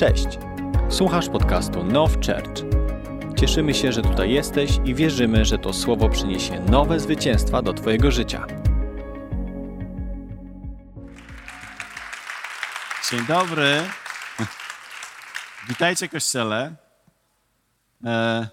Cześć! 0.00 0.38
Słuchasz 0.88 1.28
podcastu 1.28 1.84
Now 1.84 2.14
Church. 2.14 2.64
Cieszymy 3.36 3.74
się, 3.74 3.92
że 3.92 4.02
tutaj 4.02 4.30
jesteś 4.30 4.70
i 4.84 4.94
wierzymy, 4.94 5.44
że 5.44 5.58
to 5.58 5.72
słowo 5.72 6.08
przyniesie 6.08 6.60
nowe 6.60 7.00
zwycięstwa 7.00 7.62
do 7.62 7.72
Twojego 7.72 8.10
życia. 8.10 8.46
Dzień 13.10 13.26
dobry. 13.28 13.82
Witajcie, 15.68 16.08
kościele. 16.08 16.74
E, 18.04 18.48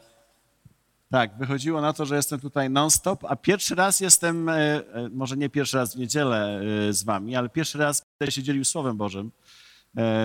tak, 1.12 1.38
wychodziło 1.38 1.82
na 1.82 1.94
to, 1.94 2.06
że 2.06 2.16
jestem 2.16 2.40
tutaj 2.40 2.70
non-stop, 2.70 3.26
a 3.26 3.36
pierwszy 3.36 3.76
raz 3.76 4.00
jestem, 4.00 4.50
e, 4.50 4.56
e, 4.56 4.84
może 5.12 5.38
nie 5.38 5.50
pierwszy 5.50 5.78
raz 5.78 5.96
w 5.96 6.00
niedzielę 6.00 6.62
e, 6.90 6.94
z 6.94 7.04
wami, 7.04 7.36
ale 7.36 7.50
pierwszy 7.50 7.78
raz 7.78 8.06
będę 8.20 8.32
się 8.32 8.44
dzielił 8.44 8.66
Słowem 8.66 8.98
Bożym 8.98 9.32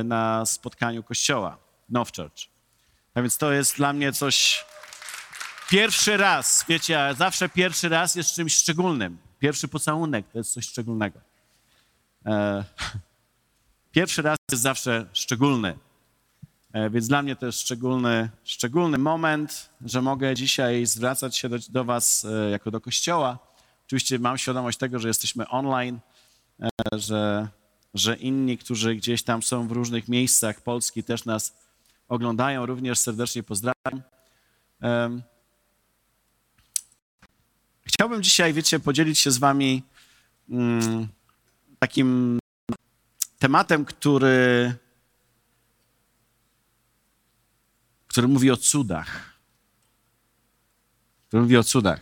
na 0.04 0.46
spotkaniu 0.46 1.02
kościoła 1.02 1.58
Now 1.88 2.12
Church. 2.16 2.52
A 3.14 3.22
więc 3.22 3.38
to 3.38 3.52
jest 3.52 3.76
dla 3.76 3.92
mnie 3.92 4.12
coś... 4.12 4.64
Pierwszy 5.70 6.16
raz, 6.16 6.64
wiecie, 6.68 7.14
zawsze 7.18 7.48
pierwszy 7.48 7.88
raz 7.88 8.14
jest 8.14 8.34
czymś 8.34 8.54
szczególnym. 8.54 9.18
Pierwszy 9.38 9.68
pocałunek 9.68 10.26
to 10.32 10.38
jest 10.38 10.52
coś 10.52 10.66
szczególnego. 10.66 11.20
E, 12.26 12.64
Pierwszy 13.92 14.22
raz 14.22 14.38
jest 14.50 14.62
zawsze 14.62 15.06
szczególny. 15.12 15.78
E, 16.72 16.90
Więc 16.90 17.08
dla 17.08 17.22
mnie 17.22 17.36
to 17.36 17.46
jest 17.46 17.60
szczególny, 17.60 18.30
szczególny 18.44 18.98
moment, 18.98 19.70
że 19.84 20.02
mogę 20.02 20.34
dzisiaj 20.34 20.86
zwracać 20.86 21.36
się 21.36 21.48
do, 21.48 21.56
do 21.68 21.84
Was 21.84 22.24
e, 22.24 22.50
jako 22.50 22.70
do 22.70 22.80
kościoła. 22.80 23.38
Oczywiście 23.86 24.18
mam 24.18 24.38
świadomość 24.38 24.78
tego, 24.78 24.98
że 24.98 25.08
jesteśmy 25.08 25.48
online, 25.48 25.98
e, 26.62 26.68
że, 26.92 27.48
że 27.94 28.16
inni, 28.16 28.58
którzy 28.58 28.94
gdzieś 28.94 29.22
tam 29.22 29.42
są 29.42 29.68
w 29.68 29.72
różnych 29.72 30.08
miejscach 30.08 30.60
Polski, 30.60 31.04
też 31.04 31.24
nas 31.24 31.56
oglądają. 32.08 32.66
Również 32.66 32.98
serdecznie 32.98 33.42
pozdrawiam. 33.42 34.02
Chciałbym 37.82 38.22
dzisiaj, 38.22 38.52
wiecie, 38.52 38.80
podzielić 38.80 39.18
się 39.18 39.30
z 39.30 39.38
Wami 39.38 39.82
mm, 40.50 41.08
takim 41.78 42.38
tematem, 43.38 43.84
który, 43.84 44.74
który 48.06 48.28
mówi 48.28 48.50
o 48.50 48.56
cudach. 48.56 49.38
Który 51.28 51.42
mówi 51.42 51.56
o 51.56 51.64
cudach. 51.64 52.00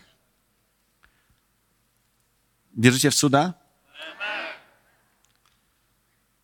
Wierzycie 2.76 3.10
w 3.10 3.14
cuda? 3.14 3.52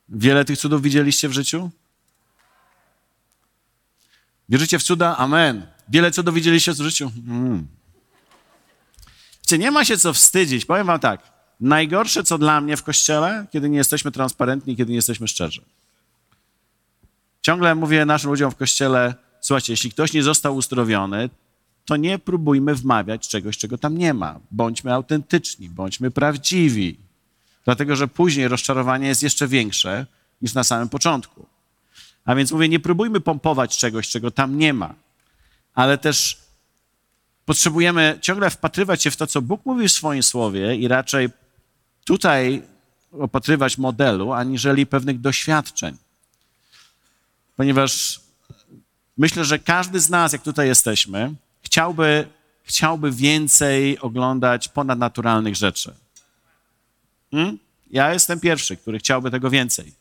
Wiele 0.08 0.44
tych 0.44 0.58
cudów 0.58 0.82
widzieliście 0.82 1.28
w 1.28 1.32
życiu? 1.32 1.70
Wierzycie 4.48 4.78
w 4.78 4.82
cuda? 4.82 5.16
Amen. 5.16 5.66
Wiele 5.88 6.10
cudów 6.10 6.34
widzieliście 6.34 6.72
w 6.72 6.76
życiu? 6.76 7.12
Mm. 7.28 7.66
Wiecie, 9.42 9.58
nie 9.58 9.70
ma 9.70 9.84
się 9.84 9.98
co 9.98 10.12
wstydzić. 10.12 10.64
Powiem 10.64 10.86
wam 10.86 11.00
tak. 11.00 11.32
Najgorsze, 11.60 12.24
co 12.24 12.38
dla 12.38 12.60
mnie 12.60 12.76
w 12.76 12.82
kościele, 12.82 13.46
kiedy 13.52 13.68
nie 13.68 13.78
jesteśmy 13.78 14.12
transparentni, 14.12 14.76
kiedy 14.76 14.90
nie 14.90 14.96
jesteśmy 14.96 15.28
szczerzy. 15.28 15.62
Ciągle 17.42 17.74
mówię 17.74 18.04
naszym 18.04 18.30
ludziom 18.30 18.50
w 18.50 18.56
kościele, 18.56 19.14
słuchajcie, 19.40 19.72
jeśli 19.72 19.90
ktoś 19.90 20.12
nie 20.12 20.22
został 20.22 20.56
uzdrowiony, 20.56 21.30
to 21.84 21.96
nie 21.96 22.18
próbujmy 22.18 22.74
wmawiać 22.74 23.28
czegoś, 23.28 23.58
czego 23.58 23.78
tam 23.78 23.98
nie 23.98 24.14
ma. 24.14 24.40
Bądźmy 24.50 24.94
autentyczni, 24.94 25.68
bądźmy 25.68 26.10
prawdziwi. 26.10 27.05
Dlatego, 27.66 27.96
że 27.96 28.08
później 28.08 28.48
rozczarowanie 28.48 29.08
jest 29.08 29.22
jeszcze 29.22 29.48
większe 29.48 30.06
niż 30.42 30.54
na 30.54 30.64
samym 30.64 30.88
początku. 30.88 31.46
A 32.24 32.34
więc 32.34 32.52
mówię, 32.52 32.68
nie 32.68 32.80
próbujmy 32.80 33.20
pompować 33.20 33.78
czegoś, 33.78 34.08
czego 34.08 34.30
tam 34.30 34.58
nie 34.58 34.74
ma. 34.74 34.94
Ale 35.74 35.98
też 35.98 36.38
potrzebujemy 37.44 38.18
ciągle 38.20 38.50
wpatrywać 38.50 39.02
się 39.02 39.10
w 39.10 39.16
to, 39.16 39.26
co 39.26 39.42
Bóg 39.42 39.66
mówi 39.66 39.88
w 39.88 39.92
swoim 39.92 40.22
słowie 40.22 40.76
i 40.76 40.88
raczej 40.88 41.28
tutaj 42.04 42.62
opatrywać 43.12 43.78
modelu, 43.78 44.32
aniżeli 44.32 44.86
pewnych 44.86 45.20
doświadczeń. 45.20 45.96
Ponieważ 47.56 48.20
myślę, 49.18 49.44
że 49.44 49.58
każdy 49.58 50.00
z 50.00 50.10
nas, 50.10 50.32
jak 50.32 50.42
tutaj 50.42 50.68
jesteśmy, 50.68 51.34
chciałby, 51.62 52.28
chciałby 52.62 53.12
więcej 53.12 53.98
oglądać 53.98 54.68
ponadnaturalnych 54.68 55.56
rzeczy. 55.56 56.05
Hmm? 57.30 57.58
Ja 57.90 58.12
jestem 58.12 58.40
pierwszy, 58.40 58.76
który 58.76 58.98
chciałby 58.98 59.30
tego 59.30 59.50
więcej. 59.50 59.92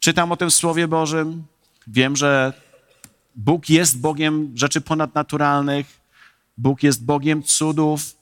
Czytam 0.00 0.32
o 0.32 0.36
tym 0.36 0.50
w 0.50 0.54
Słowie 0.54 0.88
Bożym, 0.88 1.44
wiem, 1.86 2.16
że 2.16 2.52
Bóg 3.36 3.70
jest 3.70 4.00
Bogiem 4.00 4.52
rzeczy 4.54 4.80
ponadnaturalnych, 4.80 6.00
Bóg 6.58 6.82
jest 6.82 7.04
Bogiem 7.04 7.42
cudów. 7.42 8.16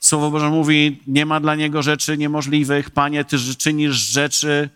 Słowo 0.00 0.30
Boże 0.30 0.48
mówi, 0.48 1.02
nie 1.06 1.26
ma 1.26 1.40
dla 1.40 1.54
Niego 1.54 1.82
rzeczy 1.82 2.18
niemożliwych. 2.18 2.90
Panie, 2.90 3.24
Ty 3.24 3.36
czynisz 3.58 3.96
rzeczy 3.96 4.70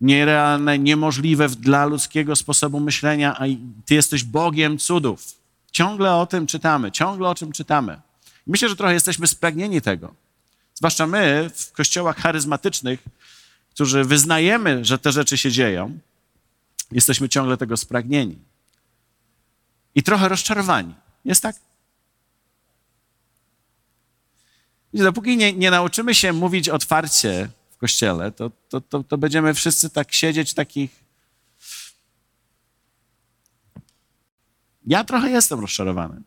nierealne, 0.00 0.78
niemożliwe 0.78 1.48
dla 1.48 1.86
ludzkiego 1.86 2.36
sposobu 2.36 2.80
myślenia, 2.80 3.36
a 3.38 3.44
Ty 3.84 3.94
jesteś 3.94 4.24
Bogiem 4.24 4.78
cudów. 4.78 5.24
Ciągle 5.72 6.14
o 6.14 6.26
tym 6.26 6.46
czytamy, 6.46 6.92
ciągle 6.92 7.28
o 7.28 7.34
czym 7.34 7.52
czytamy. 7.52 8.00
Myślę, 8.46 8.68
że 8.68 8.76
trochę 8.76 8.94
jesteśmy 8.94 9.26
spragnieni 9.26 9.80
tego. 9.80 10.14
Zwłaszcza 10.78 11.06
my 11.06 11.50
w 11.54 11.72
kościołach 11.72 12.16
charyzmatycznych, 12.16 13.00
którzy 13.70 14.04
wyznajemy, 14.04 14.84
że 14.84 14.98
te 14.98 15.12
rzeczy 15.12 15.38
się 15.38 15.50
dzieją, 15.50 15.98
jesteśmy 16.92 17.28
ciągle 17.28 17.56
tego 17.56 17.76
spragnieni. 17.76 18.38
I 19.94 20.02
trochę 20.02 20.28
rozczarowani. 20.28 20.94
Jest 21.24 21.42
tak? 21.42 21.56
Wiecie, 24.92 25.04
dopóki 25.04 25.36
nie, 25.36 25.52
nie 25.52 25.70
nauczymy 25.70 26.14
się 26.14 26.32
mówić 26.32 26.68
otwarcie 26.68 27.48
w 27.70 27.76
kościele, 27.76 28.32
to, 28.32 28.50
to, 28.68 28.80
to, 28.80 29.04
to 29.04 29.18
będziemy 29.18 29.54
wszyscy 29.54 29.90
tak 29.90 30.12
siedzieć 30.12 30.54
takich. 30.54 30.90
Ja 34.86 35.04
trochę 35.04 35.30
jestem 35.30 35.60
rozczarowany. 35.60 36.22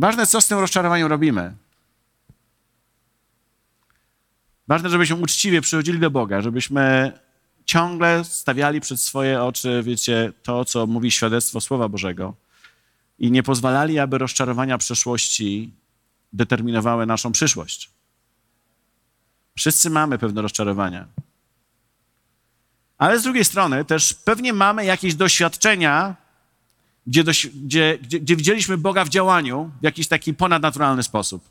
Ważne, 0.00 0.26
co 0.26 0.40
z 0.40 0.48
tym 0.48 0.58
rozczarowaniem 0.58 1.08
robimy. 1.08 1.54
Ważne, 4.68 4.90
żebyśmy 4.90 5.16
uczciwie 5.16 5.60
przychodzili 5.60 5.98
do 5.98 6.10
Boga, 6.10 6.40
żebyśmy 6.40 7.12
ciągle 7.64 8.24
stawiali 8.24 8.80
przed 8.80 9.00
swoje 9.00 9.42
oczy, 9.42 9.82
wiecie, 9.84 10.32
to, 10.42 10.64
co 10.64 10.86
mówi 10.86 11.10
świadectwo 11.10 11.60
Słowa 11.60 11.88
Bożego 11.88 12.34
i 13.18 13.30
nie 13.30 13.42
pozwalali, 13.42 13.98
aby 13.98 14.18
rozczarowania 14.18 14.78
przeszłości 14.78 15.72
determinowały 16.32 17.06
naszą 17.06 17.32
przyszłość. 17.32 17.90
Wszyscy 19.56 19.90
mamy 19.90 20.18
pewne 20.18 20.42
rozczarowania. 20.42 21.06
Ale 22.98 23.18
z 23.18 23.22
drugiej 23.22 23.44
strony 23.44 23.84
też 23.84 24.14
pewnie 24.14 24.52
mamy 24.52 24.84
jakieś 24.84 25.14
doświadczenia, 25.14 26.16
gdzie, 27.06 27.24
doś, 27.24 27.46
gdzie, 27.46 27.98
gdzie, 28.02 28.20
gdzie 28.20 28.36
widzieliśmy 28.36 28.78
Boga 28.78 29.04
w 29.04 29.08
działaniu 29.08 29.70
w 29.80 29.84
jakiś 29.84 30.08
taki 30.08 30.34
ponadnaturalny 30.34 31.02
sposób. 31.02 31.50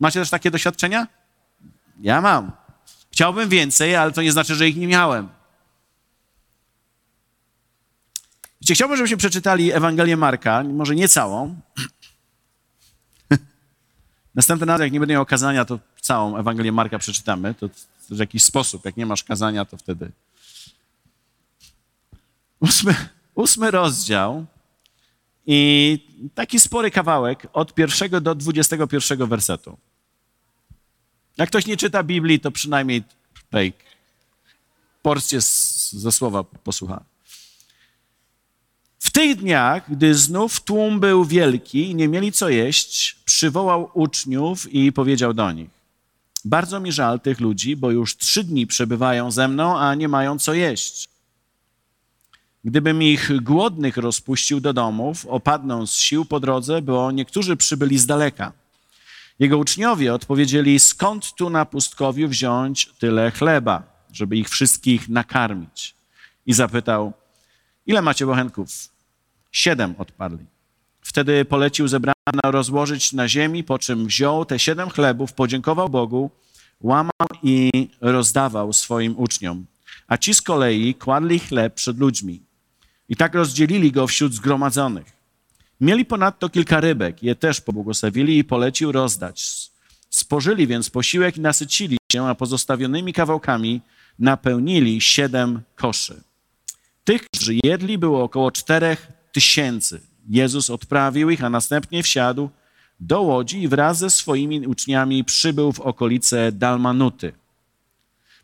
Macie 0.00 0.20
też 0.20 0.30
takie 0.30 0.50
doświadczenia? 0.50 1.06
Ja 2.00 2.20
mam. 2.20 2.52
Chciałbym 3.12 3.48
więcej, 3.48 3.96
ale 3.96 4.12
to 4.12 4.22
nie 4.22 4.32
znaczy, 4.32 4.54
że 4.54 4.68
ich 4.68 4.76
nie 4.76 4.86
miałem. 4.86 5.28
Wiecie, 8.60 8.74
chciałbym, 8.74 8.96
żebyśmy 8.96 9.16
przeczytali 9.16 9.72
Ewangelię 9.72 10.16
Marka, 10.16 10.64
może 10.64 10.94
nie 10.94 11.08
całą. 11.08 11.60
Następny 14.34 14.66
raz, 14.66 14.80
jak 14.80 14.92
nie 14.92 15.00
będę 15.00 15.14
miał 15.14 15.26
kazania, 15.26 15.64
to 15.64 15.78
całą 16.00 16.36
Ewangelię 16.36 16.72
Marka 16.72 16.98
przeczytamy. 16.98 17.54
To 17.54 17.68
w 18.10 18.18
jakiś 18.18 18.42
sposób, 18.42 18.84
jak 18.84 18.96
nie 18.96 19.06
masz 19.06 19.24
kazania, 19.24 19.64
to 19.64 19.76
wtedy. 19.76 20.10
Ósmy, 22.60 22.94
ósmy 23.34 23.70
rozdział 23.70 24.46
i 25.46 25.98
taki 26.34 26.60
spory 26.60 26.90
kawałek 26.90 27.46
od 27.52 27.74
pierwszego 27.74 28.20
do 28.20 28.34
dwudziestego 28.34 28.86
pierwszego 28.86 29.26
wersetu. 29.26 29.78
Jak 31.36 31.48
ktoś 31.48 31.66
nie 31.66 31.76
czyta 31.76 32.02
Biblii, 32.02 32.40
to 32.40 32.50
przynajmniej 32.50 33.02
tutaj 33.34 33.72
porcję 35.02 35.40
ze 35.92 36.12
słowa 36.12 36.44
posłucha. 36.44 37.04
W 38.98 39.10
tych 39.10 39.36
dniach, 39.36 39.90
gdy 39.92 40.14
znów 40.14 40.60
tłum 40.60 41.00
był 41.00 41.24
wielki 41.24 41.90
i 41.90 41.94
nie 41.94 42.08
mieli 42.08 42.32
co 42.32 42.48
jeść, 42.48 43.16
przywołał 43.24 43.90
uczniów 43.94 44.74
i 44.74 44.92
powiedział 44.92 45.34
do 45.34 45.52
nich: 45.52 45.70
Bardzo 46.44 46.80
mi 46.80 46.92
żal 46.92 47.20
tych 47.20 47.40
ludzi, 47.40 47.76
bo 47.76 47.90
już 47.90 48.16
trzy 48.16 48.44
dni 48.44 48.66
przebywają 48.66 49.30
ze 49.30 49.48
mną, 49.48 49.78
a 49.78 49.94
nie 49.94 50.08
mają 50.08 50.38
co 50.38 50.54
jeść. 50.54 51.08
Gdybym 52.64 53.02
ich 53.02 53.42
głodnych 53.42 53.96
rozpuścił 53.96 54.60
do 54.60 54.72
domów, 54.72 55.26
opadną 55.26 55.86
z 55.86 55.94
sił 55.94 56.24
po 56.24 56.40
drodze, 56.40 56.82
bo 56.82 57.10
niektórzy 57.10 57.56
przybyli 57.56 57.98
z 57.98 58.06
daleka. 58.06 58.52
Jego 59.38 59.58
uczniowie 59.58 60.14
odpowiedzieli: 60.14 60.80
Skąd 60.80 61.34
tu 61.34 61.50
na 61.50 61.66
pustkowiu 61.66 62.28
wziąć 62.28 62.90
tyle 62.98 63.30
chleba? 63.30 63.90
żeby 64.12 64.36
ich 64.36 64.48
wszystkich 64.48 65.08
nakarmić. 65.08 65.94
I 66.46 66.52
zapytał, 66.52 67.12
ile 67.86 68.02
macie 68.02 68.26
bochenków? 68.26 68.68
Siedem 69.52 69.94
odparli. 69.98 70.46
Wtedy 71.00 71.44
polecił 71.44 71.88
zebrano 71.88 72.42
rozłożyć 72.44 73.12
na 73.12 73.28
ziemi, 73.28 73.64
po 73.64 73.78
czym 73.78 74.06
wziął 74.06 74.44
te 74.44 74.58
siedem 74.58 74.90
chlebów, 74.90 75.32
podziękował 75.32 75.88
Bogu, 75.88 76.30
łamał 76.80 77.28
i 77.42 77.70
rozdawał 78.00 78.72
swoim 78.72 79.18
uczniom. 79.18 79.66
A 80.06 80.16
ci 80.16 80.34
z 80.34 80.42
kolei 80.42 80.94
kładli 80.94 81.38
chleb 81.38 81.74
przed 81.74 81.98
ludźmi. 81.98 82.42
I 83.10 83.16
tak 83.16 83.34
rozdzielili 83.34 83.92
go 83.92 84.06
wśród 84.06 84.34
zgromadzonych. 84.34 85.06
Mieli 85.80 86.04
ponadto 86.04 86.48
kilka 86.48 86.80
rybek, 86.80 87.22
je 87.22 87.34
też 87.34 87.60
pobłogosławili 87.60 88.38
i 88.38 88.44
polecił 88.44 88.92
rozdać. 88.92 89.70
Spożyli 90.10 90.66
więc 90.66 90.90
posiłek 90.90 91.36
i 91.36 91.40
nasycili 91.40 91.96
się, 92.12 92.26
a 92.26 92.34
pozostawionymi 92.34 93.12
kawałkami 93.12 93.80
napełnili 94.18 95.00
siedem 95.00 95.60
koszy. 95.76 96.22
Tych, 97.04 97.24
którzy 97.24 97.54
jedli, 97.64 97.98
było 97.98 98.22
około 98.22 98.50
czterech 98.50 99.12
tysięcy. 99.32 100.00
Jezus 100.28 100.70
odprawił 100.70 101.30
ich, 101.30 101.44
a 101.44 101.50
następnie 101.50 102.02
wsiadł 102.02 102.50
do 103.00 103.22
łodzi 103.22 103.62
i 103.62 103.68
wraz 103.68 103.98
ze 103.98 104.10
swoimi 104.10 104.66
uczniami 104.66 105.24
przybył 105.24 105.72
w 105.72 105.80
okolice 105.80 106.52
Dalmanuty. 106.52 107.32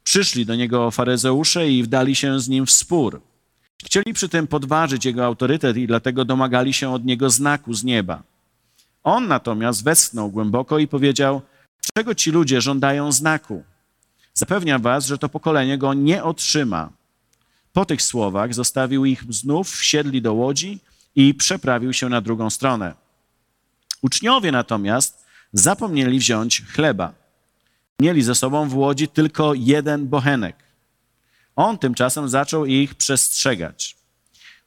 Przyszli 0.04 0.46
do 0.46 0.54
niego 0.54 0.90
faryzeusze 0.90 1.70
i 1.70 1.82
wdali 1.82 2.14
się 2.14 2.40
z 2.40 2.48
nim 2.48 2.66
w 2.66 2.70
spór. 2.70 3.20
Chcieli 3.84 4.12
przy 4.14 4.28
tym 4.28 4.46
podważyć 4.46 5.04
jego 5.04 5.24
autorytet 5.24 5.76
i 5.76 5.86
dlatego 5.86 6.24
domagali 6.24 6.72
się 6.72 6.92
od 6.92 7.04
niego 7.04 7.30
znaku 7.30 7.74
z 7.74 7.84
nieba. 7.84 8.22
On 9.04 9.28
natomiast 9.28 9.84
westchnął 9.84 10.30
głęboko 10.30 10.78
i 10.78 10.88
powiedział: 10.88 11.42
Czego 11.94 12.14
ci 12.14 12.30
ludzie 12.30 12.60
żądają 12.60 13.12
znaku? 13.12 13.64
Zapewniam 14.34 14.82
was, 14.82 15.06
że 15.06 15.18
to 15.18 15.28
pokolenie 15.28 15.78
go 15.78 15.94
nie 15.94 16.24
otrzyma. 16.24 16.90
Po 17.72 17.84
tych 17.84 18.02
słowach 18.02 18.54
zostawił 18.54 19.04
ich 19.04 19.24
znów, 19.28 19.70
wsiedli 19.70 20.22
do 20.22 20.34
łodzi 20.34 20.80
i 21.14 21.34
przeprawił 21.34 21.92
się 21.92 22.08
na 22.08 22.20
drugą 22.20 22.50
stronę. 22.50 22.94
Uczniowie 24.02 24.52
natomiast 24.52 25.26
zapomnieli 25.52 26.18
wziąć 26.18 26.62
chleba. 26.62 27.12
Mieli 28.00 28.22
ze 28.22 28.34
sobą 28.34 28.68
w 28.68 28.76
łodzi 28.76 29.08
tylko 29.08 29.54
jeden 29.54 30.08
bochenek. 30.08 30.65
On 31.56 31.78
tymczasem 31.78 32.28
zaczął 32.28 32.66
ich 32.66 32.94
przestrzegać. 32.94 33.96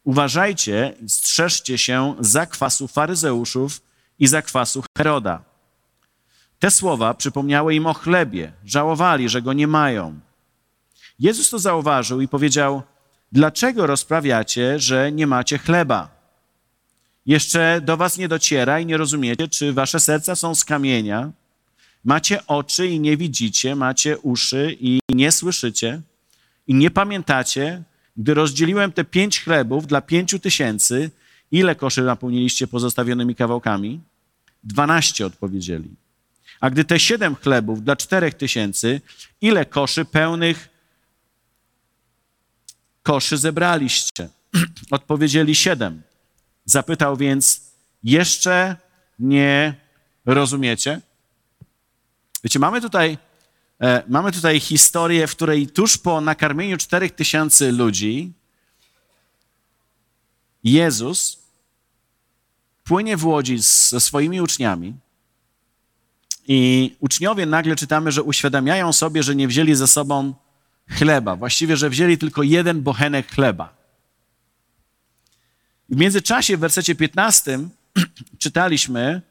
Uważajcie, 0.03 0.93
strzeżcie 1.07 1.77
się 1.77 2.15
zakwasu 2.19 2.87
faryzeuszów 2.87 3.81
i 4.19 4.27
zakwasu 4.27 4.83
Heroda. 4.97 5.43
Te 6.59 6.71
słowa 6.71 7.13
przypomniały 7.13 7.75
im 7.75 7.85
o 7.85 7.93
chlebie, 7.93 8.51
żałowali, 8.65 9.29
że 9.29 9.41
go 9.41 9.53
nie 9.53 9.67
mają. 9.67 10.19
Jezus 11.19 11.49
to 11.49 11.59
zauważył 11.59 12.21
i 12.21 12.27
powiedział: 12.27 12.81
Dlaczego 13.31 13.87
rozprawiacie, 13.87 14.79
że 14.79 15.11
nie 15.11 15.27
macie 15.27 15.57
chleba? 15.57 16.09
Jeszcze 17.25 17.81
do 17.81 17.97
was 17.97 18.17
nie 18.17 18.27
dociera 18.27 18.79
i 18.79 18.85
nie 18.85 18.97
rozumiecie, 18.97 19.47
czy 19.47 19.73
wasze 19.73 19.99
serca 19.99 20.35
są 20.35 20.55
z 20.55 20.65
kamienia. 20.65 21.31
Macie 22.03 22.47
oczy 22.47 22.87
i 22.87 22.99
nie 22.99 23.17
widzicie, 23.17 23.75
macie 23.75 24.17
uszy 24.17 24.77
i 24.79 24.99
nie 25.09 25.31
słyszycie. 25.31 26.01
I 26.69 26.73
nie 26.73 26.91
pamiętacie, 26.91 27.83
gdy 28.17 28.33
rozdzieliłem 28.33 28.91
te 28.91 29.03
pięć 29.03 29.41
chlebów 29.43 29.87
dla 29.87 30.01
pięciu 30.01 30.39
tysięcy, 30.39 31.11
ile 31.51 31.75
koszy 31.75 32.01
napełniliście 32.01 32.67
pozostawionymi 32.67 33.35
kawałkami? 33.35 33.99
Dwanaście 34.63 35.25
odpowiedzieli. 35.25 35.89
A 36.59 36.69
gdy 36.69 36.83
te 36.85 36.99
siedem 36.99 37.35
chlebów 37.35 37.83
dla 37.83 37.95
czterech 37.95 38.33
tysięcy, 38.33 39.01
ile 39.41 39.65
koszy 39.65 40.05
pełnych 40.05 40.69
koszy 43.03 43.37
zebraliście? 43.37 44.29
Odpowiedzieli 44.91 45.55
siedem. 45.55 46.01
Zapytał 46.65 47.17
więc, 47.17 47.71
jeszcze 48.03 48.75
nie 49.19 49.75
rozumiecie? 50.25 51.01
Wiecie, 52.43 52.59
mamy 52.59 52.81
tutaj, 52.81 53.17
mamy 54.07 54.31
tutaj 54.31 54.59
historię, 54.59 55.27
w 55.27 55.35
której 55.35 55.67
tuż 55.67 55.97
po 55.97 56.21
nakarmieniu 56.21 56.77
czterech 56.77 57.11
tysięcy 57.11 57.71
ludzi 57.71 58.33
Jezus 60.63 61.39
płynie 62.83 63.17
w 63.17 63.25
łodzi 63.25 63.57
ze 63.59 63.99
swoimi 63.99 64.41
uczniami 64.41 64.93
i 66.47 66.95
uczniowie 66.99 67.45
nagle 67.45 67.75
czytamy, 67.75 68.11
że 68.11 68.23
uświadamiają 68.23 68.93
sobie, 68.93 69.23
że 69.23 69.35
nie 69.35 69.47
wzięli 69.47 69.75
ze 69.75 69.87
sobą 69.87 70.33
chleba. 70.89 71.35
Właściwie, 71.35 71.77
że 71.77 71.89
wzięli 71.89 72.17
tylko 72.17 72.43
jeden 72.43 72.81
bochenek 72.81 73.31
chleba. 73.31 73.73
W 75.89 75.97
międzyczasie 75.97 76.57
w 76.57 76.59
wersecie 76.59 76.95
15 76.95 77.59
czytaliśmy, 78.39 79.21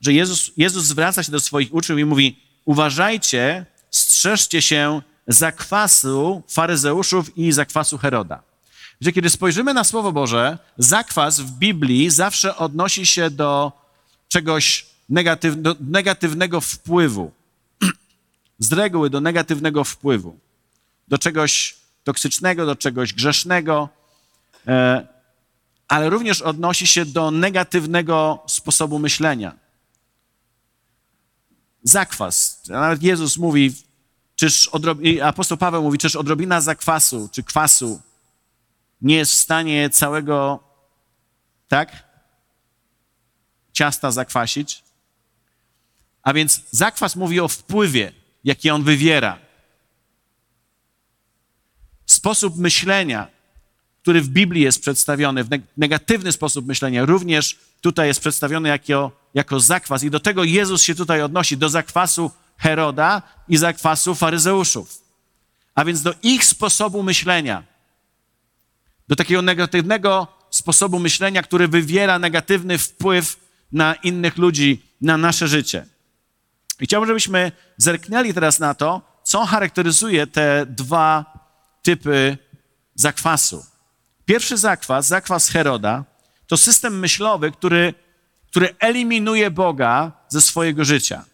że 0.00 0.12
Jezus, 0.12 0.50
Jezus 0.56 0.84
zwraca 0.84 1.22
się 1.22 1.32
do 1.32 1.40
swoich 1.40 1.74
uczniów 1.74 1.98
i 1.98 2.04
mówi: 2.04 2.40
Uważajcie, 2.64 3.66
strzeżcie 3.90 4.62
się 4.62 5.02
zakwasu 5.26 6.42
faryzeuszów 6.48 7.38
i 7.38 7.52
zakwasu 7.52 7.98
Heroda. 7.98 8.42
Że 9.00 9.12
kiedy 9.12 9.30
spojrzymy 9.30 9.74
na 9.74 9.84
Słowo 9.84 10.12
Boże, 10.12 10.58
zakwas 10.78 11.40
w 11.40 11.50
Biblii 11.50 12.10
zawsze 12.10 12.56
odnosi 12.56 13.06
się 13.06 13.30
do 13.30 13.72
czegoś 14.28 14.86
negatyw, 15.08 15.62
do 15.62 15.76
negatywnego 15.80 16.60
wpływu. 16.60 17.30
Z 18.58 18.72
reguły 18.72 19.10
do 19.10 19.20
negatywnego 19.20 19.84
wpływu. 19.84 20.38
Do 21.08 21.18
czegoś 21.18 21.76
toksycznego, 22.04 22.66
do 22.66 22.76
czegoś 22.76 23.12
grzesznego. 23.14 23.88
E, 24.66 25.06
ale 25.88 26.10
również 26.10 26.42
odnosi 26.42 26.86
się 26.86 27.04
do 27.04 27.30
negatywnego 27.30 28.42
sposobu 28.46 28.98
myślenia. 28.98 29.67
Zakwas. 31.82 32.62
Nawet 32.68 33.02
Jezus 33.02 33.36
mówi, 33.36 33.74
czyż 34.36 34.70
apostoł 35.22 35.58
Paweł 35.58 35.82
mówi, 35.82 35.98
czyż 35.98 36.16
odrobina 36.16 36.60
zakwasu 36.60 37.28
czy 37.32 37.42
kwasu 37.42 38.00
nie 39.02 39.16
jest 39.16 39.32
w 39.32 39.38
stanie 39.38 39.90
całego, 39.90 40.64
tak, 41.68 42.08
ciasta 43.72 44.10
zakwasić? 44.10 44.82
A 46.22 46.32
więc 46.32 46.62
zakwas 46.70 47.16
mówi 47.16 47.40
o 47.40 47.48
wpływie, 47.48 48.12
jaki 48.44 48.70
on 48.70 48.82
wywiera. 48.82 49.38
Sposób 52.06 52.56
myślenia, 52.56 53.28
który 54.02 54.22
w 54.22 54.28
Biblii 54.28 54.62
jest 54.62 54.80
przedstawiony, 54.80 55.44
w 55.44 55.48
negatywny 55.76 56.32
sposób 56.32 56.66
myślenia, 56.66 57.04
również 57.04 57.58
tutaj 57.80 58.08
jest 58.08 58.20
przedstawiony 58.20 58.68
jako, 58.68 59.12
jako 59.34 59.60
zakwas. 59.60 60.02
I 60.02 60.10
do 60.10 60.20
tego 60.20 60.44
Jezus 60.44 60.82
się 60.82 60.94
tutaj 60.94 61.22
odnosi, 61.22 61.56
do 61.56 61.68
zakwasu 61.68 62.30
Heroda 62.58 63.22
i 63.48 63.56
zakwasu 63.56 64.14
faryzeuszów. 64.14 65.02
A 65.74 65.84
więc 65.84 66.02
do 66.02 66.14
ich 66.22 66.44
sposobu 66.44 67.02
myślenia, 67.02 67.62
do 69.08 69.16
takiego 69.16 69.42
negatywnego 69.42 70.26
sposobu 70.50 70.98
myślenia, 70.98 71.42
który 71.42 71.68
wywiera 71.68 72.18
negatywny 72.18 72.78
wpływ 72.78 73.36
na 73.72 73.94
innych 73.94 74.36
ludzi, 74.36 74.82
na 75.00 75.16
nasze 75.16 75.48
życie. 75.48 75.86
I 76.80 76.84
chciałbym, 76.84 77.08
żebyśmy 77.08 77.52
zerknęli 77.76 78.34
teraz 78.34 78.58
na 78.58 78.74
to, 78.74 79.02
co 79.24 79.46
charakteryzuje 79.46 80.26
te 80.26 80.66
dwa 80.66 81.24
typy 81.82 82.38
zakwasu. 82.94 83.66
Pierwszy 84.24 84.56
zakwas, 84.56 85.06
zakwas 85.06 85.48
Heroda, 85.48 86.04
to 86.48 86.56
system 86.56 86.98
myślowy, 86.98 87.52
który, 87.52 87.94
który 88.50 88.74
eliminuje 88.78 89.50
Boga 89.50 90.12
ze 90.28 90.40
swojego 90.40 90.84
życia. 90.84 91.24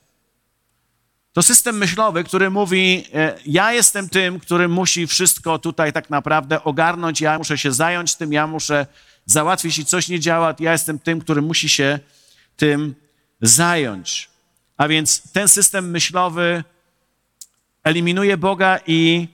To 1.32 1.42
system 1.42 1.78
myślowy, 1.78 2.24
który 2.24 2.50
mówi: 2.50 3.04
e, 3.14 3.38
Ja 3.46 3.72
jestem 3.72 4.08
tym, 4.08 4.40
który 4.40 4.68
musi 4.68 5.06
wszystko 5.06 5.58
tutaj 5.58 5.92
tak 5.92 6.10
naprawdę 6.10 6.64
ogarnąć, 6.64 7.20
ja 7.20 7.38
muszę 7.38 7.58
się 7.58 7.72
zająć 7.72 8.14
tym, 8.14 8.32
ja 8.32 8.46
muszę 8.46 8.86
załatwić, 9.26 9.64
jeśli 9.66 9.84
coś 9.84 10.08
nie 10.08 10.20
działa, 10.20 10.54
ja 10.58 10.72
jestem 10.72 10.98
tym, 10.98 11.20
który 11.20 11.42
musi 11.42 11.68
się 11.68 11.98
tym 12.56 12.94
zająć. 13.40 14.30
A 14.76 14.88
więc 14.88 15.32
ten 15.32 15.48
system 15.48 15.90
myślowy 15.90 16.64
eliminuje 17.84 18.36
Boga 18.36 18.78
i 18.86 19.28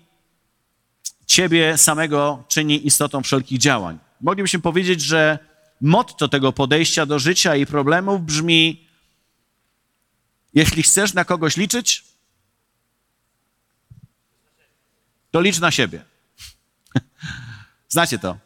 ciebie 1.27 1.79
samego 1.79 2.45
czyni 2.49 2.87
istotą 2.87 3.23
wszelkich 3.23 3.59
działań. 3.59 3.99
Moglibyśmy 4.21 4.61
powiedzieć, 4.61 5.01
że 5.01 5.50
motto 5.81 6.29
tego 6.29 6.53
podejścia 6.53 7.07
do 7.07 7.19
życia 7.19 7.57
i 7.57 7.67
problemów 7.67 8.23
brzmi: 8.23 8.89
jeśli 10.55 10.83
chcesz 10.83 11.15
na 11.15 11.25
kogoś 11.25 11.57
liczyć, 11.57 12.05
to 15.31 15.41
licz 15.41 15.59
na 15.59 15.71
siebie. 15.71 16.05
Znacie 17.89 18.19
to. 18.19 18.39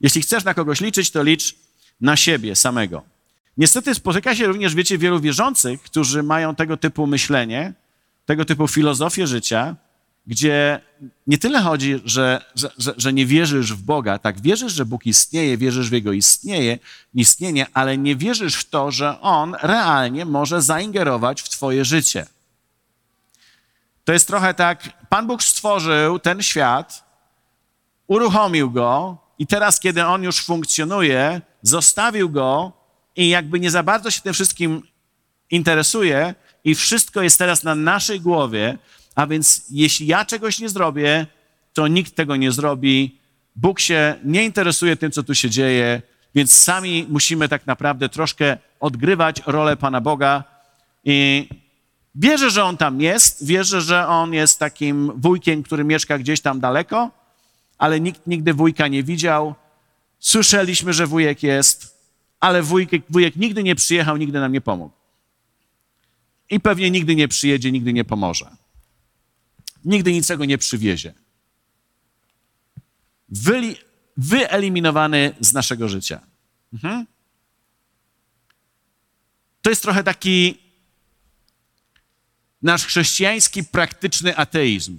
Jeśli 0.00 0.22
chcesz 0.22 0.44
na 0.44 0.54
kogoś 0.54 0.80
liczyć, 0.80 1.10
to 1.10 1.22
licz 1.22 1.54
na 2.00 2.16
siebie 2.16 2.56
samego. 2.56 3.02
Niestety 3.56 3.94
spotyka 3.94 4.34
się 4.34 4.46
również, 4.46 4.74
wiecie, 4.74 4.98
wielu 4.98 5.20
wierzących, 5.20 5.82
którzy 5.82 6.22
mają 6.22 6.54
tego 6.54 6.76
typu 6.76 7.06
myślenie, 7.06 7.72
tego 8.26 8.44
typu 8.44 8.68
filozofię 8.68 9.26
życia, 9.26 9.76
gdzie 10.28 10.80
nie 11.26 11.38
tyle 11.38 11.60
chodzi, 11.60 12.00
że, 12.04 12.44
że, 12.54 12.70
że, 12.96 13.12
nie 13.12 13.26
wierzysz 13.26 13.72
w 13.72 13.82
Boga, 13.82 14.18
tak, 14.18 14.40
wierzysz, 14.40 14.72
że 14.72 14.84
Bóg 14.84 15.06
istnieje, 15.06 15.56
wierzysz 15.56 15.90
w 15.90 15.92
Jego 15.92 16.12
istnieje, 16.12 16.78
istnienie, 17.14 17.66
ale 17.74 17.98
nie 17.98 18.16
wierzysz 18.16 18.54
w 18.54 18.70
to, 18.70 18.90
że 18.90 19.20
On 19.20 19.56
realnie 19.62 20.24
może 20.24 20.62
zaingerować 20.62 21.42
w 21.42 21.48
Twoje 21.48 21.84
życie. 21.84 22.26
To 24.04 24.12
jest 24.12 24.26
trochę 24.26 24.54
tak, 24.54 25.06
Pan 25.08 25.26
Bóg 25.26 25.42
stworzył 25.42 26.18
ten 26.18 26.42
świat, 26.42 27.04
uruchomił 28.06 28.70
go 28.70 29.18
i 29.38 29.46
teraz, 29.46 29.80
kiedy 29.80 30.04
On 30.04 30.22
już 30.22 30.44
funkcjonuje, 30.44 31.40
zostawił 31.62 32.30
go 32.30 32.72
i 33.16 33.28
jakby 33.28 33.60
nie 33.60 33.70
za 33.70 33.82
bardzo 33.82 34.10
się 34.10 34.20
tym 34.20 34.34
wszystkim 34.34 34.82
interesuje 35.50 36.34
i 36.64 36.74
wszystko 36.74 37.22
jest 37.22 37.38
teraz 37.38 37.62
na 37.62 37.74
naszej 37.74 38.20
głowie, 38.20 38.78
a 39.18 39.26
więc 39.26 39.64
jeśli 39.70 40.06
ja 40.06 40.24
czegoś 40.24 40.58
nie 40.58 40.68
zrobię, 40.68 41.26
to 41.72 41.88
nikt 41.88 42.14
tego 42.14 42.36
nie 42.36 42.52
zrobi. 42.52 43.18
Bóg 43.56 43.80
się 43.80 44.14
nie 44.24 44.44
interesuje 44.44 44.96
tym, 44.96 45.10
co 45.10 45.22
tu 45.22 45.34
się 45.34 45.50
dzieje, 45.50 46.02
więc 46.34 46.52
sami 46.52 47.06
musimy 47.08 47.48
tak 47.48 47.66
naprawdę 47.66 48.08
troszkę 48.08 48.58
odgrywać 48.80 49.42
rolę 49.46 49.76
Pana 49.76 50.00
Boga. 50.00 50.44
I 51.04 51.48
wierzę, 52.14 52.50
że 52.50 52.64
On 52.64 52.76
tam 52.76 53.00
jest, 53.00 53.46
wierzę, 53.46 53.80
że 53.80 54.06
On 54.06 54.32
jest 54.32 54.58
takim 54.58 55.12
wujkiem, 55.20 55.62
który 55.62 55.84
mieszka 55.84 56.18
gdzieś 56.18 56.40
tam 56.40 56.60
daleko, 56.60 57.10
ale 57.78 58.00
nikt 58.00 58.26
nigdy 58.26 58.54
wujka 58.54 58.88
nie 58.88 59.02
widział. 59.02 59.54
Słyszeliśmy, 60.18 60.92
że 60.92 61.06
wujek 61.06 61.42
jest, 61.42 61.98
ale 62.40 62.62
wujek, 62.62 62.90
wujek 63.10 63.36
nigdy 63.36 63.62
nie 63.62 63.74
przyjechał, 63.74 64.16
nigdy 64.16 64.40
nam 64.40 64.52
nie 64.52 64.60
pomógł. 64.60 64.94
I 66.50 66.60
pewnie 66.60 66.90
nigdy 66.90 67.14
nie 67.14 67.28
przyjedzie, 67.28 67.72
nigdy 67.72 67.92
nie 67.92 68.04
pomoże 68.04 68.67
nigdy 69.84 70.12
niczego 70.12 70.44
nie 70.44 70.58
przywiezie. 70.58 71.14
Wyeliminowany 74.16 75.34
z 75.40 75.52
naszego 75.52 75.88
życia. 75.88 76.20
Mhm. 76.72 77.06
To 79.62 79.70
jest 79.70 79.82
trochę 79.82 80.04
taki 80.04 80.58
nasz 82.62 82.86
chrześcijański, 82.86 83.64
praktyczny 83.64 84.36
ateizm. 84.36 84.98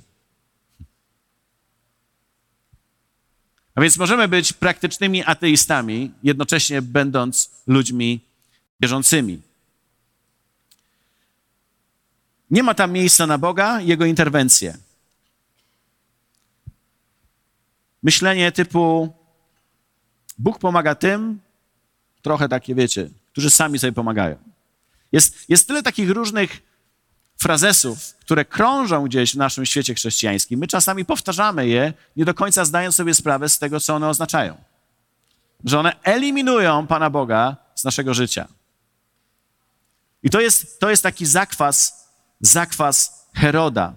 A 3.76 3.82
więc 3.82 3.98
możemy 3.98 4.28
być 4.28 4.54
praktycznymi 4.54 5.24
ateistami, 5.24 6.12
jednocześnie 6.24 6.82
będąc 6.82 7.52
ludźmi 7.68 8.20
wierzącymi. 8.80 9.42
Nie 12.52 12.64
ma 12.64 12.74
tam 12.74 12.92
miejsca 12.92 13.28
na 13.28 13.38
Boga, 13.38 13.82
Jego 13.82 14.06
interwencję. 14.06 14.78
Myślenie 18.04 18.52
typu 18.52 19.14
Bóg 20.38 20.60
pomaga 20.60 20.96
tym, 20.96 21.40
trochę 22.22 22.50
takie 22.50 22.76
wiecie, 22.76 23.10
którzy 23.32 23.50
sami 23.50 23.80
sobie 23.80 23.94
pomagają. 23.94 24.38
Jest, 25.12 25.50
jest 25.50 25.68
tyle 25.68 25.84
takich 25.84 26.10
różnych 26.10 26.62
frazesów, 27.38 28.14
które 28.22 28.46
krążą 28.46 29.04
gdzieś 29.04 29.34
w 29.34 29.38
naszym 29.38 29.66
świecie 29.66 29.96
chrześcijańskim. 29.96 30.60
My 30.60 30.68
czasami 30.68 31.06
powtarzamy 31.06 31.68
je, 31.68 31.94
nie 32.16 32.26
do 32.26 32.34
końca 32.34 32.66
zdając 32.66 32.96
sobie 32.96 33.14
sprawę 33.14 33.50
z 33.50 33.60
tego, 33.60 33.80
co 33.80 33.96
one 33.96 34.10
oznaczają. 34.10 34.58
Że 35.66 35.80
one 35.80 36.02
eliminują 36.04 36.88
Pana 36.88 37.10
Boga 37.10 37.58
z 37.76 37.84
naszego 37.84 38.14
życia. 38.14 38.48
I 40.24 40.30
to 40.30 40.42
jest, 40.42 40.80
to 40.80 40.90
jest 40.90 41.04
taki 41.04 41.26
zakwas 41.26 41.99
zakwas 42.40 43.28
Heroda. 43.34 43.94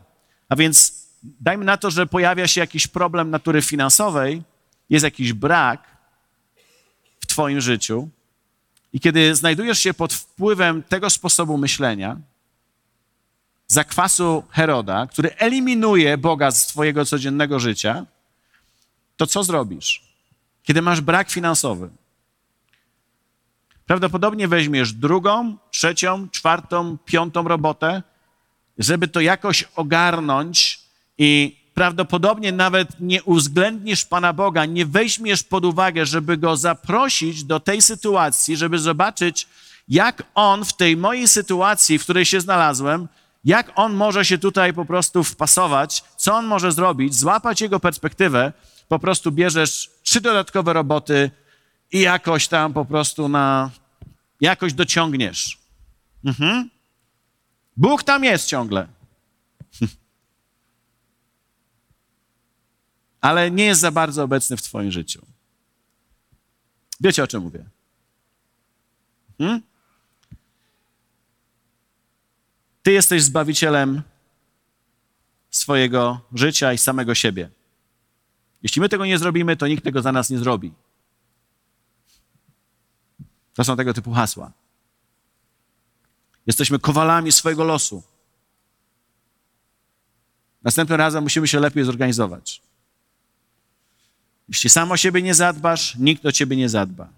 A 0.49 0.57
więc 0.57 1.03
dajmy 1.23 1.65
na 1.65 1.77
to, 1.77 1.91
że 1.91 2.07
pojawia 2.07 2.47
się 2.49 2.61
jakiś 2.61 2.87
problem 2.87 3.31
natury 3.31 3.63
finansowej, 3.63 4.43
jest 4.91 5.05
jakiś 5.05 5.33
brak 5.33 5.97
w 7.21 7.27
Twoim 7.27 7.61
życiu, 7.61 8.09
i 8.93 9.01
kiedy 9.01 9.35
znajdujesz 9.35 9.79
się 9.79 9.95
pod 9.95 10.13
wpływem 10.13 10.83
tego 10.83 11.11
sposobu 11.11 11.59
myślenia, 11.59 12.17
zakwasu 13.67 14.45
Heroda, 14.51 15.07
który 15.07 15.37
eliminuje 15.37 16.19
Boga 16.19 16.51
z 16.51 16.67
Twojego 16.67 17.05
codziennego 17.05 17.61
życia, 17.61 18.07
to 19.17 19.27
co 19.27 19.45
zrobisz? 19.45 20.03
Kiedy 20.63 20.83
masz 20.83 21.01
brak 21.01 21.31
finansowy, 21.31 21.91
prawdopodobnie 23.87 24.49
weźmiesz 24.49 24.93
drugą, 24.93 25.57
trzecią, 25.71 26.29
czwartą, 26.29 26.99
piątą 26.99 27.49
robotę, 27.49 28.03
żeby 28.83 29.09
to 29.09 29.21
jakoś 29.21 29.65
ogarnąć 29.77 30.81
i 31.19 31.57
prawdopodobnie 31.75 32.53
nawet 32.53 32.89
nie 33.01 33.23
uwzględnisz 33.23 34.05
Pana 34.05 34.33
Boga, 34.33 34.65
nie 34.65 34.87
weźmiesz 34.87 35.43
pod 35.43 35.65
uwagę, 35.65 36.07
żeby 36.07 36.37
go 36.37 36.57
zaprosić 36.57 37.45
do 37.45 37.61
tej 37.61 37.83
sytuacji, 37.83 38.57
żeby 38.57 38.79
zobaczyć, 38.79 39.49
jak 39.89 40.23
on 40.35 40.65
w 40.65 40.73
tej 40.73 40.97
mojej 40.97 41.29
sytuacji, 41.29 41.99
w 41.99 42.03
której 42.03 42.25
się 42.25 42.41
znalazłem, 42.41 43.09
jak 43.45 43.73
on 43.75 43.95
może 43.95 44.25
się 44.25 44.39
tutaj 44.39 44.73
po 44.73 44.85
prostu 44.85 45.25
wpasować, 45.25 46.05
co 46.17 46.35
on 46.35 46.47
może 46.47 46.73
zrobić, 46.73 47.15
złapać 47.15 47.61
jego 47.61 47.81
perspektywę, 47.81 48.53
po 48.89 48.99
prostu 48.99 49.33
bierzesz 49.33 49.91
trzy 50.03 50.21
dodatkowe 50.21 50.73
roboty 50.73 51.31
i 51.93 52.01
jakoś 52.01 52.49
tam 52.49 52.73
po 52.73 52.85
prostu 52.85 53.29
na, 53.29 53.71
jakoś 54.41 54.73
dociągniesz. 54.73 55.59
Mhm. 56.25 56.71
Bóg 57.77 58.03
tam 58.03 58.25
jest 58.25 58.47
ciągle. 58.47 58.89
Ale 63.21 63.51
nie 63.51 63.65
jest 63.65 63.81
za 63.81 63.91
bardzo 63.91 64.25
obecny 64.25 64.57
w 64.57 64.63
Twoim 64.63 64.91
życiu. 64.91 65.27
Wiecie 67.01 67.23
o 67.23 67.27
czym 67.27 67.43
mówię? 67.43 67.65
Hmm? 69.39 69.63
Ty 72.83 72.93
jesteś 72.93 73.23
zbawicielem 73.23 74.03
swojego 75.51 76.21
życia 76.35 76.73
i 76.73 76.79
samego 76.79 77.15
siebie. 77.15 77.51
Jeśli 78.63 78.81
my 78.81 78.89
tego 78.89 79.07
nie 79.07 79.19
zrobimy, 79.19 79.57
to 79.57 79.67
nikt 79.67 79.85
tego 79.85 80.03
za 80.03 80.13
nas 80.13 80.31
nie 80.31 80.39
zrobi. 80.39 80.73
To 83.55 83.65
są 83.65 83.77
tego 83.77 83.95
typu 83.95 84.13
hasła. 84.13 84.53
Jesteśmy 86.47 86.79
kowalami 86.79 87.33
swojego 87.33 87.65
losu. 87.65 88.03
Następnym 90.63 90.99
razem 90.99 91.23
musimy 91.23 91.49
się 91.49 91.61
lepiej 91.61 91.85
zorganizować. 91.85 92.63
Jeśli 94.49 94.71
sam 94.71 94.93
o 94.93 94.97
siebie 94.97 95.23
nie 95.23 95.35
zadbasz, 95.35 95.97
nikt 95.97 96.27
o 96.27 96.33
ciebie 96.33 96.57
nie 96.57 96.69
zadba. 96.69 97.09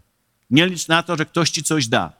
Nie 0.50 0.66
licz 0.66 0.88
na 0.88 1.02
to, 1.02 1.16
że 1.16 1.26
ktoś 1.26 1.50
ci 1.50 1.62
coś 1.62 1.86
da. 1.88 2.12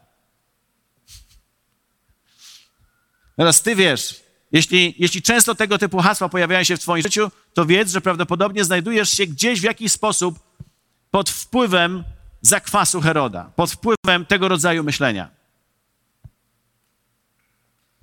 Teraz 3.36 3.62
ty 3.62 3.76
wiesz, 3.76 4.20
jeśli, 4.52 4.94
jeśli 4.98 5.22
często 5.22 5.54
tego 5.54 5.78
typu 5.78 5.98
hasła 5.98 6.28
pojawiają 6.28 6.64
się 6.64 6.76
w 6.76 6.80
twoim 6.80 7.02
życiu, 7.02 7.30
to 7.54 7.66
wiedz, 7.66 7.92
że 7.92 8.00
prawdopodobnie 8.00 8.64
znajdujesz 8.64 9.10
się 9.10 9.26
gdzieś 9.26 9.60
w 9.60 9.64
jakiś 9.64 9.92
sposób 9.92 10.38
pod 11.10 11.30
wpływem 11.30 12.04
zakwasu 12.40 13.00
Heroda, 13.00 13.50
pod 13.56 13.70
wpływem 13.70 14.26
tego 14.26 14.48
rodzaju 14.48 14.84
myślenia 14.84 15.43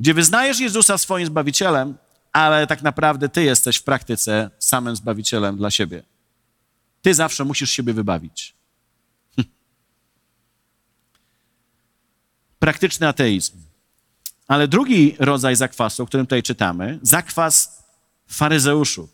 gdzie 0.02 0.14
wyznajesz 0.14 0.60
Jezusa 0.60 0.98
swoim 0.98 1.26
Zbawicielem, 1.26 1.98
ale 2.32 2.68
tak 2.68 2.82
naprawdę 2.82 3.30
Ty 3.30 3.44
jesteś 3.44 3.78
w 3.78 3.84
praktyce 3.84 4.50
samym 4.60 4.96
Zbawicielem 4.96 5.58
dla 5.58 5.72
siebie. 5.72 6.04
Ty 7.02 7.14
zawsze 7.14 7.46
musisz 7.46 7.72
siebie 7.72 7.94
wybawić. 7.94 8.56
Praktyczny 12.60 13.08
ateizm. 13.08 13.58
Ale 14.48 14.68
drugi 14.68 15.16
rodzaj 15.20 15.56
zakwasu, 15.56 16.04
o 16.04 16.06
którym 16.06 16.26
tutaj 16.26 16.44
czytamy, 16.44 17.00
zakwas 17.02 17.84
faryzeuszów, 18.28 19.10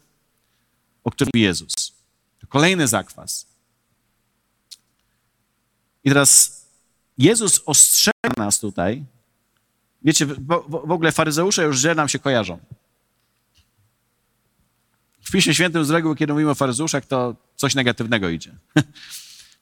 o 1.04 1.12
którym 1.12 1.32
Jezus. 1.34 1.74
To 2.40 2.48
kolejny 2.48 2.88
zakwas. 2.88 3.46
I 6.04 6.10
teraz 6.10 6.62
Jezus 7.18 7.62
ostrzega 7.66 8.32
nas 8.38 8.60
tutaj, 8.60 9.06
Wiecie, 10.02 10.26
w, 10.26 10.92
ogóle 10.92 11.12
faryzeusze 11.12 11.64
już 11.64 11.80
źle 11.80 11.96
nam 11.96 12.10
się 12.10 12.20
kojarzą. 12.20 12.60
W 15.22 15.32
Piśmie 15.32 15.54
Świętym 15.54 15.86
z 15.86 15.90
reguły, 15.90 16.16
kiedy 16.16 16.34
mówimy 16.34 16.52
o 16.52 16.56
faryzeuszach, 16.56 17.06
to 17.06 17.36
coś 17.56 17.76
negatywnego 17.76 18.30
idzie. 18.30 18.56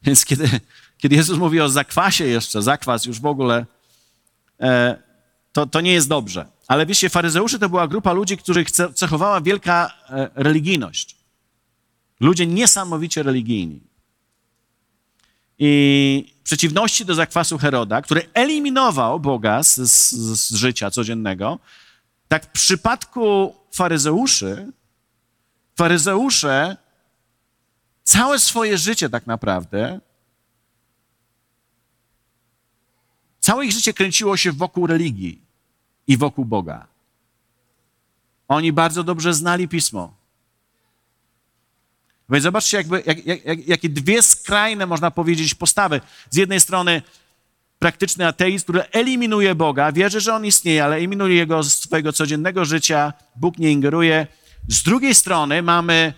Więc 0.04 0.26
kiedy, 0.26 0.50
kiedy 0.98 1.16
Jezus 1.16 1.38
mówi 1.38 1.62
o 1.62 1.70
zakwasie 1.70 2.26
jeszcze, 2.26 2.62
zakwas 2.62 3.06
już 3.06 3.20
w 3.20 3.26
ogóle, 3.26 3.66
e, 4.60 4.98
to, 5.54 5.66
to 5.66 5.82
nie 5.82 5.94
jest 5.94 6.10
dobrze. 6.10 6.46
Ale 6.68 6.86
wiecie, 6.86 7.10
faryzeusze 7.10 7.60
to 7.60 7.70
była 7.70 7.88
grupa 7.88 8.14
ludzi, 8.14 8.38
których 8.38 8.72
cechowała 8.72 9.42
wielka 9.42 9.92
e, 10.10 10.30
religijność. 10.36 11.16
Ludzie 12.20 12.48
niesamowicie 12.48 13.24
religijni. 13.24 13.82
I 15.60 16.35
przeciwności 16.46 17.06
do 17.06 17.16
zakwasu 17.16 17.58
Heroda, 17.58 18.02
który 18.02 18.30
eliminował 18.34 19.20
Boga 19.20 19.64
z, 19.64 19.76
z, 19.76 20.12
z 20.40 20.56
życia 20.56 20.92
codziennego, 20.92 21.60
tak 22.28 22.46
w 22.46 22.50
przypadku 22.50 23.56
faryzeuszy 23.72 24.72
Faryzeusze 25.76 26.78
całe 28.04 28.40
swoje 28.40 28.78
życie 28.78 29.10
tak 29.10 29.28
naprawdę, 29.28 30.00
całe 33.40 33.66
ich 33.66 33.72
życie 33.72 33.94
kręciło 33.94 34.38
się 34.38 34.52
wokół 34.52 34.88
religii 34.88 35.42
i 36.08 36.18
wokół 36.18 36.46
Boga. 36.46 36.88
Oni 38.48 38.74
bardzo 38.74 39.04
dobrze 39.04 39.34
znali 39.34 39.68
pismo. 39.68 40.14
Więc 42.30 42.44
zobaczcie, 42.44 42.78
jakby, 42.78 43.04
jak, 43.06 43.26
jak, 43.26 43.68
jakie 43.68 43.90
dwie 43.90 44.22
skrajne, 44.22 44.86
można 44.86 45.12
powiedzieć, 45.12 45.56
postawy. 45.56 46.02
Z 46.30 46.36
jednej 46.36 46.60
strony 46.60 47.02
praktyczny 47.80 48.28
ateizm, 48.28 48.64
który 48.64 48.84
eliminuje 48.84 49.56
Boga, 49.56 49.92
wierzy, 49.92 50.20
że 50.20 50.34
On 50.34 50.46
istnieje, 50.46 50.84
ale 50.84 50.96
eliminuje 50.96 51.36
Jego 51.36 51.64
z 51.64 51.74
swojego 51.74 52.14
codziennego 52.14 52.66
życia, 52.66 53.14
Bóg 53.36 53.58
nie 53.58 53.72
ingeruje. 53.72 54.28
Z 54.68 54.84
drugiej 54.84 55.16
strony 55.16 55.62
mamy 55.62 56.14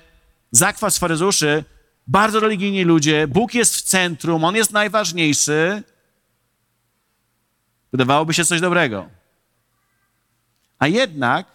zakwas 0.52 0.98
faryzeuszy, 0.98 1.64
bardzo 2.08 2.40
religijni 2.40 2.84
ludzie, 2.84 3.28
Bóg 3.28 3.54
jest 3.54 3.76
w 3.76 3.82
centrum, 3.82 4.44
On 4.44 4.56
jest 4.56 4.72
najważniejszy. 4.72 5.84
Wydawałoby 7.92 8.34
się 8.34 8.46
coś 8.46 8.62
dobrego. 8.62 9.10
A 10.80 10.88
jednak, 10.88 11.48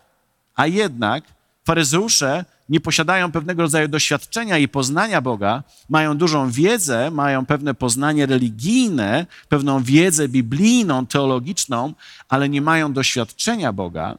a 0.55 0.67
jednak 0.67 1.25
faryzeusze 1.65 2.45
nie 2.69 2.81
posiadają 2.81 3.33
pewnego 3.33 3.63
rodzaju 3.63 3.89
doświadczenia 3.89 4.59
i 4.59 4.69
poznania 4.69 5.21
Boga, 5.21 5.63
mają 5.89 6.17
dużą 6.17 6.51
wiedzę, 6.51 7.11
mają 7.11 7.47
pewne 7.47 7.75
poznanie 7.75 8.27
religijne, 8.27 9.27
pewną 9.49 9.83
wiedzę 9.83 10.29
biblijną, 10.29 11.07
teologiczną, 11.07 11.95
ale 12.29 12.49
nie 12.49 12.63
mają 12.63 12.93
doświadczenia 12.93 13.73
Boga. 13.73 14.19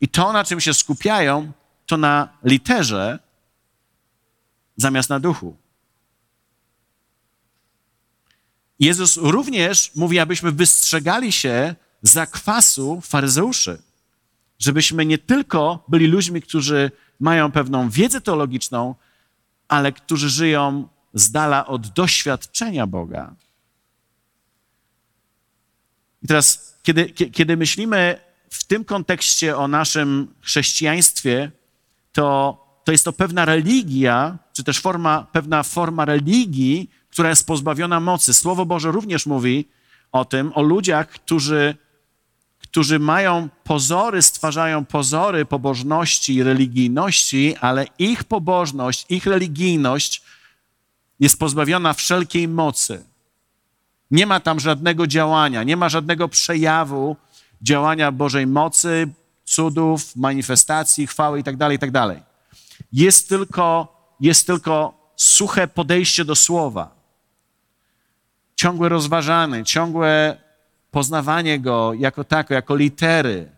I 0.00 0.08
to, 0.08 0.32
na 0.32 0.44
czym 0.44 0.60
się 0.60 0.74
skupiają, 0.74 1.52
to 1.86 1.96
na 1.96 2.28
literze 2.44 3.18
zamiast 4.76 5.10
na 5.10 5.20
duchu. 5.20 5.56
Jezus 8.80 9.16
również 9.16 9.92
mówi, 9.94 10.18
abyśmy 10.18 10.52
wystrzegali 10.52 11.32
się 11.32 11.74
zakwasu 12.02 13.00
faryzeuszy 13.00 13.82
żebyśmy 14.58 15.06
nie 15.06 15.18
tylko 15.18 15.84
byli 15.88 16.06
ludźmi, 16.06 16.42
którzy 16.42 16.90
mają 17.20 17.52
pewną 17.52 17.90
wiedzę 17.90 18.20
teologiczną, 18.20 18.94
ale 19.68 19.92
którzy 19.92 20.30
żyją 20.30 20.88
z 21.14 21.30
dala 21.30 21.66
od 21.66 21.88
doświadczenia 21.88 22.86
Boga. 22.86 23.34
I 26.22 26.26
teraz, 26.26 26.78
kiedy, 26.82 27.10
kiedy 27.10 27.56
myślimy 27.56 28.18
w 28.50 28.64
tym 28.64 28.84
kontekście 28.84 29.56
o 29.56 29.68
naszym 29.68 30.34
chrześcijaństwie, 30.40 31.50
to, 32.12 32.58
to 32.84 32.92
jest 32.92 33.04
to 33.04 33.12
pewna 33.12 33.44
religia, 33.44 34.38
czy 34.52 34.64
też 34.64 34.80
forma, 34.80 35.26
pewna 35.32 35.62
forma 35.62 36.04
religii, 36.04 36.90
która 37.10 37.28
jest 37.28 37.46
pozbawiona 37.46 38.00
mocy. 38.00 38.34
Słowo 38.34 38.66
Boże 38.66 38.90
również 38.90 39.26
mówi 39.26 39.68
o 40.12 40.24
tym, 40.24 40.52
o 40.54 40.62
ludziach, 40.62 41.08
którzy 41.08 41.76
którzy 42.76 42.98
mają 42.98 43.48
pozory, 43.64 44.22
stwarzają 44.22 44.84
pozory 44.84 45.44
pobożności 45.44 46.34
i 46.34 46.42
religijności, 46.42 47.56
ale 47.60 47.86
ich 47.98 48.24
pobożność, 48.24 49.06
ich 49.08 49.26
religijność 49.26 50.22
jest 51.20 51.38
pozbawiona 51.38 51.92
wszelkiej 51.92 52.48
mocy. 52.48 53.04
Nie 54.10 54.26
ma 54.26 54.40
tam 54.40 54.60
żadnego 54.60 55.06
działania, 55.06 55.62
nie 55.62 55.76
ma 55.76 55.88
żadnego 55.88 56.28
przejawu 56.28 57.16
działania 57.62 58.12
Bożej 58.12 58.46
mocy, 58.46 59.08
cudów, 59.44 60.16
manifestacji, 60.16 61.06
chwały 61.06 61.38
itd., 61.38 61.58
tak 61.58 61.72
itd. 61.72 61.92
Tak 61.92 62.18
jest 62.92 63.28
tylko, 63.28 63.66
jest 64.20 64.46
tylko 64.46 64.94
suche 65.16 65.68
podejście 65.68 66.24
do 66.24 66.34
słowa. 66.34 66.90
Ciągłe 68.56 68.88
rozważanie, 68.88 69.64
ciągłe 69.64 70.45
poznawanie 70.96 71.60
go 71.60 71.92
jako 71.94 72.24
tako, 72.24 72.54
jako 72.54 72.76
litery. 72.76 73.48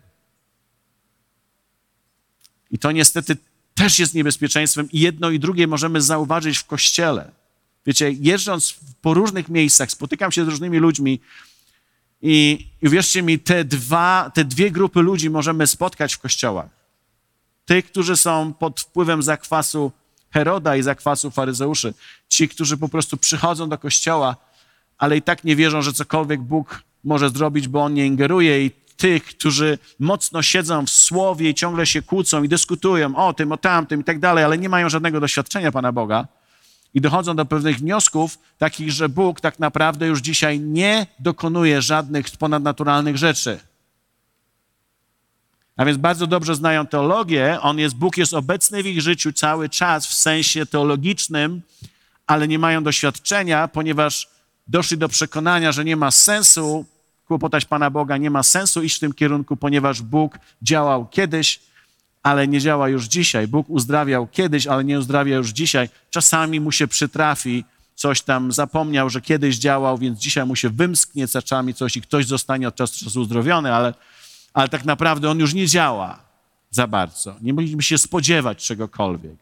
I 2.71 2.79
to 2.79 2.91
niestety 2.91 3.37
też 3.75 3.99
jest 3.99 4.13
niebezpieczeństwem 4.13 4.91
i 4.91 4.99
jedno 4.99 5.29
i 5.29 5.39
drugie 5.39 5.67
możemy 5.67 6.01
zauważyć 6.01 6.57
w 6.57 6.65
kościele. 6.65 7.31
Wiecie, 7.85 8.11
jeżdżąc 8.11 8.75
po 9.01 9.13
różnych 9.13 9.49
miejscach, 9.49 9.91
spotykam 9.91 10.31
się 10.31 10.45
z 10.45 10.47
różnymi 10.47 10.77
ludźmi 10.77 11.19
i, 12.21 12.67
i 12.81 12.87
uwierzcie 12.87 13.21
mi, 13.21 13.39
te, 13.39 13.63
dwa, 13.63 14.31
te 14.33 14.45
dwie 14.45 14.71
grupy 14.71 15.01
ludzi 15.01 15.29
możemy 15.29 15.67
spotkać 15.67 16.13
w 16.13 16.19
kościołach. 16.19 16.69
Tych, 17.65 17.85
którzy 17.85 18.17
są 18.17 18.53
pod 18.53 18.81
wpływem 18.81 19.23
zakwasu 19.23 19.91
Heroda 20.31 20.75
i 20.75 20.81
zakwasu 20.81 21.31
faryzeuszy. 21.31 21.93
Ci, 22.29 22.49
którzy 22.49 22.77
po 22.77 22.89
prostu 22.89 23.17
przychodzą 23.17 23.69
do 23.69 23.77
kościoła, 23.77 24.35
ale 24.97 25.17
i 25.17 25.21
tak 25.21 25.43
nie 25.43 25.55
wierzą, 25.55 25.81
że 25.81 25.93
cokolwiek 25.93 26.41
Bóg 26.41 26.88
może 27.03 27.29
zrobić, 27.29 27.67
bo 27.67 27.83
on 27.83 27.93
nie 27.93 28.05
ingeruje 28.05 28.65
i 28.65 28.71
tych, 28.97 29.25
którzy 29.25 29.77
mocno 29.99 30.41
siedzą 30.41 30.85
w 30.85 30.89
słowie 30.89 31.49
i 31.49 31.53
ciągle 31.53 31.85
się 31.85 32.01
kłócą 32.01 32.43
i 32.43 32.49
dyskutują 32.49 33.15
o 33.15 33.33
tym, 33.33 33.51
o 33.51 33.57
tamtym 33.57 34.01
i 34.01 34.03
tak 34.03 34.19
dalej, 34.19 34.43
ale 34.43 34.57
nie 34.57 34.69
mają 34.69 34.89
żadnego 34.89 35.19
doświadczenia 35.19 35.71
Pana 35.71 35.91
Boga 35.91 36.27
i 36.93 37.01
dochodzą 37.01 37.35
do 37.35 37.45
pewnych 37.45 37.77
wniosków, 37.77 38.39
takich, 38.57 38.91
że 38.91 39.09
Bóg 39.09 39.41
tak 39.41 39.59
naprawdę 39.59 40.07
już 40.07 40.19
dzisiaj 40.19 40.59
nie 40.59 41.07
dokonuje 41.19 41.81
żadnych 41.81 42.29
ponadnaturalnych 42.39 43.17
rzeczy. 43.17 43.59
A 45.77 45.85
więc 45.85 45.97
bardzo 45.97 46.27
dobrze 46.27 46.55
znają 46.55 46.87
teologię. 46.87 47.61
On 47.61 47.79
jest, 47.79 47.95
Bóg 47.95 48.17
jest 48.17 48.33
obecny 48.33 48.83
w 48.83 48.87
ich 48.87 49.01
życiu 49.01 49.33
cały 49.33 49.69
czas 49.69 50.07
w 50.07 50.13
sensie 50.13 50.65
teologicznym, 50.65 51.61
ale 52.27 52.47
nie 52.47 52.59
mają 52.59 52.83
doświadczenia, 52.83 53.67
ponieważ 53.67 54.29
doszli 54.69 54.97
do 54.97 55.09
przekonania, 55.09 55.71
że 55.71 55.85
nie 55.85 55.95
ma 55.95 56.11
sensu 56.11 56.85
kłopotać 57.27 57.65
Pana 57.65 57.89
Boga, 57.89 58.17
nie 58.17 58.29
ma 58.29 58.43
sensu 58.43 58.83
iść 58.83 58.97
w 58.97 58.99
tym 58.99 59.13
kierunku, 59.13 59.57
ponieważ 59.57 60.01
Bóg 60.01 60.39
działał 60.61 61.07
kiedyś, 61.07 61.59
ale 62.23 62.47
nie 62.47 62.59
działa 62.59 62.89
już 62.89 63.05
dzisiaj. 63.05 63.47
Bóg 63.47 63.69
uzdrawiał 63.69 64.27
kiedyś, 64.27 64.67
ale 64.67 64.83
nie 64.83 64.99
uzdrawia 64.99 65.35
już 65.35 65.49
dzisiaj. 65.49 65.89
Czasami 66.09 66.59
mu 66.59 66.71
się 66.71 66.87
przytrafi, 66.87 67.65
coś 67.95 68.21
tam 68.21 68.51
zapomniał, 68.51 69.09
że 69.09 69.21
kiedyś 69.21 69.57
działał, 69.57 69.97
więc 69.97 70.19
dzisiaj 70.19 70.45
mu 70.45 70.55
się 70.55 70.69
wymsknie 70.69 71.27
czasami 71.27 71.73
coś 71.73 71.97
i 71.97 72.01
ktoś 72.01 72.25
zostanie 72.25 72.67
od 72.67 72.75
czasu 72.75 72.99
do 72.99 73.05
czasu 73.05 73.21
uzdrowiony, 73.21 73.73
ale, 73.73 73.93
ale 74.53 74.69
tak 74.69 74.85
naprawdę 74.85 75.29
on 75.29 75.39
już 75.39 75.53
nie 75.53 75.67
działa 75.67 76.19
za 76.71 76.87
bardzo. 76.87 77.35
Nie 77.41 77.53
mogliśmy 77.53 77.83
się 77.83 77.97
spodziewać 77.97 78.65
czegokolwiek. 78.65 79.35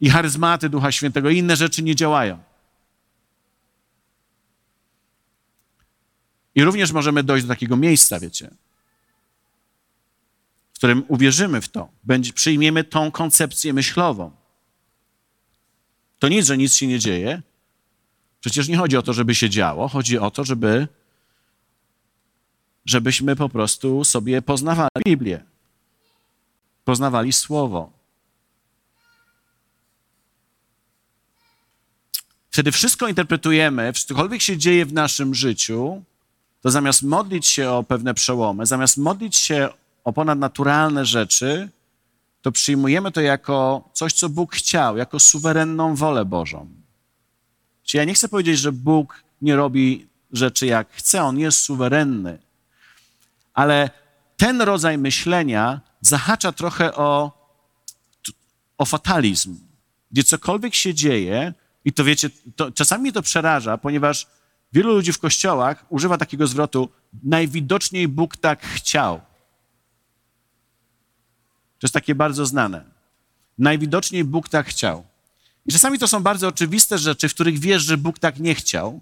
I 0.00 0.10
charyzmaty 0.10 0.68
Ducha 0.68 0.92
Świętego, 0.92 1.30
i 1.30 1.38
inne 1.38 1.56
rzeczy 1.56 1.82
nie 1.82 1.94
działają. 1.94 2.51
I 6.54 6.64
również 6.64 6.92
możemy 6.92 7.22
dojść 7.22 7.46
do 7.46 7.54
takiego 7.54 7.76
miejsca, 7.76 8.20
wiecie, 8.20 8.50
w 10.72 10.76
którym 10.76 11.04
uwierzymy 11.08 11.60
w 11.60 11.68
to, 11.68 11.88
przyjmiemy 12.34 12.84
tą 12.84 13.10
koncepcję 13.10 13.72
myślową. 13.72 14.30
To 16.18 16.28
nic, 16.28 16.46
że 16.46 16.58
nic 16.58 16.74
się 16.74 16.86
nie 16.86 16.98
dzieje. 16.98 17.42
Przecież 18.40 18.68
nie 18.68 18.76
chodzi 18.76 18.96
o 18.96 19.02
to, 19.02 19.12
żeby 19.12 19.34
się 19.34 19.50
działo, 19.50 19.88
chodzi 19.88 20.18
o 20.18 20.30
to, 20.30 20.44
żeby, 20.44 20.88
żebyśmy 22.84 23.36
po 23.36 23.48
prostu 23.48 24.04
sobie 24.04 24.42
poznawali 24.42 24.90
Biblię, 25.06 25.44
poznawali 26.84 27.32
Słowo. 27.32 27.92
Wtedy 32.50 32.72
wszystko 32.72 33.08
interpretujemy, 33.08 33.92
cokolwiek 33.92 34.42
się 34.42 34.56
dzieje 34.56 34.86
w 34.86 34.92
naszym 34.92 35.34
życiu, 35.34 36.02
to 36.62 36.70
zamiast 36.70 37.02
modlić 37.02 37.46
się 37.46 37.70
o 37.70 37.82
pewne 37.82 38.14
przełomy, 38.14 38.66
zamiast 38.66 38.96
modlić 38.96 39.36
się 39.36 39.68
o 40.04 40.12
ponadnaturalne 40.12 41.06
rzeczy, 41.06 41.68
to 42.42 42.52
przyjmujemy 42.52 43.12
to 43.12 43.20
jako 43.20 43.88
coś, 43.92 44.12
co 44.12 44.28
Bóg 44.28 44.54
chciał, 44.54 44.96
jako 44.96 45.20
suwerenną 45.20 45.94
wolę 45.94 46.24
Bożą. 46.24 46.68
Czyli 47.84 47.98
ja 47.98 48.04
nie 48.04 48.14
chcę 48.14 48.28
powiedzieć, 48.28 48.58
że 48.58 48.72
Bóg 48.72 49.22
nie 49.42 49.56
robi 49.56 50.06
rzeczy 50.32 50.66
jak 50.66 50.92
chce, 50.92 51.22
on 51.22 51.38
jest 51.38 51.60
suwerenny. 51.60 52.38
Ale 53.54 53.90
ten 54.36 54.62
rodzaj 54.62 54.98
myślenia 54.98 55.80
zahacza 56.00 56.52
trochę 56.52 56.94
o, 56.94 57.32
o 58.78 58.84
fatalizm, 58.84 59.58
gdzie 60.12 60.24
cokolwiek 60.24 60.74
się 60.74 60.94
dzieje, 60.94 61.52
i 61.84 61.92
to 61.92 62.04
wiecie, 62.04 62.30
to, 62.56 62.70
czasami 62.70 63.12
to 63.12 63.22
przeraża, 63.22 63.78
ponieważ 63.78 64.26
Wielu 64.72 64.92
ludzi 64.92 65.12
w 65.12 65.18
kościołach 65.18 65.84
używa 65.88 66.18
takiego 66.18 66.46
zwrotu: 66.46 66.88
najwidoczniej 67.22 68.08
Bóg 68.08 68.36
tak 68.36 68.66
chciał. 68.66 69.18
To 71.78 71.86
jest 71.86 71.94
takie 71.94 72.14
bardzo 72.14 72.46
znane. 72.46 72.84
Najwidoczniej 73.58 74.24
Bóg 74.24 74.48
tak 74.48 74.66
chciał. 74.66 75.04
I 75.66 75.72
czasami 75.72 75.98
to 75.98 76.08
są 76.08 76.22
bardzo 76.22 76.48
oczywiste 76.48 76.98
rzeczy, 76.98 77.28
w 77.28 77.34
których 77.34 77.58
wiesz, 77.58 77.82
że 77.82 77.96
Bóg 77.96 78.18
tak 78.18 78.38
nie 78.38 78.54
chciał. 78.54 79.00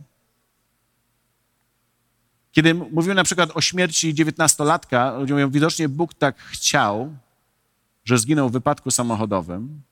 Kiedy 2.52 2.74
mówimy 2.74 3.14
na 3.14 3.24
przykład 3.24 3.50
o 3.54 3.60
śmierci 3.60 4.14
dziewiętnastolatka, 4.14 5.18
ludzie 5.18 5.34
mówią, 5.34 5.50
widocznie 5.50 5.88
Bóg 5.88 6.14
tak 6.14 6.38
chciał, 6.38 7.16
że 8.04 8.18
zginął 8.18 8.48
w 8.48 8.52
wypadku 8.52 8.90
samochodowym. 8.90 9.82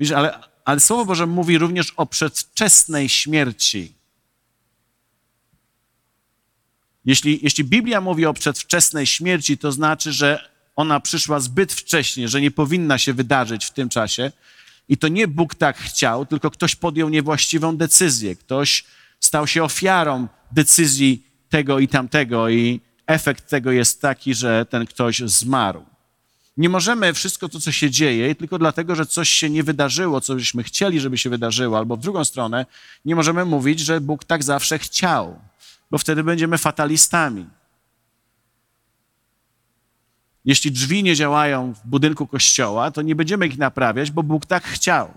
Widzisz, 0.00 0.14
ale, 0.16 0.40
ale 0.64 0.80
Słowo 0.80 1.04
Boże 1.04 1.26
mówi 1.26 1.58
również 1.58 1.92
o 1.96 2.06
przedwczesnej 2.06 3.08
śmierci. 3.08 3.94
Jeśli, 7.04 7.38
jeśli 7.42 7.64
Biblia 7.64 8.00
mówi 8.00 8.26
o 8.26 8.34
przedwczesnej 8.34 9.06
śmierci, 9.06 9.58
to 9.58 9.72
znaczy, 9.72 10.12
że 10.12 10.48
ona 10.76 11.00
przyszła 11.00 11.40
zbyt 11.40 11.72
wcześnie, 11.72 12.28
że 12.28 12.40
nie 12.40 12.50
powinna 12.50 12.98
się 12.98 13.12
wydarzyć 13.12 13.64
w 13.64 13.70
tym 13.70 13.88
czasie. 13.88 14.32
I 14.88 14.96
to 14.96 15.08
nie 15.08 15.28
Bóg 15.28 15.54
tak 15.54 15.78
chciał, 15.78 16.26
tylko 16.26 16.50
ktoś 16.50 16.76
podjął 16.76 17.08
niewłaściwą 17.08 17.76
decyzję. 17.76 18.36
Ktoś 18.36 18.84
stał 19.20 19.46
się 19.46 19.64
ofiarą 19.64 20.28
decyzji 20.52 21.26
tego 21.48 21.78
i 21.78 21.88
tamtego, 21.88 22.48
i 22.48 22.80
efekt 23.06 23.48
tego 23.48 23.72
jest 23.72 24.00
taki, 24.00 24.34
że 24.34 24.66
ten 24.66 24.86
ktoś 24.86 25.18
zmarł. 25.18 25.84
Nie 26.56 26.68
możemy 26.68 27.14
wszystko 27.14 27.48
to, 27.48 27.60
co 27.60 27.72
się 27.72 27.90
dzieje, 27.90 28.34
tylko 28.34 28.58
dlatego, 28.58 28.94
że 28.94 29.06
coś 29.06 29.28
się 29.28 29.50
nie 29.50 29.62
wydarzyło, 29.62 30.20
co 30.20 30.34
byśmy 30.34 30.62
chcieli, 30.62 31.00
żeby 31.00 31.18
się 31.18 31.30
wydarzyło, 31.30 31.78
albo 31.78 31.96
w 31.96 32.00
drugą 32.00 32.24
stronę, 32.24 32.66
nie 33.04 33.16
możemy 33.16 33.44
mówić, 33.44 33.80
że 33.80 34.00
Bóg 34.00 34.24
tak 34.24 34.42
zawsze 34.42 34.78
chciał, 34.78 35.40
bo 35.94 35.98
wtedy 35.98 36.24
będziemy 36.24 36.58
fatalistami. 36.58 37.46
Jeśli 40.44 40.72
drzwi 40.72 41.02
nie 41.02 41.14
działają 41.14 41.74
w 41.74 41.86
budynku 41.86 42.26
kościoła, 42.26 42.90
to 42.90 43.02
nie 43.02 43.14
będziemy 43.14 43.46
ich 43.46 43.58
naprawiać, 43.58 44.10
bo 44.10 44.22
Bóg 44.22 44.46
tak 44.46 44.64
chciał. 44.64 45.14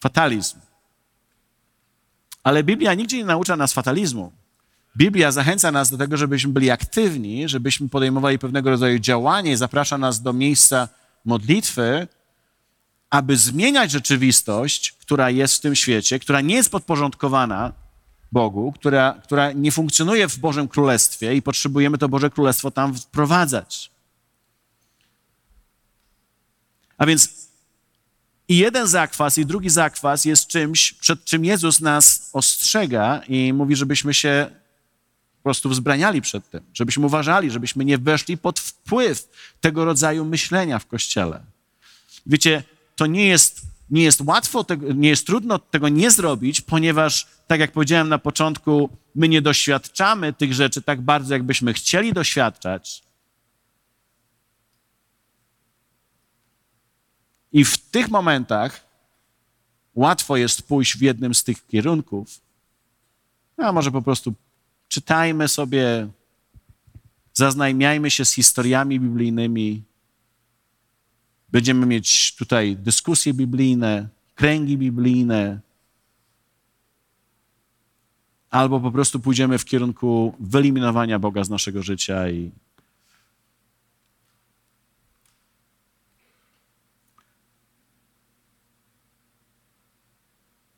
Fatalizm. 0.00 0.58
Ale 2.42 2.64
Biblia 2.64 2.94
nigdzie 2.94 3.18
nie 3.18 3.24
naucza 3.24 3.56
nas 3.56 3.72
fatalizmu. 3.72 4.32
Biblia 4.96 5.32
zachęca 5.32 5.72
nas 5.72 5.90
do 5.90 5.98
tego, 5.98 6.16
żebyśmy 6.16 6.52
byli 6.52 6.70
aktywni, 6.70 7.48
żebyśmy 7.48 7.88
podejmowali 7.88 8.38
pewnego 8.38 8.70
rodzaju 8.70 8.98
działanie, 8.98 9.56
zaprasza 9.56 9.98
nas 9.98 10.22
do 10.22 10.32
miejsca 10.32 10.88
modlitwy, 11.24 12.08
aby 13.12 13.36
zmieniać 13.36 13.90
rzeczywistość, 13.90 14.92
która 14.92 15.30
jest 15.30 15.54
w 15.54 15.60
tym 15.60 15.76
świecie, 15.76 16.18
która 16.18 16.40
nie 16.40 16.54
jest 16.54 16.70
podporządkowana 16.70 17.72
Bogu, 18.32 18.72
która, 18.72 19.20
która 19.24 19.52
nie 19.52 19.72
funkcjonuje 19.72 20.28
w 20.28 20.38
Bożym 20.38 20.68
Królestwie 20.68 21.34
i 21.34 21.42
potrzebujemy 21.42 21.98
to 21.98 22.08
Boże 22.08 22.30
Królestwo 22.30 22.70
tam 22.70 22.94
wprowadzać. 22.94 23.90
A 26.98 27.06
więc 27.06 27.48
i 28.48 28.56
jeden 28.56 28.86
zakwas, 28.88 29.38
i 29.38 29.46
drugi 29.46 29.70
zakwas 29.70 30.24
jest 30.24 30.46
czymś, 30.46 30.92
przed 30.92 31.24
czym 31.24 31.44
Jezus 31.44 31.80
nas 31.80 32.30
ostrzega 32.32 33.22
i 33.28 33.52
mówi, 33.52 33.76
żebyśmy 33.76 34.14
się 34.14 34.50
po 35.36 35.42
prostu 35.42 35.68
wzbraniali 35.68 36.22
przed 36.22 36.50
tym, 36.50 36.60
żebyśmy 36.74 37.06
uważali, 37.06 37.50
żebyśmy 37.50 37.84
nie 37.84 37.98
weszli 37.98 38.38
pod 38.38 38.60
wpływ 38.60 39.28
tego 39.60 39.84
rodzaju 39.84 40.24
myślenia 40.24 40.78
w 40.78 40.86
Kościele. 40.86 41.40
Wiecie, 42.26 42.62
to 42.96 43.06
nie 43.06 43.26
jest, 43.26 43.60
nie 43.90 44.02
jest 44.02 44.20
łatwo, 44.20 44.64
nie 44.94 45.08
jest 45.08 45.26
trudno 45.26 45.58
tego 45.58 45.88
nie 45.88 46.10
zrobić, 46.10 46.60
ponieważ, 46.60 47.26
tak 47.46 47.60
jak 47.60 47.72
powiedziałem 47.72 48.08
na 48.08 48.18
początku, 48.18 48.90
my 49.14 49.28
nie 49.28 49.42
doświadczamy 49.42 50.32
tych 50.32 50.54
rzeczy 50.54 50.82
tak 50.82 51.00
bardzo, 51.00 51.34
jakbyśmy 51.34 51.72
chcieli 51.72 52.12
doświadczać. 52.12 53.02
I 57.52 57.64
w 57.64 57.78
tych 57.78 58.10
momentach 58.10 58.80
łatwo 59.94 60.36
jest 60.36 60.62
pójść 60.62 60.96
w 60.96 61.00
jednym 61.00 61.34
z 61.34 61.44
tych 61.44 61.66
kierunków, 61.66 62.40
a 63.56 63.72
może 63.72 63.90
po 63.90 64.02
prostu 64.02 64.34
czytajmy 64.88 65.48
sobie, 65.48 66.08
zaznajmiajmy 67.32 68.10
się 68.10 68.24
z 68.24 68.32
historiami 68.32 69.00
biblijnymi. 69.00 69.82
Będziemy 71.52 71.86
mieć 71.86 72.36
tutaj 72.36 72.76
dyskusje 72.76 73.34
biblijne, 73.34 74.08
kręgi 74.34 74.78
biblijne, 74.78 75.60
albo 78.50 78.80
po 78.80 78.90
prostu 78.90 79.20
pójdziemy 79.20 79.58
w 79.58 79.64
kierunku 79.64 80.34
wyeliminowania 80.40 81.18
Boga 81.18 81.44
z 81.44 81.50
naszego 81.50 81.82
życia 81.82 82.30
i 82.30 82.50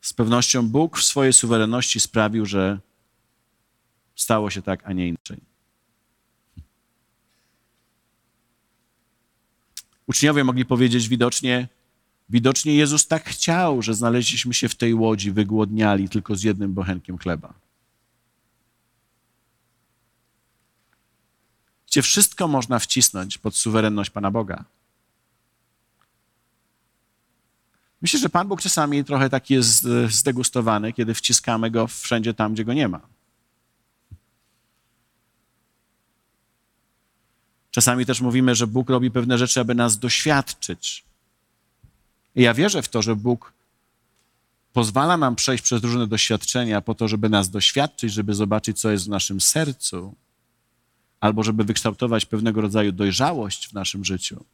z 0.01 0.13
pewnością 0.13 0.69
Bóg 0.69 0.97
w 0.97 1.03
swojej 1.03 1.33
suwerenności 1.33 1.99
sprawił, 1.99 2.45
że 2.45 2.79
stało 4.15 4.49
się 4.49 4.61
tak, 4.61 4.81
a 4.85 4.93
nie 4.93 5.07
inaczej. 5.07 5.54
Uczniowie 10.07 10.43
mogli 10.43 10.65
powiedzieć 10.65 11.07
widocznie, 11.07 11.67
widocznie 12.29 12.75
Jezus 12.75 13.07
tak 13.07 13.25
chciał, 13.29 13.81
że 13.81 13.93
znaleźliśmy 13.93 14.53
się 14.53 14.69
w 14.69 14.75
tej 14.75 14.93
łodzi 14.93 15.31
wygłodniali 15.31 16.09
tylko 16.09 16.35
z 16.35 16.43
jednym 16.43 16.73
bochenkiem 16.73 17.17
chleba. 17.17 17.53
Gdzie 21.87 22.01
wszystko 22.01 22.47
można 22.47 22.79
wcisnąć 22.79 23.37
pod 23.37 23.55
suwerenność 23.55 24.09
Pana 24.09 24.31
Boga. 24.31 24.65
Myślę, 28.01 28.19
że 28.19 28.29
Pan 28.29 28.47
Bóg 28.47 28.61
czasami 28.61 29.03
trochę 29.03 29.29
taki 29.29 29.53
jest 29.53 29.87
zdegustowany, 30.09 30.93
kiedy 30.93 31.13
wciskamy 31.13 31.71
go 31.71 31.87
wszędzie 31.87 32.33
tam, 32.33 32.53
gdzie 32.53 32.65
go 32.65 32.73
nie 32.73 32.87
ma. 32.87 33.14
Czasami 37.75 38.05
też 38.05 38.21
mówimy, 38.21 38.55
że 38.55 38.67
Bóg 38.67 38.89
robi 38.89 39.11
pewne 39.11 39.37
rzeczy, 39.37 39.59
aby 39.59 39.75
nas 39.75 39.99
doświadczyć. 39.99 41.03
I 42.35 42.41
ja 42.41 42.53
wierzę 42.53 42.81
w 42.81 42.89
to, 42.89 43.01
że 43.01 43.15
Bóg 43.15 43.53
pozwala 44.73 45.17
nam 45.17 45.35
przejść 45.35 45.63
przez 45.63 45.83
różne 45.83 46.07
doświadczenia 46.07 46.81
po 46.81 46.95
to, 46.95 47.07
żeby 47.07 47.29
nas 47.29 47.49
doświadczyć, 47.49 48.13
żeby 48.13 48.33
zobaczyć, 48.33 48.79
co 48.79 48.91
jest 48.91 49.05
w 49.05 49.09
naszym 49.09 49.41
sercu, 49.41 50.15
albo 51.19 51.43
żeby 51.43 51.63
wykształtować 51.63 52.25
pewnego 52.25 52.61
rodzaju 52.61 52.91
dojrzałość 52.91 53.67
w 53.67 53.73
naszym 53.73 54.05
życiu. 54.05 54.45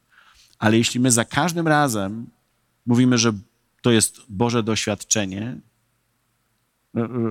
Ale 0.58 0.78
jeśli 0.78 1.00
my 1.00 1.10
za 1.10 1.24
każdym 1.24 1.68
razem 1.68 2.26
mówimy, 2.86 3.18
że 3.18 3.32
to 3.82 3.90
jest 3.90 4.20
Boże 4.28 4.62
doświadczenie, 4.62 5.56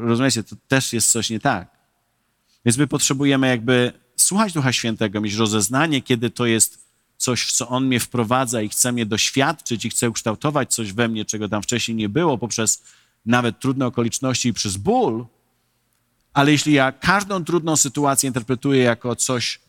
rozumiecie, 0.03 0.43
to 0.43 0.55
też 0.67 0.93
jest 0.93 1.11
coś 1.11 1.29
nie 1.29 1.39
tak. 1.39 1.67
Więc 2.65 2.77
my 2.77 2.87
potrzebujemy 2.87 3.47
jakby 3.47 3.93
słuchać 4.23 4.53
Ducha 4.53 4.73
Świętego, 4.73 5.21
mieć 5.21 5.33
rozeznanie, 5.33 6.01
kiedy 6.01 6.29
to 6.29 6.45
jest 6.45 6.85
coś, 7.17 7.45
w 7.45 7.51
co 7.51 7.67
On 7.67 7.85
mnie 7.85 7.99
wprowadza 7.99 8.61
i 8.61 8.69
chce 8.69 8.91
mnie 8.91 9.05
doświadczyć 9.05 9.85
i 9.85 9.89
chce 9.89 10.09
ukształtować 10.09 10.73
coś 10.73 10.93
we 10.93 11.07
mnie, 11.07 11.25
czego 11.25 11.49
tam 11.49 11.63
wcześniej 11.63 11.95
nie 11.95 12.09
było, 12.09 12.37
poprzez 12.37 12.83
nawet 13.25 13.59
trudne 13.59 13.85
okoliczności 13.85 14.49
i 14.49 14.53
przez 14.53 14.77
ból. 14.77 15.25
Ale 16.33 16.51
jeśli 16.51 16.73
ja 16.73 16.91
każdą 16.91 17.45
trudną 17.45 17.77
sytuację 17.77 18.27
interpretuję 18.27 18.83
jako 18.83 19.15
coś, 19.15 19.59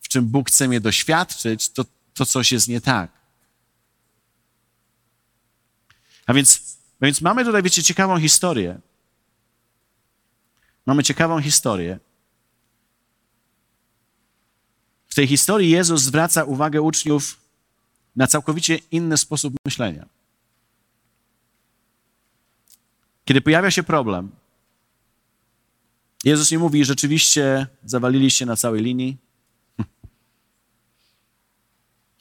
w 0.00 0.08
czym 0.08 0.24
Bóg 0.26 0.48
chce 0.48 0.68
mnie 0.68 0.80
doświadczyć, 0.80 1.68
to, 1.68 1.84
to 2.14 2.26
coś 2.26 2.52
jest 2.52 2.68
nie 2.68 2.80
tak. 2.80 3.10
A 6.26 6.34
więc, 6.34 6.78
a 7.00 7.04
więc 7.04 7.20
mamy 7.20 7.44
tutaj, 7.44 7.62
wiecie, 7.62 7.82
ciekawą 7.82 8.20
historię. 8.20 8.80
Mamy 10.86 11.02
ciekawą 11.02 11.42
historię. 11.42 11.98
W 15.12 15.14
tej 15.14 15.26
historii 15.26 15.70
Jezus 15.70 16.02
zwraca 16.02 16.44
uwagę 16.44 16.82
uczniów 16.82 17.38
na 18.16 18.26
całkowicie 18.26 18.78
inny 18.90 19.16
sposób 19.18 19.54
myślenia. 19.64 20.08
Kiedy 23.24 23.40
pojawia 23.40 23.70
się 23.70 23.82
problem, 23.82 24.30
Jezus 26.24 26.50
nie 26.50 26.58
mówi, 26.58 26.84
rzeczywiście 26.84 27.66
zawaliliście 27.84 28.46
na 28.46 28.56
całej 28.56 28.82
linii. 28.82 29.16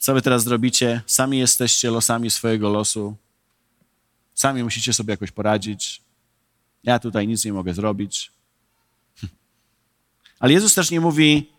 Co 0.04 0.14
wy 0.14 0.22
teraz 0.22 0.44
zrobicie? 0.44 1.02
Sami 1.06 1.40
jesteście 1.40 1.92
losami 1.92 2.32
swojego 2.32 2.70
losu. 2.70 3.16
Sami 4.34 4.64
musicie 4.64 4.94
sobie 4.94 5.12
jakoś 5.12 5.32
poradzić. 5.32 6.02
Ja 6.84 7.00
tutaj 7.00 7.28
nic 7.28 7.46
nie 7.46 7.54
mogę 7.54 7.74
zrobić. 7.74 8.32
Ale 10.40 10.54
Jezus 10.54 10.74
też 10.74 10.92
nie 10.92 11.02
mówi, 11.02 11.52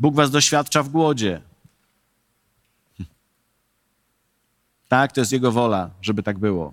Bóg 0.00 0.14
was 0.14 0.30
doświadcza 0.30 0.82
w 0.82 0.88
głodzie. 0.88 1.40
Tak, 4.88 5.12
to 5.12 5.20
jest 5.20 5.32
Jego 5.32 5.52
wola, 5.52 5.90
żeby 6.02 6.22
tak 6.22 6.38
było. 6.38 6.72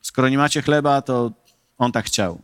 Skoro 0.00 0.28
nie 0.28 0.38
macie 0.38 0.62
chleba, 0.62 1.02
to 1.02 1.32
On 1.78 1.92
tak 1.92 2.06
chciał. 2.06 2.42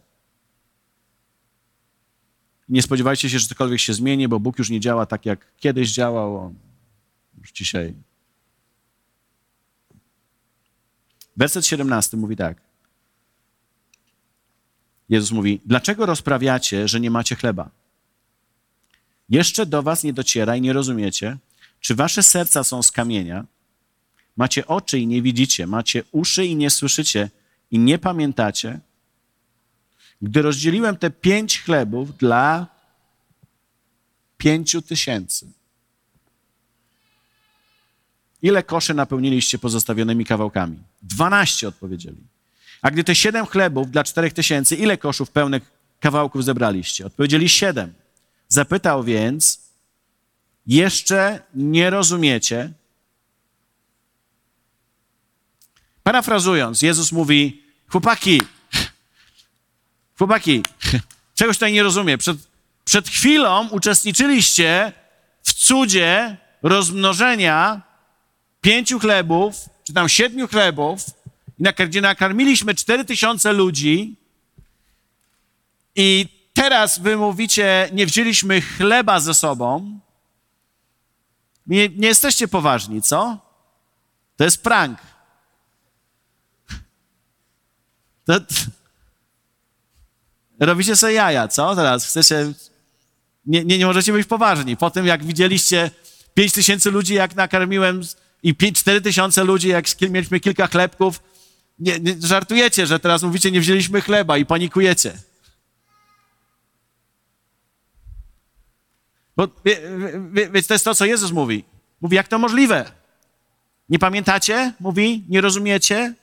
Nie 2.69 2.83
spodziewajcie 2.83 3.31
się, 3.31 3.39
że 3.39 3.47
cokolwiek 3.47 3.81
się 3.81 3.95
zmieni, 3.95 4.29
bo 4.29 4.41
Bóg 4.41 4.59
już 4.59 4.71
nie 4.71 4.81
działa 4.81 5.07
tak, 5.07 5.27
jak 5.27 5.47
kiedyś 5.57 5.93
działał. 5.93 6.55
Już 7.39 7.53
dzisiaj. 7.53 7.95
Werset 11.37 11.67
17 11.67 12.17
mówi 12.17 12.37
tak. 12.37 12.61
Jezus 15.09 15.33
mówi: 15.33 15.61
Dlaczego 15.67 16.07
rozprawiacie, 16.07 16.89
że 16.89 17.01
nie 17.01 17.11
macie 17.11 17.37
chleba? 17.37 17.71
Jeszcze 19.29 19.67
do 19.67 19.83
was 19.83 20.05
nie 20.05 20.13
dociera 20.13 20.57
i 20.57 20.61
nie 20.61 20.73
rozumiecie, 20.73 21.37
czy 21.81 21.95
wasze 21.95 22.23
serca 22.23 22.65
są 22.65 22.83
z 22.83 22.91
kamienia? 22.91 23.45
Macie 24.37 24.67
oczy 24.67 24.99
i 24.99 25.07
nie 25.07 25.23
widzicie, 25.23 25.67
macie 25.67 26.03
uszy 26.13 26.47
i 26.47 26.57
nie 26.57 26.71
słyszycie 26.71 27.31
i 27.71 27.79
nie 27.79 27.99
pamiętacie? 27.99 28.81
Gdy 30.23 30.43
rozdzieliłem 30.43 30.97
te 30.97 31.11
pięć 31.11 31.63
chlebów 31.63 32.17
dla 32.19 32.67
pięciu 34.39 34.83
tysięcy, 34.83 35.47
ile 38.43 38.63
koszy 38.63 38.95
napełniliście 38.95 39.59
pozostawionymi 39.59 40.25
kawałkami? 40.25 40.79
Dwanaście 41.03 41.69
odpowiedzieli. 41.69 42.23
A 42.83 42.91
gdy 42.91 43.05
te 43.05 43.15
siedem 43.15 43.47
chlebów 43.47 43.91
dla 43.91 44.05
czterech 44.05 44.33
tysięcy, 44.33 44.77
ile 44.77 44.99
koszów 44.99 45.31
pełnych 45.31 45.63
kawałków 46.01 46.45
zebraliście? 46.45 47.07
Odpowiedzieli 47.07 47.49
siedem. 47.49 47.93
Zapytał 48.49 49.05
więc, 49.05 49.61
jeszcze 50.67 51.43
nie 51.55 51.91
rozumiecie? 51.91 52.73
Parafrazując, 56.03 56.83
Jezus 56.83 57.13
mówi, 57.13 57.63
chłopaki, 57.89 58.43
chłopaki, 60.19 60.63
czegoś 61.35 61.57
tutaj 61.57 61.73
nie 61.73 61.83
rozumiem. 61.83 62.19
Przed, 62.19 62.37
przed 62.85 63.09
chwilą 63.09 63.69
uczestniczyliście 63.69 64.93
w 65.43 65.53
cudzie 65.53 66.37
rozmnożenia 66.63 67.83
pięciu 68.61 68.99
chlebów, 68.99 69.57
czy 69.85 69.93
tam 69.93 70.09
siedmiu 70.09 70.49
chlebów, 70.49 71.05
gdzie 71.89 72.01
nakarmiliśmy 72.01 72.75
cztery 72.75 73.05
tysiące 73.05 73.53
ludzi 73.53 74.17
i 75.97 76.38
teraz 76.63 76.99
wy 76.99 77.17
mówicie, 77.17 77.89
nie 77.93 78.07
wzięliśmy 78.07 78.61
chleba 78.61 79.21
ze 79.21 79.35
sobą. 79.35 80.01
Nie, 81.67 81.89
nie 81.89 82.09
jesteście 82.09 82.49
poważni, 82.49 83.03
co? 83.03 83.39
To 84.37 84.45
jest 84.45 84.63
prank. 84.63 84.99
To, 88.25 88.41
robicie 90.61 90.97
sobie 90.97 91.13
jaja, 91.13 91.49
co? 91.49 91.77
Teraz 91.77 92.07
chcecie... 92.07 92.53
Nie, 93.47 93.65
nie, 93.65 93.79
nie 93.79 93.87
możecie 93.87 94.13
być 94.13 94.27
poważni. 94.27 94.77
Po 94.77 94.91
tym, 94.91 95.07
jak 95.07 95.25
widzieliście 95.25 95.91
pięć 96.35 96.53
tysięcy 96.53 96.91
ludzi, 96.91 97.15
jak 97.15 97.37
nakarmiłem 97.37 98.01
i 98.43 98.55
cztery 98.73 99.01
tysiące 99.01 99.45
ludzi, 99.45 99.69
jak 99.69 99.85
mieliśmy 100.11 100.41
kilka 100.41 100.67
chlebków, 100.67 101.23
nie, 101.79 102.01
nie, 102.01 102.17
żartujecie, 102.23 102.87
że 102.87 103.01
teraz 103.01 103.23
mówicie, 103.23 103.51
nie 103.51 103.61
wzięliśmy 103.61 104.01
chleba 104.01 104.39
i 104.39 104.47
panikujecie. 104.47 105.28
Bo 109.39 109.49
więc 110.53 110.67
to 110.67 110.75
jest 110.75 110.85
to, 110.85 110.95
co 110.95 111.05
Jezus 111.05 111.33
mówi. 111.33 111.65
Mówi, 112.01 112.17
jak 112.17 112.29
to 112.29 112.39
możliwe? 112.39 112.93
Nie 113.89 113.99
pamiętacie? 113.99 114.73
Mówi, 114.81 115.25
nie 115.29 115.41
rozumiecie? 115.41 116.15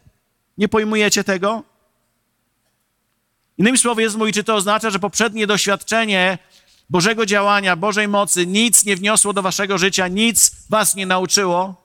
Nie 0.57 0.67
pojmujecie 0.69 1.23
tego? 1.23 1.63
Innymi 3.57 3.77
słowy, 3.77 4.01
Jezus 4.01 4.17
mówi, 4.17 4.33
czy 4.33 4.43
to 4.43 4.55
oznacza, 4.55 4.89
że 4.89 4.99
poprzednie 4.99 5.47
doświadczenie 5.47 6.37
Bożego 6.89 7.25
działania, 7.25 7.75
Bożej 7.75 8.07
mocy 8.07 8.47
nic 8.47 8.85
nie 8.85 8.95
wniosło 8.95 9.33
do 9.33 9.41
waszego 9.41 9.77
życia, 9.77 10.07
nic 10.07 10.51
was 10.69 10.95
nie 10.95 11.05
nauczyło? 11.05 11.75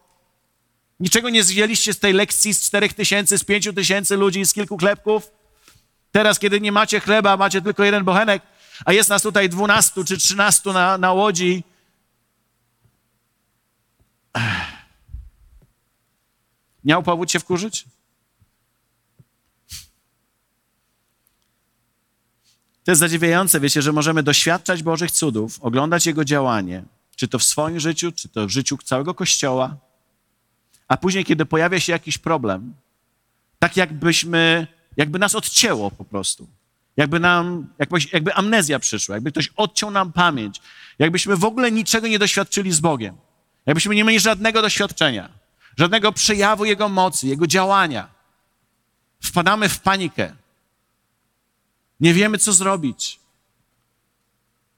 Niczego 1.00 1.30
nie 1.30 1.44
zjęliście 1.44 1.94
z 1.94 1.98
tej 1.98 2.12
lekcji 2.12 2.54
z 2.54 2.60
czterech 2.60 2.94
tysięcy, 2.94 3.38
z 3.38 3.44
pięciu 3.44 3.72
tysięcy 3.72 4.16
ludzi, 4.16 4.46
z 4.46 4.52
kilku 4.52 4.76
chlebków? 4.76 5.30
Teraz, 6.12 6.38
kiedy 6.38 6.60
nie 6.60 6.72
macie 6.72 7.00
chleba, 7.00 7.36
macie 7.36 7.62
tylko 7.62 7.84
jeden 7.84 8.04
bochenek, 8.04 8.42
a 8.84 8.92
jest 8.92 9.10
nas 9.10 9.22
tutaj 9.22 9.48
dwunastu 9.48 10.04
czy 10.04 10.18
trzynastu 10.18 10.72
na, 10.72 10.98
na 10.98 11.12
łodzi. 11.12 11.64
Miał 16.84 17.02
powód 17.02 17.30
się 17.30 17.38
wkurzyć? 17.40 17.84
To 22.84 22.90
jest 22.90 23.00
zadziwiające, 23.00 23.60
wiecie, 23.60 23.82
że 23.82 23.92
możemy 23.92 24.22
doświadczać 24.22 24.82
Bożych 24.82 25.10
cudów, 25.10 25.58
oglądać 25.60 26.06
Jego 26.06 26.24
działanie, 26.24 26.84
czy 27.16 27.28
to 27.28 27.38
w 27.38 27.44
swoim 27.44 27.80
życiu, 27.80 28.12
czy 28.12 28.28
to 28.28 28.46
w 28.46 28.50
życiu 28.50 28.78
całego 28.84 29.14
Kościoła, 29.14 29.76
a 30.88 30.96
później, 30.96 31.24
kiedy 31.24 31.46
pojawia 31.46 31.80
się 31.80 31.92
jakiś 31.92 32.18
problem, 32.18 32.74
tak 33.58 33.76
jakbyśmy, 33.76 34.66
jakby 34.96 35.18
nas 35.18 35.34
odcięło 35.34 35.90
po 35.90 36.04
prostu. 36.04 36.48
Jakby 37.00 37.20
nam, 37.20 37.66
jakby, 38.12 38.34
amnezja 38.34 38.78
przyszła, 38.78 39.14
jakby 39.14 39.32
ktoś 39.32 39.48
odciął 39.56 39.90
nam 39.90 40.12
pamięć, 40.12 40.60
jakbyśmy 40.98 41.36
w 41.36 41.44
ogóle 41.44 41.72
niczego 41.72 42.08
nie 42.08 42.18
doświadczyli 42.18 42.72
z 42.72 42.80
Bogiem, 42.80 43.16
jakbyśmy 43.66 43.94
nie 43.94 44.04
mieli 44.04 44.20
żadnego 44.20 44.62
doświadczenia, 44.62 45.28
żadnego 45.76 46.12
przejawu 46.12 46.64
Jego 46.64 46.88
mocy, 46.88 47.26
Jego 47.26 47.46
działania. 47.46 48.08
Wpadamy 49.20 49.68
w 49.68 49.80
panikę. 49.80 50.36
Nie 52.00 52.14
wiemy, 52.14 52.38
co 52.38 52.52
zrobić. 52.52 53.20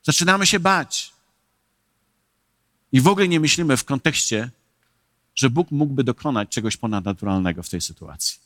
Zaczynamy 0.02 0.46
się 0.46 0.60
bać. 0.60 1.12
I 2.92 3.00
w 3.00 3.08
ogóle 3.08 3.28
nie 3.28 3.40
myślimy 3.40 3.76
w 3.76 3.84
kontekście, 3.84 4.50
że 5.34 5.50
Bóg 5.50 5.70
mógłby 5.70 6.04
dokonać 6.04 6.48
czegoś 6.48 6.76
ponadnaturalnego 6.76 7.62
w 7.62 7.68
tej 7.68 7.80
sytuacji. 7.80 8.38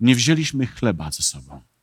Nie 0.00 0.14
wzięliśmy 0.14 0.66
chleba 0.66 1.10
ze 1.10 1.22
sobą. 1.22 1.73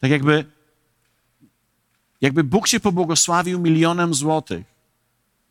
Tak 0.00 0.10
jakby, 0.10 0.44
jakby 2.20 2.44
Bóg 2.44 2.68
się 2.68 2.80
pobłogosławił 2.80 3.60
milionem 3.60 4.14
złotych 4.14 4.66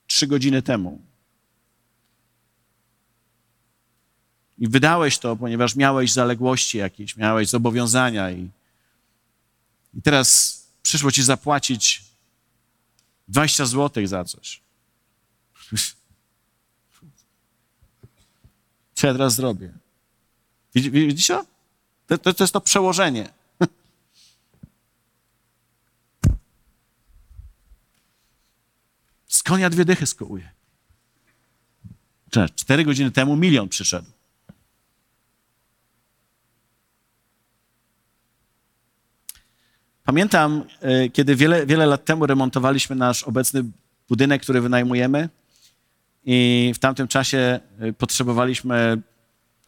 trzy 0.07 0.27
godziny 0.27 0.61
temu. 0.61 1.01
I 4.57 4.67
wydałeś 4.67 5.17
to, 5.17 5.35
ponieważ 5.35 5.75
miałeś 5.75 6.11
zaległości 6.11 6.77
jakieś, 6.77 7.17
miałeś 7.17 7.49
zobowiązania 7.49 8.31
i, 8.31 8.49
i 9.93 10.01
teraz 10.01 10.59
przyszło 10.81 11.11
ci 11.11 11.23
zapłacić 11.23 12.03
20 13.27 13.65
złotych 13.65 14.07
za 14.07 14.23
coś. 14.23 14.61
Co 18.93 19.07
ja 19.07 19.13
teraz 19.13 19.35
zrobię? 19.35 19.73
Widzicie? 20.75 21.43
To, 22.07 22.17
to, 22.17 22.33
to 22.33 22.43
jest 22.43 22.53
to 22.53 22.61
przełożenie. 22.61 23.29
Z 29.27 29.38
konia 29.49 29.69
dwie 29.69 29.85
dychy 29.85 30.05
skołuje. 30.05 30.49
Cztery 32.55 32.83
godziny 32.85 33.11
temu 33.11 33.35
milion 33.35 33.69
przyszedł. 33.69 34.07
Pamiętam, 40.03 40.63
e, 40.81 41.09
kiedy 41.09 41.35
wiele, 41.35 41.65
wiele 41.65 41.85
lat 41.85 42.05
temu 42.05 42.25
remontowaliśmy 42.25 42.95
nasz 42.95 43.23
obecny 43.23 43.63
budynek, 44.09 44.41
który 44.41 44.61
wynajmujemy 44.61 45.29
i 46.25 46.71
w 46.75 46.79
tamtym 46.79 47.07
czasie 47.07 47.59
e, 47.79 47.93
potrzebowaliśmy 47.93 49.01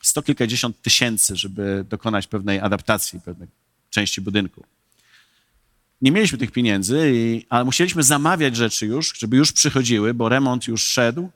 sto 0.02 0.22
kilkadziesiąt 0.22 0.82
tysięcy, 0.82 1.36
żeby 1.36 1.86
dokonać 1.90 2.28
pewnej 2.28 2.60
adaptacji 2.60 3.22
pewnej 3.22 3.48
części 3.90 4.22
budynku. 4.22 4.64
Nie 6.02 6.12
mieliśmy 6.12 6.38
tych 6.38 6.52
pieniędzy, 6.52 7.14
ale 7.50 7.66
musieliśmy 7.66 8.04
zamawiać 8.04 8.56
rzeczy 8.56 8.86
już, 8.86 9.14
żeby 9.20 9.38
już 9.38 9.52
przychodziły, 9.52 10.14
bo 10.14 10.30
remont 10.30 10.68
już 10.68 10.84
szedł. 10.84 11.30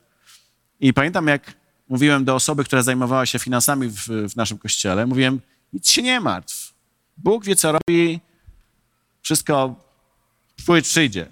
I 0.80 0.93
pamiętam, 0.93 1.28
jak 1.28 1.54
mówiłem 1.89 2.25
do 2.25 2.36
osoby, 2.36 2.63
która 2.63 2.84
zajmowała 2.84 3.25
się 3.25 3.39
finansami 3.39 3.89
w, 3.89 4.08
w 4.08 4.36
naszym 4.36 4.58
kościele, 4.58 5.06
mówiłem, 5.06 5.41
nic 5.73 5.89
się 5.89 6.01
nie 6.01 6.19
martw. 6.19 6.73
Bóg 7.17 7.45
wie, 7.45 7.56
co 7.56 7.71
robi, 7.71 8.19
wszystko 9.21 9.75
przyjdzie. 10.82 11.25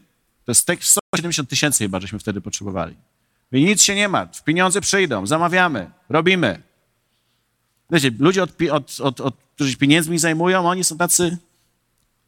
To 0.45 0.51
jest 0.51 0.61
170 0.61 1.49
tysięcy 1.49 1.83
chyba, 1.83 1.99
żeśmy 1.99 2.19
wtedy 2.19 2.41
potrzebowali. 2.41 2.95
I 3.51 3.65
nic 3.65 3.81
się 3.81 3.95
nie 3.95 4.09
martw, 4.09 4.43
pieniądze 4.43 4.81
przyjdą, 4.81 5.27
zamawiamy, 5.27 5.91
robimy. 6.09 6.61
Wiecie, 7.89 8.11
ludzie, 8.19 8.43
od, 8.43 8.51
od, 8.71 8.99
od, 9.01 9.21
od, 9.21 9.35
którzy 9.55 9.77
pieniędzmi 9.77 10.19
zajmują, 10.19 10.69
oni 10.69 10.83
są 10.83 10.97
tacy 10.97 11.37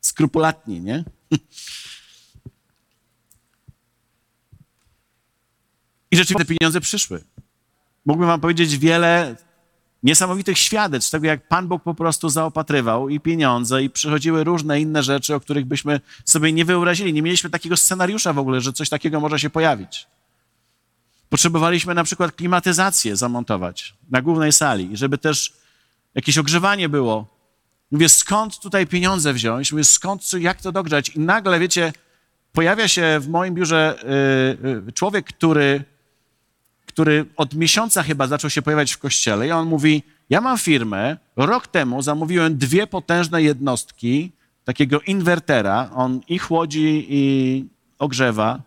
skrupulatni, 0.07 0.81
nie? 0.81 1.03
I 6.11 6.17
rzeczywiście 6.17 6.45
te 6.45 6.55
pieniądze 6.55 6.81
przyszły. 6.81 7.23
Mógłbym 8.05 8.27
wam 8.27 8.41
powiedzieć 8.41 8.77
wiele 8.77 9.35
niesamowitych 10.03 10.57
świadectw 10.57 11.11
tego, 11.11 11.27
jak 11.27 11.47
Pan 11.47 11.67
Bóg 11.67 11.83
po 11.83 11.93
prostu 11.93 12.29
zaopatrywał 12.29 13.09
i 13.09 13.19
pieniądze, 13.19 13.83
i 13.83 13.89
przychodziły 13.89 14.43
różne 14.43 14.81
inne 14.81 15.03
rzeczy, 15.03 15.35
o 15.35 15.39
których 15.39 15.65
byśmy 15.65 16.01
sobie 16.25 16.53
nie 16.53 16.65
wyobrazili. 16.65 17.13
Nie 17.13 17.21
mieliśmy 17.21 17.49
takiego 17.49 17.77
scenariusza 17.77 18.33
w 18.33 18.39
ogóle, 18.39 18.61
że 18.61 18.73
coś 18.73 18.89
takiego 18.89 19.19
może 19.19 19.39
się 19.39 19.49
pojawić. 19.49 20.07
Potrzebowaliśmy 21.29 21.93
na 21.93 22.03
przykład 22.03 22.31
klimatyzację 22.31 23.15
zamontować 23.15 23.95
na 24.09 24.21
głównej 24.21 24.51
sali, 24.51 24.97
żeby 24.97 25.17
też 25.17 25.53
jakieś 26.15 26.37
ogrzewanie 26.37 26.89
było. 26.89 27.34
Mówię, 27.95 28.09
skąd 28.09 28.59
tutaj 28.59 28.87
pieniądze 28.87 29.33
wziąć? 29.33 29.71
Mówię, 29.71 29.83
skąd, 29.83 30.33
jak 30.39 30.61
to 30.61 30.71
dogrzać? 30.71 31.09
I 31.09 31.19
nagle, 31.19 31.59
wiecie, 31.59 31.93
pojawia 32.53 32.87
się 32.87 33.19
w 33.19 33.29
moim 33.29 33.53
biurze 33.53 33.95
y, 34.03 34.87
y, 34.87 34.91
człowiek, 34.91 35.25
który, 35.25 35.83
który 36.85 37.25
od 37.37 37.53
miesiąca 37.53 38.03
chyba 38.03 38.27
zaczął 38.27 38.49
się 38.49 38.61
pojawiać 38.61 38.91
w 38.91 38.97
kościele 38.97 39.47
i 39.47 39.51
on 39.51 39.67
mówi, 39.67 40.03
ja 40.29 40.41
mam 40.41 40.57
firmę, 40.57 41.17
rok 41.35 41.67
temu 41.67 42.01
zamówiłem 42.01 42.57
dwie 42.57 42.87
potężne 42.87 43.43
jednostki 43.43 44.31
takiego 44.65 45.01
inwertera, 45.01 45.89
on 45.93 46.21
i 46.27 46.39
chłodzi 46.39 47.05
i 47.09 47.65
ogrzewa. 47.99 48.61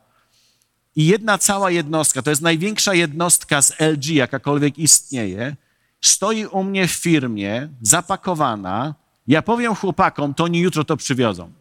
I 0.96 1.06
jedna 1.06 1.38
cała 1.38 1.70
jednostka, 1.70 2.22
to 2.22 2.30
jest 2.30 2.42
największa 2.42 2.94
jednostka 2.94 3.62
z 3.62 3.80
LG, 3.80 4.06
jakakolwiek 4.06 4.78
istnieje, 4.78 5.56
stoi 6.00 6.46
u 6.46 6.64
mnie 6.64 6.88
w 6.88 6.92
firmie, 6.92 7.68
zapakowana. 7.82 8.94
Ja 9.28 9.42
powiem 9.42 9.74
chłopakom, 9.74 10.34
to 10.34 10.44
oni 10.44 10.58
jutro 10.58 10.84
to 10.84 10.96
przywiozą. 10.96 11.52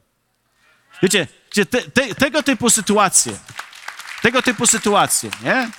Wiecie, 1.04 1.28
te, 1.54 1.66
te, 1.66 2.16
tego 2.16 2.44
typu 2.44 2.70
sytuacje, 2.70 3.38
tego 4.22 4.42
typu 4.42 4.68
sytuacje, 4.68 5.30
nie? 5.44 5.72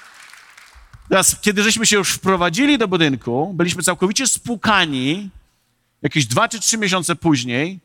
Teraz, 1.09 1.41
kiedy 1.41 1.63
żeśmy 1.63 1.87
się 1.87 1.97
już 1.97 2.13
wprowadzili 2.13 2.79
do 2.79 2.89
budynku, 2.89 3.53
byliśmy 3.55 3.83
całkowicie 3.83 4.27
spłukani, 4.27 5.31
jakieś 6.03 6.27
dwa 6.27 6.49
czy 6.49 6.61
trzy 6.61 6.79
miesiące 6.79 7.17
później, 7.17 7.81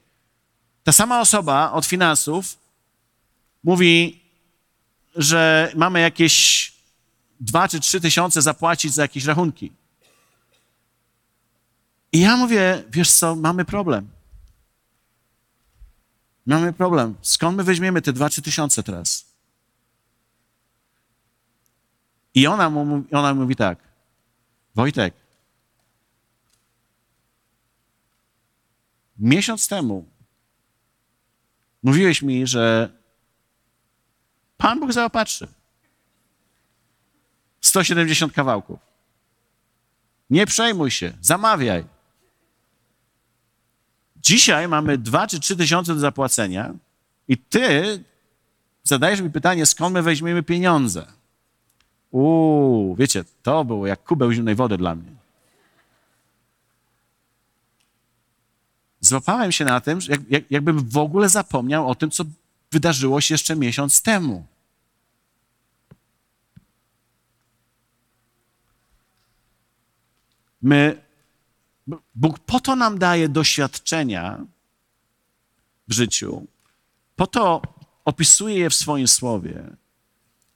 ta 0.84 0.92
sama 0.92 1.22
osoba 1.22 1.72
od 1.72 1.86
finansów 1.86 2.58
mówi, 3.64 4.22
że 5.16 5.72
mamy 5.76 6.00
jakieś 6.02 6.74
dwa 7.40 7.68
czy 7.68 7.80
trzy 7.80 8.02
tysiące 8.02 8.42
zapłacić 8.42 8.94
za 8.94 9.02
jakieś 9.02 9.26
rachunki. 9.26 9.72
I 12.14 12.20
ja 12.20 12.38
mówię, 12.38 12.84
wiesz 12.90 13.12
co, 13.12 13.36
mamy 13.36 13.66
problem. 13.66 14.10
Mamy 16.46 16.74
problem. 16.74 17.16
Skąd 17.22 17.58
my 17.58 17.64
weźmiemy 17.64 18.02
te 18.02 18.14
dwa, 18.14 18.30
trzy 18.30 18.42
tysiące 18.42 18.84
teraz? 18.84 19.26
I 22.34 22.48
ona, 22.48 22.70
mu, 22.70 23.04
ona 23.12 23.34
mówi 23.34 23.56
tak, 23.56 23.80
Wojtek, 24.76 25.14
miesiąc 29.20 29.68
temu 29.68 30.06
mówiłeś 31.84 32.22
mi, 32.22 32.48
że 32.48 32.90
Pan 34.58 34.80
Bóg 34.80 34.94
zaopatrzy. 34.94 35.48
170 37.62 38.34
kawałków. 38.34 38.80
Nie 40.30 40.46
przejmuj 40.46 40.92
się, 40.92 41.14
zamawiaj. 41.22 41.93
Dzisiaj 44.24 44.68
mamy 44.68 44.98
2 44.98 45.28
czy 45.28 45.40
3 45.40 45.56
tysiące 45.56 45.94
do 45.94 46.00
zapłacenia 46.00 46.74
i 47.28 47.38
ty 47.38 48.04
zadajesz 48.84 49.22
mi 49.22 49.30
pytanie, 49.30 49.66
skąd 49.66 49.94
my 49.94 50.02
weźmiemy 50.02 50.44
pieniądze? 50.44 51.06
Uuu, 52.12 52.96
wiecie, 52.96 53.24
to 53.44 53.66
było 53.66 53.88
jak 53.88 54.04
kubeł 54.04 54.32
zimnej 54.32 54.56
wody 54.56 54.78
dla 54.78 54.96
mnie. 54.96 55.12
Złapałem 59.00 59.52
się 59.52 59.66
na 59.66 59.82
tym, 59.82 60.00
jak, 60.08 60.22
jak, 60.30 60.52
jakbym 60.52 60.90
w 60.90 60.98
ogóle 60.98 61.30
zapomniał 61.30 61.90
o 61.90 61.96
tym, 61.96 62.12
co 62.12 62.24
wydarzyło 62.72 63.22
się 63.22 63.34
jeszcze 63.34 63.56
miesiąc 63.56 64.02
temu. 64.02 64.46
My, 70.62 71.03
Bóg 72.16 72.40
po 72.40 72.60
to 72.60 72.76
nam 72.76 73.00
daje 73.00 73.30
doświadczenia 73.30 74.40
w 75.88 75.94
życiu, 75.94 76.48
po 77.16 77.28
to 77.28 77.62
opisuje 78.06 78.58
je 78.58 78.70
w 78.70 78.76
swoim 78.76 79.08
słowie, 79.08 79.64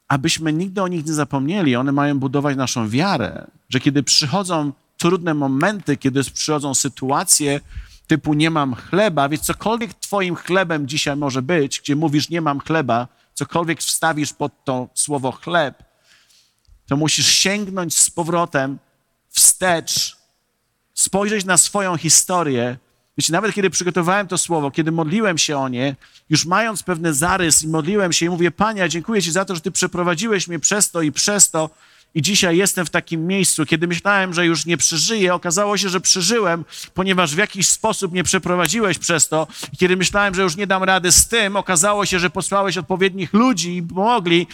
abyśmy 0.07 0.53
nigdy 0.53 0.81
o 0.81 0.87
nich 0.87 1.05
nie 1.05 1.13
zapomnieli. 1.13 1.75
One 1.75 1.91
mają 1.91 2.19
budować 2.19 2.57
naszą 2.57 2.89
wiarę, 2.89 3.47
że 3.69 3.79
kiedy 3.79 4.03
przychodzą 4.03 4.71
trudne 4.97 5.33
momenty, 5.33 5.97
kiedy 5.97 6.23
przychodzą 6.23 6.73
sytuacje 6.73 7.59
typu 8.07 8.33
nie 8.33 8.49
mam 8.49 8.75
chleba, 8.75 9.29
więc 9.29 9.43
cokolwiek 9.43 9.93
twoim 9.93 10.35
chlebem 10.35 10.87
dzisiaj 10.87 11.17
może 11.17 11.41
być, 11.41 11.81
gdzie 11.81 11.95
mówisz 11.95 12.29
nie 12.29 12.41
mam 12.41 12.59
chleba, 12.59 13.07
cokolwiek 13.33 13.79
wstawisz 13.79 14.33
pod 14.33 14.63
to 14.63 14.89
słowo 14.93 15.31
chleb, 15.31 15.83
to 16.87 16.97
musisz 16.97 17.27
sięgnąć 17.27 17.97
z 17.97 18.09
powrotem 18.09 18.79
wstecz, 19.29 20.16
spojrzeć 20.97 21.45
na 21.45 21.57
swoją 21.57 21.97
historię. 21.97 22.77
Wiecie, 23.17 23.33
nawet 23.33 23.53
kiedy 23.53 23.69
przygotowałem 23.69 24.27
to 24.27 24.37
słowo, 24.37 24.71
kiedy 24.71 24.91
modliłem 24.91 25.37
się 25.37 25.57
o 25.57 25.69
nie, 25.69 25.95
już 26.29 26.45
mając 26.45 26.83
pewny 26.83 27.13
zarys 27.13 27.63
i 27.63 27.67
modliłem 27.67 28.13
się 28.13 28.25
i 28.25 28.29
mówię, 28.29 28.51
Panie, 28.51 28.89
dziękuję 28.89 29.21
Ci 29.21 29.31
za 29.31 29.45
to, 29.45 29.55
że 29.55 29.61
Ty 29.61 29.71
przeprowadziłeś 29.71 30.47
mnie 30.47 30.59
przez 30.59 30.91
to 30.91 31.01
i 31.01 31.11
przez 31.11 31.49
to 31.49 31.69
i 32.15 32.21
dzisiaj 32.21 32.57
jestem 32.57 32.85
w 32.85 32.89
takim 32.89 33.27
miejscu, 33.27 33.65
kiedy 33.65 33.87
myślałem, 33.87 34.33
że 34.33 34.45
już 34.45 34.65
nie 34.65 34.77
przeżyję, 34.77 35.33
okazało 35.33 35.77
się, 35.77 35.89
że 35.89 36.01
przeżyłem, 36.01 36.65
ponieważ 36.93 37.35
w 37.35 37.37
jakiś 37.37 37.67
sposób 37.67 38.11
mnie 38.11 38.23
przeprowadziłeś 38.23 38.97
przez 38.97 39.27
to. 39.27 39.47
I 39.73 39.77
kiedy 39.77 39.97
myślałem, 39.97 40.35
że 40.35 40.41
już 40.41 40.55
nie 40.55 40.67
dam 40.67 40.83
rady 40.83 41.11
z 41.11 41.27
tym, 41.27 41.55
okazało 41.55 42.05
się, 42.05 42.19
że 42.19 42.29
posłałeś 42.29 42.77
odpowiednich 42.77 43.33
ludzi 43.33 43.77
i 43.77 43.83
pomogli. 43.83 44.47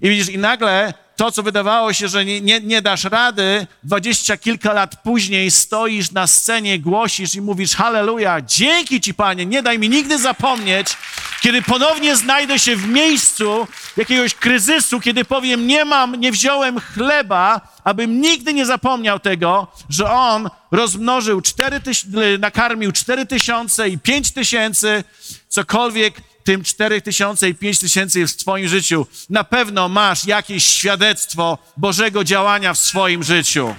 I 0.00 0.08
widzisz, 0.08 0.28
i 0.28 0.38
nagle 0.38 0.94
to, 1.20 1.32
co 1.32 1.42
wydawało 1.42 1.92
się, 1.92 2.08
że 2.08 2.24
nie, 2.24 2.40
nie, 2.40 2.60
nie 2.60 2.82
dasz 2.82 3.04
rady, 3.04 3.66
dwadzieścia 3.82 4.36
kilka 4.36 4.72
lat 4.72 5.02
później 5.02 5.50
stoisz 5.50 6.10
na 6.10 6.26
scenie, 6.26 6.78
głosisz 6.78 7.34
i 7.34 7.40
mówisz 7.40 7.74
Halleluja, 7.74 8.40
dzięki 8.40 9.00
Ci 9.00 9.14
Panie, 9.14 9.46
nie 9.46 9.62
daj 9.62 9.78
mi 9.78 9.88
nigdy 9.88 10.18
zapomnieć, 10.18 10.96
kiedy 11.40 11.62
ponownie 11.62 12.16
znajdę 12.16 12.58
się 12.58 12.76
w 12.76 12.88
miejscu 12.88 13.66
jakiegoś 13.96 14.34
kryzysu, 14.34 15.00
kiedy 15.00 15.24
powiem, 15.24 15.66
nie 15.66 15.84
mam, 15.84 16.20
nie 16.20 16.32
wziąłem 16.32 16.80
chleba, 16.80 17.60
abym 17.84 18.20
nigdy 18.20 18.52
nie 18.52 18.66
zapomniał 18.66 19.18
tego, 19.18 19.66
że 19.88 20.10
On 20.10 20.50
rozmnożył 20.70 21.40
cztery 21.40 21.80
tysiące, 21.80 22.38
nakarmił 22.38 22.92
cztery 22.92 23.26
tysiące 23.26 23.88
i 23.88 23.98
pięć 23.98 24.32
tysięcy, 24.32 25.04
cokolwiek 25.48 26.14
tym 26.44 26.64
4 26.64 27.02
tysiące 27.02 27.48
i 27.48 27.54
5 27.54 27.78
tysięcy 27.78 28.26
w 28.26 28.36
Twoim 28.36 28.68
życiu, 28.68 29.06
na 29.30 29.44
pewno 29.44 29.88
masz 29.88 30.24
jakieś 30.24 30.64
świadectwo 30.64 31.58
Bożego 31.76 32.24
działania 32.24 32.74
w 32.74 32.78
swoim 32.78 33.22
życiu. 33.22 33.74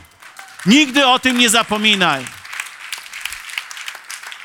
Nigdy 0.66 1.08
o 1.08 1.20
tym 1.20 1.38
nie 1.38 1.50
zapominaj. 1.50 2.26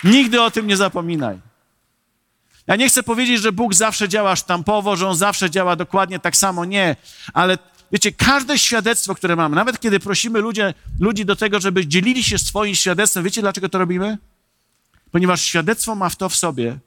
Nigdy 0.04 0.42
o 0.42 0.50
tym 0.50 0.66
nie 0.66 0.76
zapominaj. 0.76 1.38
Ja 2.66 2.76
nie 2.76 2.88
chcę 2.88 3.02
powiedzieć, 3.02 3.40
że 3.40 3.52
Bóg 3.52 3.74
zawsze 3.74 4.08
działa 4.08 4.36
sztampowo, 4.36 4.96
że 4.96 5.08
On 5.08 5.16
zawsze 5.16 5.50
działa 5.50 5.76
dokładnie 5.76 6.18
tak 6.18 6.36
samo. 6.36 6.64
Nie, 6.64 6.96
ale 7.32 7.58
wiecie, 7.92 8.12
każde 8.12 8.58
świadectwo, 8.58 9.14
które 9.14 9.36
mamy, 9.36 9.56
nawet 9.56 9.80
kiedy 9.80 10.00
prosimy 10.00 10.40
ludzie, 10.40 10.74
ludzi 11.00 11.24
do 11.24 11.36
tego, 11.36 11.60
żeby 11.60 11.86
dzielili 11.86 12.24
się 12.24 12.38
swoim 12.38 12.74
świadectwem, 12.74 13.24
wiecie 13.24 13.40
dlaczego 13.40 13.68
to 13.68 13.78
robimy? 13.78 14.18
Ponieważ 15.10 15.42
świadectwo 15.42 15.94
ma 15.94 16.08
w 16.08 16.16
to 16.16 16.28
w 16.28 16.36
sobie, 16.36 16.78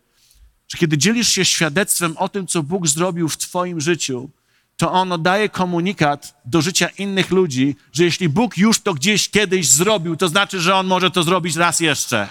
że 0.70 0.78
kiedy 0.78 0.98
dzielisz 0.98 1.28
się 1.28 1.46
świadectwem 1.46 2.18
o 2.18 2.30
tym, 2.30 2.48
co 2.48 2.64
Bóg 2.64 2.88
zrobił 2.88 3.30
w 3.30 3.38
Twoim 3.38 3.82
życiu, 3.82 4.30
to 4.78 4.92
ono 4.92 5.18
daje 5.18 5.50
komunikat 5.50 6.42
do 6.46 6.62
życia 6.62 6.90
innych 6.98 7.32
ludzi, 7.32 7.76
że 7.94 8.04
jeśli 8.04 8.30
Bóg 8.30 8.58
już 8.58 8.80
to 8.80 8.94
gdzieś 8.94 9.30
kiedyś 9.30 9.70
zrobił, 9.70 10.16
to 10.16 10.28
znaczy, 10.28 10.62
że 10.62 10.76
On 10.76 10.88
może 10.88 11.12
to 11.12 11.24
zrobić 11.24 11.56
raz 11.56 11.80
jeszcze. 11.80 12.28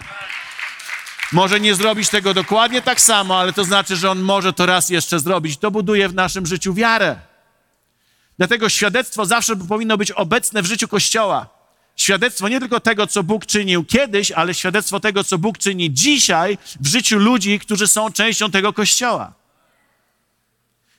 Może 1.32 1.60
nie 1.60 1.74
zrobić 1.74 2.08
tego 2.08 2.34
dokładnie 2.34 2.82
tak 2.82 3.00
samo, 3.00 3.38
ale 3.38 3.52
to 3.52 3.64
znaczy, 3.64 3.96
że 3.96 4.10
On 4.10 4.20
może 4.20 4.52
to 4.52 4.66
raz 4.66 4.90
jeszcze 4.90 5.20
zrobić. 5.20 5.58
To 5.58 5.70
buduje 5.70 6.08
w 6.08 6.14
naszym 6.14 6.46
życiu 6.46 6.74
wiarę. 6.74 7.16
Dlatego 8.38 8.68
świadectwo 8.68 9.26
zawsze 9.26 9.56
powinno 9.56 9.96
być 9.96 10.10
obecne 10.10 10.62
w 10.62 10.66
życiu 10.66 10.88
Kościoła. 10.88 11.57
Świadectwo 11.98 12.48
nie 12.48 12.60
tylko 12.60 12.80
tego, 12.80 13.06
co 13.06 13.22
Bóg 13.22 13.46
czynił 13.46 13.84
kiedyś, 13.84 14.32
ale 14.32 14.54
świadectwo 14.54 15.00
tego, 15.00 15.24
co 15.24 15.38
Bóg 15.38 15.58
czyni 15.58 15.94
dzisiaj 15.94 16.58
w 16.80 16.86
życiu 16.86 17.18
ludzi, 17.18 17.58
którzy 17.58 17.88
są 17.88 18.12
częścią 18.12 18.50
tego 18.50 18.72
kościoła. 18.72 19.32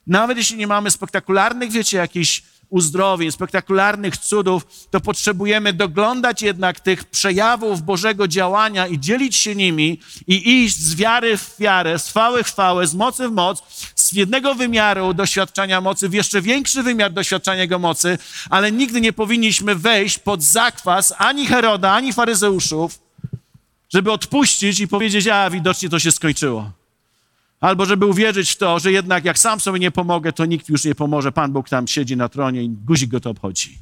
Nawet 0.08 0.38
jeśli 0.38 0.58
nie 0.58 0.68
mamy 0.68 0.92
spektakularnych, 0.92 1.72
wiecie, 1.72 1.98
jakichś 1.98 2.44
uzdrowień, 2.70 3.32
spektakularnych 3.32 4.18
cudów, 4.18 4.68
to 4.92 5.02
potrzebujemy 5.02 5.74
doglądać 5.74 6.42
jednak 6.42 6.80
tych 6.80 7.04
przejawów 7.04 7.82
Bożego 7.82 8.28
działania 8.28 8.88
i 8.88 9.00
dzielić 9.00 9.36
się 9.36 9.56
nimi 9.56 10.00
i 10.28 10.64
iść 10.64 10.78
z 10.78 10.96
wiary 10.96 11.38
w 11.38 11.56
wiarę, 11.60 12.00
z 12.00 12.08
chwały 12.10 12.44
w 12.44 12.48
chwałę, 12.48 12.88
z 12.88 12.96
mocy 12.96 13.30
w 13.30 13.32
moc, 13.32 13.64
z 14.10 14.14
jednego 14.14 14.56
wymiaru 14.56 15.14
doświadczenia 15.14 15.82
mocy 15.82 16.10
w 16.10 16.14
jeszcze 16.14 16.42
większy 16.42 16.84
wymiar 16.84 17.14
doświadczenia 17.14 17.62
Jego 17.62 17.80
mocy, 17.80 18.18
ale 18.50 18.72
nigdy 18.72 19.02
nie 19.02 19.14
powinniśmy 19.14 19.76
wejść 19.76 20.20
pod 20.20 20.44
zakwas 20.44 21.14
ani 21.18 21.48
Heroda, 21.48 21.92
ani 21.92 22.14
faryzeuszów, 22.14 23.00
żeby 23.90 24.12
odpuścić 24.12 24.80
i 24.80 24.88
powiedzieć, 24.88 25.28
a 25.28 25.50
widocznie 25.50 25.90
to 25.90 26.00
się 26.00 26.12
skończyło. 26.12 26.72
Albo 27.60 27.86
żeby 27.86 28.06
uwierzyć 28.06 28.52
w 28.52 28.58
to, 28.58 28.80
że 28.80 28.92
jednak 28.92 29.26
jak 29.26 29.40
sam 29.40 29.60
sobie 29.60 29.80
nie 29.80 29.92
pomogę, 29.92 30.34
to 30.34 30.46
nikt 30.46 30.70
już 30.70 30.86
nie 30.86 30.96
pomoże. 30.96 31.32
Pan 31.32 31.52
Bóg 31.52 31.70
tam 31.70 31.88
siedzi 31.88 32.18
na 32.18 32.30
tronie 32.30 32.64
i 32.64 32.70
guzik 32.70 33.10
go 33.10 33.20
to 33.20 33.30
obchodzi. 33.30 33.78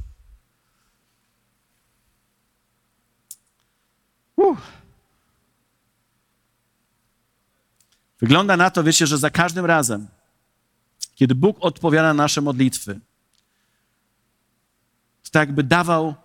Wygląda 8.22 8.58
na 8.58 8.70
to, 8.70 8.84
wiecie, 8.84 9.08
że 9.08 9.18
za 9.18 9.30
każdym 9.30 9.66
razem, 9.66 10.08
kiedy 11.18 11.36
Bóg 11.36 11.58
odpowiada 11.60 12.08
na 12.08 12.24
nasze 12.24 12.42
modlitwy, 12.42 13.00
to 15.24 15.32
tak 15.32 15.48
jakby 15.48 15.64
dawał 15.64 16.16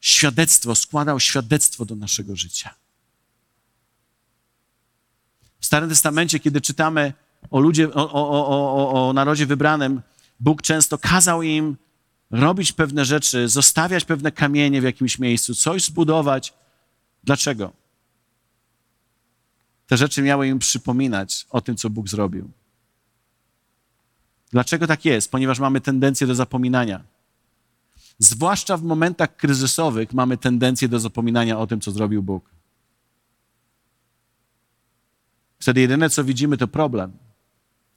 świadectwo, 0.00 0.74
składał 0.74 1.20
świadectwo 1.20 1.84
do 1.84 1.96
naszego 1.96 2.36
życia. 2.36 2.74
W 5.60 5.66
Starym 5.66 5.88
Testamencie, 5.88 6.40
kiedy 6.40 6.60
czytamy 6.60 7.12
o, 7.50 7.60
ludzie, 7.60 7.94
o, 7.94 8.12
o, 8.12 9.08
o, 9.08 9.12
narodzie 9.12 9.46
wybranym, 9.46 10.02
Bóg 10.40 10.62
często 10.62 10.98
kazał 10.98 11.42
im 11.42 11.76
robić 12.30 12.72
pewne 12.72 13.04
rzeczy, 13.04 13.48
zostawiać 13.48 14.04
pewne 14.04 14.32
kamienie 14.32 14.80
w 14.80 14.84
jakimś 14.84 15.18
miejscu, 15.18 15.54
coś 15.54 15.84
zbudować. 15.84 16.54
Dlaczego? 17.24 17.72
Te 19.86 19.96
rzeczy 19.96 20.22
miały 20.22 20.48
im 20.48 20.58
przypominać 20.58 21.46
o 21.50 21.60
tym, 21.60 21.76
co 21.76 21.90
Bóg 21.90 22.08
zrobił. 22.08 22.50
Dlaczego 24.52 24.86
tak 24.86 25.04
jest? 25.04 25.30
Ponieważ 25.30 25.58
mamy 25.58 25.80
tendencję 25.80 26.26
do 26.26 26.34
zapominania. 26.34 27.02
Zwłaszcza 28.18 28.76
w 28.76 28.82
momentach 28.82 29.36
kryzysowych 29.36 30.12
mamy 30.12 30.36
tendencję 30.36 30.88
do 30.88 31.00
zapominania 31.00 31.58
o 31.58 31.66
tym, 31.66 31.80
co 31.80 31.90
zrobił 31.90 32.22
Bóg. 32.22 32.50
Wtedy 35.60 35.80
jedyne, 35.80 36.10
co 36.10 36.24
widzimy, 36.24 36.56
to 36.56 36.68
problem. 36.68 37.12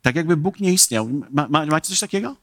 Tak 0.01 0.15
jakby 0.15 0.37
Bóg 0.37 0.59
nie 0.59 0.73
istniał. 0.73 1.09
Ma, 1.31 1.47
ma, 1.49 1.65
macie 1.65 1.89
coś 1.89 1.99
takiego? 1.99 2.35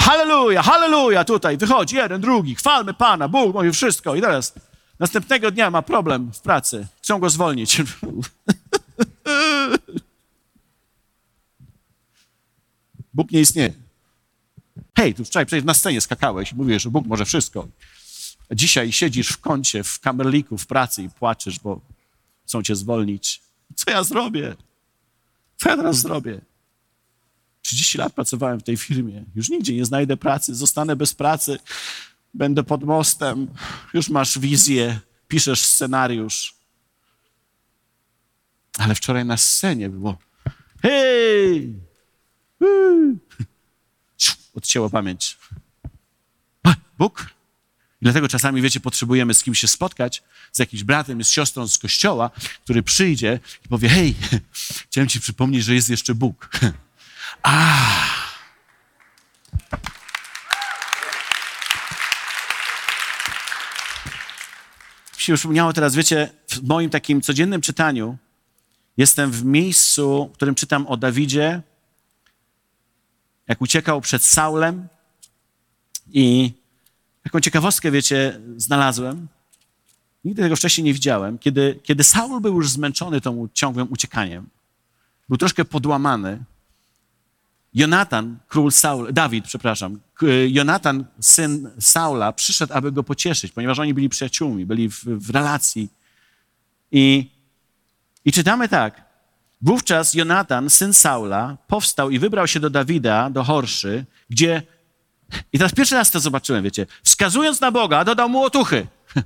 Halleluja, 0.00 0.62
halleluja, 0.62 1.24
tutaj 1.24 1.56
wychodzi 1.56 1.96
jeden, 1.96 2.20
drugi, 2.20 2.54
chwalmy 2.54 2.94
Pana, 2.94 3.28
Bóg 3.28 3.54
mówi 3.54 3.72
wszystko 3.72 4.14
i 4.14 4.20
teraz 4.20 4.54
następnego 4.98 5.50
dnia 5.50 5.70
ma 5.70 5.82
problem 5.82 6.32
w 6.32 6.40
pracy, 6.40 6.86
chcą 7.02 7.18
go 7.18 7.30
zwolnić. 7.30 7.82
Bóg 13.18 13.32
nie 13.32 13.40
istnieje. 13.40 13.72
Hej, 14.96 15.14
tu 15.14 15.24
wczoraj 15.24 15.46
przecież 15.46 15.64
na 15.64 15.74
scenie 15.74 16.00
skakałeś 16.00 16.52
i 16.52 16.54
mówisz, 16.56 16.82
że 16.82 16.90
Bóg 16.90 17.06
może 17.06 17.24
wszystko. 17.24 17.68
Dzisiaj 18.50 18.92
siedzisz 18.92 19.28
w 19.28 19.38
kącie, 19.38 19.84
w 19.84 20.00
kamerliku, 20.00 20.58
w 20.58 20.66
pracy 20.66 21.02
i 21.02 21.10
płaczesz, 21.10 21.60
bo 21.60 21.80
chcą 22.46 22.62
cię 22.62 22.76
zwolnić. 22.76 23.42
Co 23.74 23.90
ja 23.90 24.04
zrobię? 24.04 24.56
Co 25.56 25.68
ja 25.68 25.76
teraz 25.76 26.00
zrobię? 26.00 26.40
30 27.62 27.98
lat 27.98 28.12
pracowałem 28.12 28.60
w 28.60 28.62
tej 28.62 28.76
firmie. 28.76 29.24
Już 29.34 29.48
nigdzie 29.48 29.74
nie 29.74 29.84
znajdę 29.84 30.16
pracy, 30.16 30.54
zostanę 30.54 30.96
bez 30.96 31.14
pracy, 31.14 31.58
będę 32.34 32.62
pod 32.62 32.84
mostem. 32.84 33.48
Już 33.94 34.08
masz 34.08 34.38
wizję, 34.38 35.00
piszesz 35.28 35.60
scenariusz. 35.60 36.54
Ale 38.78 38.94
wczoraj 38.94 39.24
na 39.24 39.36
scenie 39.36 39.88
było 39.88 40.18
hej! 40.82 41.87
Odcięło 44.54 44.90
pamięć. 44.90 45.38
Bóg? 46.98 47.26
I 48.00 48.04
dlatego 48.04 48.28
czasami, 48.28 48.62
wiecie, 48.62 48.80
potrzebujemy 48.80 49.34
z 49.34 49.42
kimś 49.42 49.58
się 49.58 49.68
spotkać, 49.68 50.22
z 50.52 50.58
jakimś 50.58 50.82
bratem, 50.82 51.24
z 51.24 51.30
siostrą 51.30 51.68
z 51.68 51.78
kościoła, 51.78 52.30
który 52.64 52.82
przyjdzie 52.82 53.40
i 53.64 53.68
powie, 53.68 53.88
hej, 53.88 54.14
chciałem 54.90 55.08
ci 55.08 55.20
przypomnieć, 55.20 55.64
że 55.64 55.74
jest 55.74 55.90
jeszcze 55.90 56.14
Bóg. 56.14 56.50
A. 57.42 57.78
Się 65.16 65.34
przypomniało 65.34 65.72
teraz, 65.72 65.94
wiecie, 65.94 66.30
w 66.48 66.62
moim 66.62 66.90
takim 66.90 67.22
codziennym 67.22 67.60
czytaniu 67.60 68.18
jestem 68.96 69.30
w 69.30 69.44
miejscu, 69.44 70.30
w 70.32 70.36
którym 70.36 70.54
czytam 70.54 70.86
o 70.86 70.96
Dawidzie, 70.96 71.62
jak 73.48 73.60
uciekał 73.60 74.00
przed 74.00 74.24
Saulem 74.24 74.88
i 76.12 76.52
taką 77.22 77.40
ciekawostkę, 77.40 77.90
wiecie, 77.90 78.40
znalazłem. 78.56 79.28
Nigdy 80.24 80.42
tego 80.42 80.56
wcześniej 80.56 80.84
nie 80.84 80.92
widziałem. 80.92 81.38
Kiedy, 81.38 81.80
kiedy 81.82 82.04
Saul 82.04 82.40
był 82.40 82.54
już 82.54 82.70
zmęczony 82.70 83.20
tą 83.20 83.48
ciągłym 83.54 83.86
uciekaniem, 83.90 84.48
był 85.28 85.38
troszkę 85.38 85.64
podłamany, 85.64 86.44
Jonatan, 87.74 88.38
król 88.48 88.72
Saul, 88.72 89.12
Dawid, 89.12 89.44
przepraszam, 89.44 90.00
Jonatan, 90.48 91.04
syn 91.20 91.70
Saula, 91.80 92.32
przyszedł, 92.32 92.72
aby 92.72 92.92
go 92.92 93.02
pocieszyć, 93.02 93.52
ponieważ 93.52 93.78
oni 93.78 93.94
byli 93.94 94.08
przyjaciółmi, 94.08 94.66
byli 94.66 94.90
w, 94.90 95.04
w 95.04 95.30
relacji. 95.30 95.88
I, 96.92 97.30
I 98.24 98.32
czytamy 98.32 98.68
tak. 98.68 99.07
Wówczas 99.62 100.14
Jonatan, 100.14 100.70
syn 100.70 100.94
Saula, 100.94 101.56
powstał 101.66 102.10
i 102.10 102.18
wybrał 102.18 102.46
się 102.46 102.60
do 102.60 102.70
Dawida, 102.70 103.30
do 103.30 103.44
Horszy, 103.44 104.04
gdzie. 104.30 104.62
I 105.52 105.58
teraz 105.58 105.74
pierwszy 105.74 105.94
raz 105.94 106.10
to 106.10 106.20
zobaczyłem, 106.20 106.64
wiecie. 106.64 106.86
Wskazując 107.04 107.60
na 107.60 107.70
Boga, 107.70 108.04
dodał 108.04 108.28
mu 108.28 108.42
otuchy. 108.42 108.86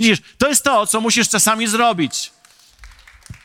Widzisz, 0.00 0.18
to 0.38 0.48
jest 0.48 0.64
to, 0.64 0.86
co 0.86 1.00
musisz 1.00 1.28
czasami 1.28 1.66
zrobić. 1.66 2.32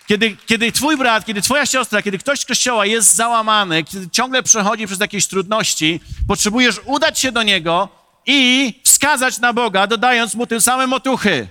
Kiedy, 0.07 0.38
kiedy 0.45 0.72
twój 0.72 0.97
brat, 0.97 1.26
kiedy 1.26 1.41
twoja 1.41 1.66
siostra, 1.66 2.01
kiedy 2.01 2.18
ktoś 2.18 2.39
z 2.39 2.45
kościoła 2.45 2.86
jest 2.86 3.16
załamany, 3.16 3.84
kiedy 3.84 4.10
ciągle 4.10 4.43
przechodzi 4.43 4.88
przez 4.88 4.99
jakieś 4.99 5.28
trudności, 5.28 5.99
potrzebujesz 6.28 6.82
udać 6.86 7.20
się 7.20 7.32
do 7.32 7.43
niego 7.43 7.89
i 8.26 8.74
wskazać 8.84 9.39
na 9.39 9.53
Boga, 9.53 9.88
dodając 9.88 10.36
mu 10.36 10.47
tym 10.47 10.62
samym 10.62 10.93
otuchy. 10.93 11.47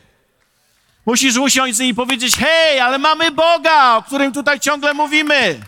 Musisz 1.08 1.36
usiąść 1.36 1.80
i 1.80 1.94
powiedzieć: 1.94 2.36
Hej, 2.36 2.80
ale 2.80 2.98
mamy 2.98 3.30
Boga, 3.30 3.96
o 3.96 4.02
którym 4.02 4.32
tutaj 4.32 4.60
ciągle 4.60 4.94
mówimy. 4.94 5.60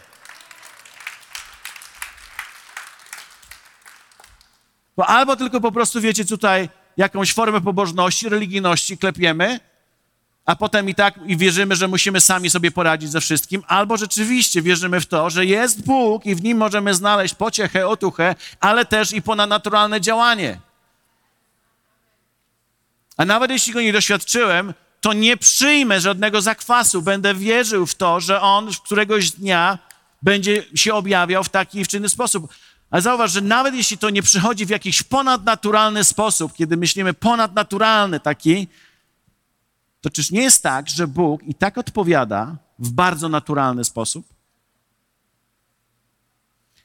Bo 4.97 5.07
albo 5.07 5.37
tylko 5.37 5.61
po 5.61 5.73
prostu 5.73 6.01
wiecie 6.01 6.25
tutaj 6.25 6.69
jakąś 6.97 7.35
formę 7.35 7.61
pobożności, 7.61 8.29
religijności 8.29 8.99
klepiemy, 8.99 9.61
a 10.47 10.57
potem 10.57 10.89
i 10.89 10.95
tak 10.95 11.15
i 11.27 11.37
wierzymy, 11.37 11.77
że 11.77 11.89
musimy 11.89 12.21
sami 12.21 12.51
sobie 12.51 12.71
poradzić 12.71 13.11
ze 13.11 13.21
wszystkim, 13.21 13.63
albo 13.67 13.97
rzeczywiście 13.97 14.63
wierzymy 14.63 15.01
w 15.01 15.07
to, 15.07 15.31
że 15.31 15.47
jest 15.47 15.85
Bóg 15.85 16.27
i 16.27 16.35
w 16.35 16.43
nim 16.43 16.59
możemy 16.59 16.95
znaleźć 16.95 17.35
pociechę, 17.35 17.89
otuchę, 17.89 18.35
ale 18.61 18.85
też 18.85 19.13
i 19.13 19.23
ponadnaturalne 19.23 20.01
działanie. 20.01 20.61
A 23.17 23.25
nawet 23.25 23.51
jeśli 23.51 23.73
go 23.73 23.81
nie 23.81 23.93
doświadczyłem, 23.93 24.75
to 25.01 25.13
nie 25.13 25.37
przyjmę 25.37 26.01
żadnego 26.01 26.41
zakwasu. 26.41 27.03
Będę 27.03 27.35
wierzył 27.35 27.87
w 27.87 27.95
to, 27.95 28.21
że 28.21 28.41
on 28.41 28.71
któregoś 28.85 29.31
dnia 29.31 29.79
będzie 30.23 30.65
się 30.75 30.95
objawiał 30.95 31.45
w 31.45 31.49
taki 31.49 31.85
w 31.85 31.95
inny 31.95 32.09
sposób. 32.09 32.53
Ale 32.91 33.03
zauważ, 33.03 33.33
że 33.33 33.41
nawet 33.41 33.75
jeśli 33.75 33.99
to 33.99 34.11
nie 34.11 34.23
przychodzi 34.23 34.67
w 34.67 34.71
jakiś 34.71 35.03
ponadnaturalny 35.03 36.05
sposób, 36.05 36.53
kiedy 36.55 36.77
myślimy 36.77 37.15
ponadnaturalny 37.15 38.21
taki, 38.21 38.69
to 40.01 40.11
czyż 40.11 40.31
nie 40.31 40.43
jest 40.43 40.63
tak, 40.63 40.89
że 40.89 41.07
Bóg 41.07 41.43
i 41.43 41.55
tak 41.55 41.79
odpowiada 41.79 42.57
w 42.79 42.91
bardzo 42.91 43.29
naturalny 43.29 43.85
sposób? 43.85 44.27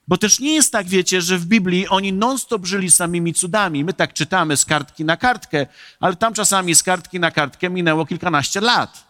Bo 0.08 0.18
też 0.18 0.40
nie 0.40 0.54
jest 0.54 0.72
tak, 0.72 0.88
wiecie, 0.88 1.22
że 1.22 1.38
w 1.38 1.46
Biblii 1.46 1.88
oni 1.88 2.14
non-stop 2.14 2.66
żyli 2.66 2.92
samymi 2.92 3.34
cudami. 3.34 3.84
My 3.84 3.94
tak 3.94 4.14
czytamy 4.14 4.58
z 4.58 4.66
kartki 4.66 5.06
na 5.06 5.18
kartkę, 5.18 5.68
ale 6.00 6.16
tam 6.16 6.34
czasami 6.34 6.76
z 6.76 6.84
kartki 6.84 7.20
na 7.20 7.32
kartkę 7.32 7.70
minęło 7.70 8.06
kilkanaście 8.06 8.62
lat. 8.62 9.06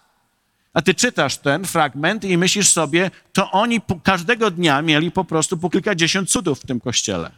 A 0.74 0.82
ty 0.82 0.94
czytasz 0.94 1.38
ten 1.38 1.66
fragment 1.66 2.24
i 2.24 2.38
myślisz 2.38 2.70
sobie, 2.70 3.12
to 3.34 3.52
oni 3.52 3.82
każdego 4.04 4.52
dnia 4.52 4.82
mieli 4.82 5.12
po 5.12 5.26
prostu 5.26 5.58
po 5.58 5.70
kilkadziesiąt 5.70 6.30
cudów 6.30 6.62
w 6.62 6.66
tym 6.66 6.80
kościele. 6.80 7.32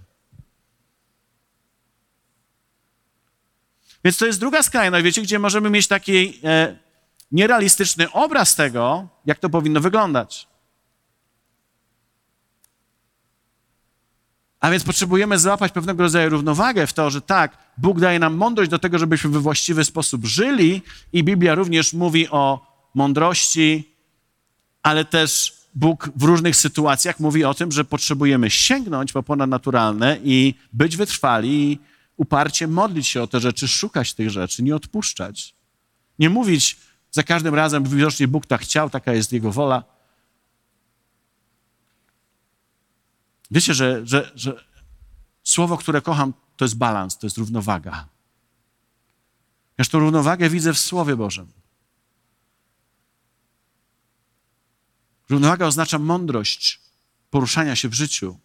Więc 4.03 4.17
to 4.17 4.25
jest 4.25 4.39
druga 4.39 4.63
skrajność, 4.63 5.03
wiecie, 5.03 5.21
gdzie 5.21 5.39
możemy 5.39 5.69
mieć 5.69 5.87
taki 5.87 6.39
e, 6.43 6.77
nierealistyczny 7.31 8.11
obraz 8.11 8.55
tego, 8.55 9.07
jak 9.25 9.39
to 9.39 9.49
powinno 9.49 9.79
wyglądać. 9.81 10.47
A 14.59 14.71
więc 14.71 14.83
potrzebujemy 14.83 15.39
złapać 15.39 15.71
pewnego 15.71 16.03
rodzaju 16.03 16.29
równowagę 16.29 16.87
w 16.87 16.93
to, 16.93 17.09
że 17.09 17.21
tak, 17.21 17.57
Bóg 17.77 17.99
daje 17.99 18.19
nam 18.19 18.35
mądrość 18.35 18.71
do 18.71 18.79
tego, 18.79 18.99
żebyśmy 18.99 19.29
we 19.29 19.39
właściwy 19.39 19.83
sposób 19.83 20.25
żyli 20.25 20.81
i 21.13 21.23
Biblia 21.23 21.55
również 21.55 21.93
mówi 21.93 22.29
o 22.29 22.67
mądrości, 22.93 23.95
ale 24.83 25.05
też 25.05 25.57
Bóg 25.75 26.09
w 26.15 26.23
różnych 26.23 26.55
sytuacjach 26.55 27.19
mówi 27.19 27.43
o 27.43 27.53
tym, 27.53 27.71
że 27.71 27.85
potrzebujemy 27.85 28.49
sięgnąć 28.49 29.13
po 29.13 29.23
ponadnaturalne 29.23 30.17
i 30.23 30.53
być 30.73 30.97
wytrwali 30.97 31.71
i 31.71 31.79
uparcie 32.17 32.67
modlić 32.67 33.07
się 33.07 33.21
o 33.21 33.27
te 33.27 33.39
rzeczy, 33.39 33.67
szukać 33.67 34.13
tych 34.13 34.29
rzeczy, 34.29 34.63
nie 34.63 34.75
odpuszczać. 34.75 35.55
Nie 36.19 36.29
mówić, 36.29 36.77
Za 37.11 37.23
każdym 37.23 37.55
razem 37.55 37.83
widocznie 37.83 38.27
Bóg 38.27 38.45
tak 38.45 38.61
chciał, 38.61 38.89
taka 38.89 39.13
jest 39.13 39.33
Jego 39.33 39.51
wola. 39.51 39.83
Wiecie, 43.51 43.73
że, 43.73 44.01
że, 44.05 44.31
że 44.35 44.65
słowo, 45.43 45.77
które 45.77 46.01
kocham, 46.01 46.33
to 46.57 46.65
jest 46.65 46.77
balans, 46.77 47.17
to 47.17 47.27
jest 47.27 47.37
równowaga. 47.37 48.07
Ja 49.77 49.85
tą 49.85 49.99
równowagę 49.99 50.49
widzę 50.49 50.73
w 50.73 50.79
Słowie 50.79 51.15
Bożym. 51.15 51.51
Równowaga 55.29 55.65
oznacza 55.65 55.99
mądrość 55.99 56.81
poruszania 57.29 57.75
się 57.75 57.89
w 57.89 57.93
życiu. 57.93 58.39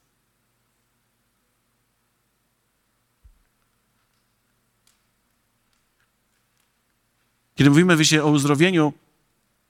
Kiedy 7.54 7.70
mówimy 7.70 7.96
wiecie, 7.96 8.24
o 8.24 8.30
uzdrowieniu, 8.30 8.92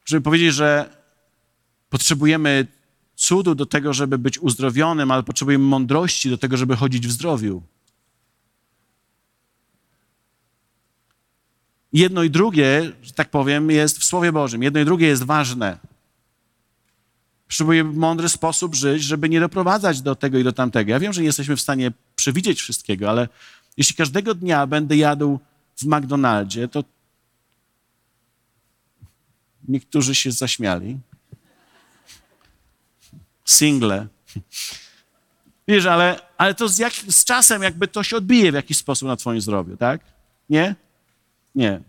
żeby 0.04 0.22
powiedzieć, 0.22 0.54
że 0.54 0.96
potrzebujemy 1.90 2.66
cudu 3.22 3.54
do 3.54 3.66
tego, 3.66 3.92
żeby 3.92 4.18
być 4.18 4.38
uzdrowionym, 4.38 5.10
ale 5.10 5.22
potrzebujemy 5.22 5.64
mądrości 5.64 6.30
do 6.30 6.38
tego, 6.38 6.56
żeby 6.56 6.76
chodzić 6.76 7.06
w 7.06 7.12
zdrowiu. 7.12 7.62
Jedno 11.92 12.22
i 12.22 12.30
drugie, 12.30 12.92
że 13.02 13.12
tak 13.12 13.30
powiem, 13.30 13.70
jest 13.70 13.98
w 13.98 14.04
Słowie 14.04 14.32
Bożym. 14.32 14.62
Jedno 14.62 14.80
i 14.80 14.84
drugie 14.84 15.06
jest 15.06 15.22
ważne. 15.22 15.78
Potrzebujemy 17.46 17.92
mądry 17.92 18.28
sposób 18.28 18.74
żyć, 18.74 19.02
żeby 19.02 19.28
nie 19.28 19.40
doprowadzać 19.40 20.02
do 20.02 20.14
tego 20.14 20.38
i 20.38 20.44
do 20.44 20.52
tamtego. 20.52 20.90
Ja 20.90 21.00
wiem, 21.00 21.12
że 21.12 21.20
nie 21.20 21.26
jesteśmy 21.26 21.56
w 21.56 21.60
stanie 21.60 21.92
przewidzieć 22.16 22.60
wszystkiego, 22.60 23.10
ale 23.10 23.28
jeśli 23.76 23.94
każdego 23.94 24.34
dnia 24.34 24.66
będę 24.66 24.96
jadł 24.96 25.38
w 25.76 25.86
McDonaldzie, 25.86 26.68
to 26.68 26.84
niektórzy 29.68 30.14
się 30.14 30.32
zaśmiali. 30.32 30.98
Single. 33.44 34.06
Wiesz, 35.68 35.86
ale, 35.86 36.20
ale 36.38 36.54
to 36.54 36.68
z, 36.68 36.78
jak, 36.78 36.92
z 36.92 37.24
czasem 37.24 37.62
jakby 37.62 37.88
to 37.88 38.02
się 38.02 38.16
odbije 38.16 38.52
w 38.52 38.54
jakiś 38.54 38.76
sposób 38.76 39.08
na 39.08 39.16
twoim 39.16 39.40
zdrowiu, 39.40 39.76
tak? 39.76 40.00
Nie? 40.50 40.74
Nie. 41.54 41.80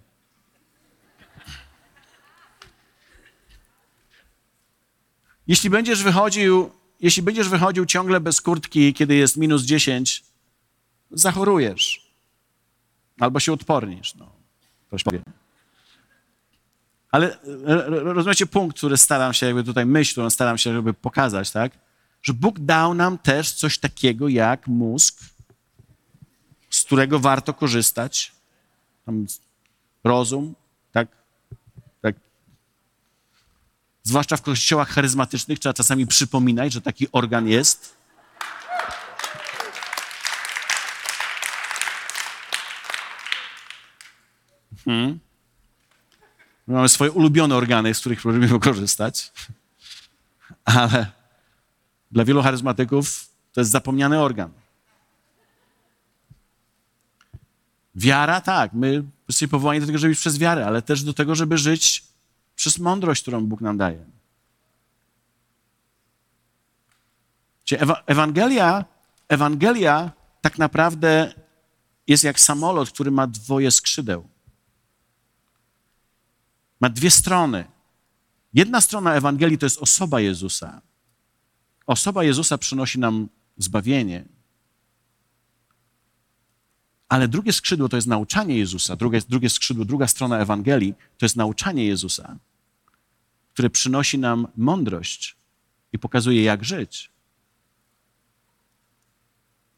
Jeśli 5.47 5.70
będziesz 5.70 6.04
wychodził, 6.04 6.72
jeśli 6.99 7.24
będziesz 7.24 7.49
wychodził 7.49 7.86
ciągle 7.86 8.20
bez 8.20 8.41
kurtki, 8.41 8.93
kiedy 8.93 9.16
jest 9.16 9.38
minus 9.38 9.64
10, 9.64 10.24
zachorujesz. 11.12 12.14
Albo 13.20 13.39
się 13.39 13.54
odpornisz. 13.54 14.16
No. 14.16 14.32
Ktoś 14.88 15.04
powie. 15.04 15.22
Ale 17.14 17.38
rozumiecie 17.89 18.45
punkt, 18.45 18.78
który 18.78 18.97
staram 18.97 19.34
się, 19.34 19.45
jakby 19.45 19.64
tutaj 19.64 19.86
myśl, 19.86 20.11
którą 20.11 20.30
staram 20.30 20.57
się 20.57 20.74
żeby 20.74 20.93
pokazać, 20.93 21.51
tak? 21.51 21.72
Że 22.22 22.34
Bóg 22.34 22.59
dał 22.59 22.93
nam 22.93 23.18
też 23.18 23.51
coś 23.51 23.78
takiego 23.78 24.28
jak 24.28 24.68
mózg, 24.68 25.20
z 26.70 26.84
którego 26.84 27.20
warto 27.20 27.53
korzystać. 27.53 28.32
Tam 29.05 29.26
rozum, 30.03 30.55
tak? 30.91 31.07
tak? 32.01 32.16
Zwłaszcza 34.03 34.38
w 34.38 34.41
kościołach 34.41 34.89
charyzmatycznych 34.89 35.59
trzeba 35.59 35.74
czasami 35.74 36.07
przypominać, 36.07 36.74
że 36.74 36.82
taki 36.82 37.07
organ 37.11 37.47
jest. 37.47 37.95
Hmm. 44.86 45.20
My 46.68 46.74
mamy 46.74 46.89
swoje 46.89 47.11
ulubione 47.11 47.55
organy, 47.55 47.93
z 47.93 47.99
których 47.99 48.26
możemy 48.26 48.59
korzystać, 48.59 49.32
ale 50.66 51.11
dla 52.11 52.26
wielu 52.26 52.41
charyzmatyków 52.41 53.30
to 53.53 53.61
jest 53.61 53.72
zapomniany 53.72 54.20
organ. 54.20 54.51
Wiara, 57.95 58.41
tak, 58.41 58.74
my 58.74 59.03
jesteśmy 59.28 59.47
powołani 59.47 59.80
do 59.80 59.86
tego, 59.86 59.97
żeby 59.97 60.14
żyć 60.14 60.22
przez 60.22 60.39
wiarę, 60.39 60.66
ale 60.66 60.82
też 60.82 61.03
do 61.03 61.14
tego, 61.14 61.36
żeby 61.36 61.57
żyć 61.57 62.03
przez 62.55 62.80
mądrość, 62.80 63.22
którą 63.22 63.45
Bóg 63.45 63.61
nam 63.61 63.78
daje. 63.78 64.05
Ewangelia, 68.05 68.86
Ewangelia 69.28 70.11
tak 70.41 70.57
naprawdę 70.57 71.34
jest 72.07 72.24
jak 72.24 72.39
samolot, 72.39 72.91
który 72.91 73.11
ma 73.11 73.28
dwoje 73.28 73.72
skrzydeł. 73.72 74.33
Ma 76.84 76.90
dwie 76.90 77.12
strony. 77.12 77.66
Jedna 78.54 78.82
strona 78.82 79.16
Ewangelii 79.16 79.58
to 79.58 79.66
jest 79.66 79.82
osoba 79.82 80.20
Jezusa. 80.20 80.82
Osoba 81.88 82.24
Jezusa 82.24 82.58
przynosi 82.58 83.00
nam 83.00 83.30
zbawienie, 83.58 84.26
ale 87.10 87.28
drugie 87.28 87.54
skrzydło 87.54 87.90
to 87.90 87.96
jest 87.96 88.08
nauczanie 88.08 88.58
Jezusa, 88.58 88.96
drugie, 88.96 89.22
drugie 89.30 89.50
skrzydło, 89.50 89.86
druga 89.86 90.08
strona 90.08 90.40
Ewangelii 90.40 90.94
to 91.18 91.26
jest 91.26 91.36
nauczanie 91.36 91.86
Jezusa, 91.86 92.38
które 93.54 93.70
przynosi 93.70 94.20
nam 94.20 94.48
mądrość 94.58 95.36
i 95.94 96.00
pokazuje, 96.00 96.44
jak 96.44 96.66
żyć. 96.66 97.12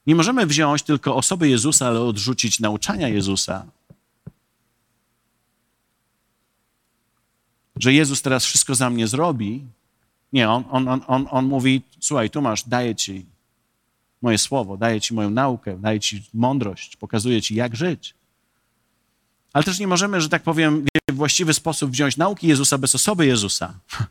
Nie 0.07 0.15
możemy 0.15 0.45
wziąć 0.45 0.83
tylko 0.83 1.15
osoby 1.15 1.49
Jezusa, 1.49 1.87
ale 1.87 2.01
odrzucić 2.01 2.59
nauczania 2.59 3.07
Jezusa. 3.07 3.65
Że 7.79 7.93
Jezus 7.93 8.21
teraz 8.21 8.45
wszystko 8.45 8.75
za 8.75 8.89
mnie 8.89 9.07
zrobi. 9.07 9.65
Nie, 10.33 10.49
on, 10.49 10.63
on, 10.69 11.01
on, 11.07 11.27
on, 11.31 11.45
mówi: 11.45 11.81
Słuchaj, 11.99 12.29
tu 12.29 12.41
masz, 12.41 12.63
daję 12.63 12.95
ci 12.95 13.25
moje 14.21 14.37
słowo, 14.37 14.77
daję 14.77 15.01
Ci 15.01 15.13
moją 15.13 15.29
naukę, 15.29 15.77
daję 15.77 15.99
Ci 15.99 16.23
mądrość, 16.33 16.95
pokazuję 16.95 17.41
Ci, 17.41 17.55
jak 17.55 17.75
żyć. 17.75 18.13
Ale 19.53 19.63
też 19.63 19.79
nie 19.79 19.87
możemy, 19.87 20.21
że 20.21 20.29
tak 20.29 20.43
powiem, 20.43 20.85
w 21.11 21.15
właściwy 21.15 21.53
sposób 21.53 21.91
wziąć 21.91 22.17
nauki 22.17 22.47
Jezusa 22.47 22.77
bez 22.77 22.95
osoby 22.95 23.25
Jezusa. 23.25 23.73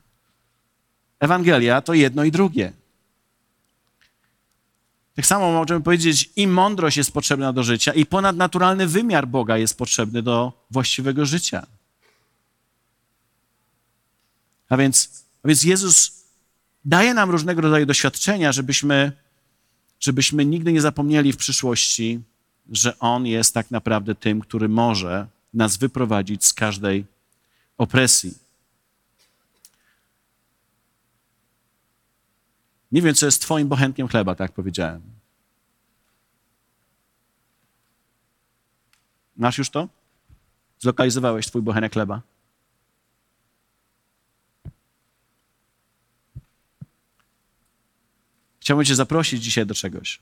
Ewangelia 1.20 1.80
to 1.80 1.94
jedno 1.94 2.24
i 2.24 2.30
drugie. 2.30 2.72
Tak 5.16 5.26
samo 5.26 5.52
możemy 5.52 5.80
powiedzieć, 5.80 6.30
i 6.36 6.46
mądrość 6.46 6.96
jest 6.96 7.12
potrzebna 7.12 7.52
do 7.52 7.62
życia, 7.62 7.92
i 7.92 8.06
ponadnaturalny 8.06 8.86
wymiar 8.86 9.28
Boga 9.28 9.58
jest 9.58 9.78
potrzebny 9.78 10.22
do 10.22 10.52
właściwego 10.70 11.26
życia. 11.26 11.66
A 14.68 14.76
więc, 14.76 15.24
a 15.42 15.48
więc 15.48 15.62
Jezus 15.62 16.24
daje 16.84 17.14
nam 17.14 17.30
różnego 17.30 17.60
rodzaju 17.60 17.86
doświadczenia, 17.86 18.52
żebyśmy 18.52 19.12
żebyśmy 20.04 20.44
nigdy 20.44 20.72
nie 20.72 20.80
zapomnieli 20.80 21.32
w 21.32 21.36
przyszłości, 21.36 22.20
że 22.72 22.98
On 22.98 23.26
jest 23.26 23.54
tak 23.54 23.70
naprawdę 23.70 24.14
tym, 24.14 24.40
który 24.40 24.68
może 24.68 25.26
nas 25.54 25.76
wyprowadzić 25.76 26.44
z 26.44 26.52
każdej 26.52 27.04
opresji. 27.78 28.38
Nie 32.92 33.02
wiem, 33.02 33.14
co 33.14 33.26
jest 33.26 33.42
Twoim 33.42 33.68
bochenkiem 33.68 34.08
chleba, 34.08 34.34
tak 34.34 34.52
powiedziałem. 34.52 35.02
Masz 39.36 39.58
już 39.58 39.70
to? 39.70 39.88
Zlokalizowałeś 40.78 41.46
Twój 41.46 41.62
bochenek 41.62 41.92
chleba? 41.92 42.22
Chciałbym 48.64 48.86
Cię 48.86 48.94
zaprosić 48.94 49.42
dzisiaj 49.42 49.66
do 49.66 49.74
czegoś. 49.74 50.20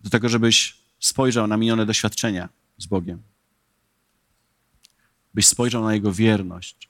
Do 0.00 0.10
tego, 0.10 0.28
żebyś 0.28 0.76
spojrzał 1.00 1.46
na 1.46 1.56
minione 1.56 1.86
doświadczenia 1.86 2.48
z 2.78 2.86
Bogiem. 2.86 3.22
Byś 5.34 5.46
spojrzał 5.46 5.84
na 5.84 5.94
Jego 5.94 6.12
wierność. 6.12 6.88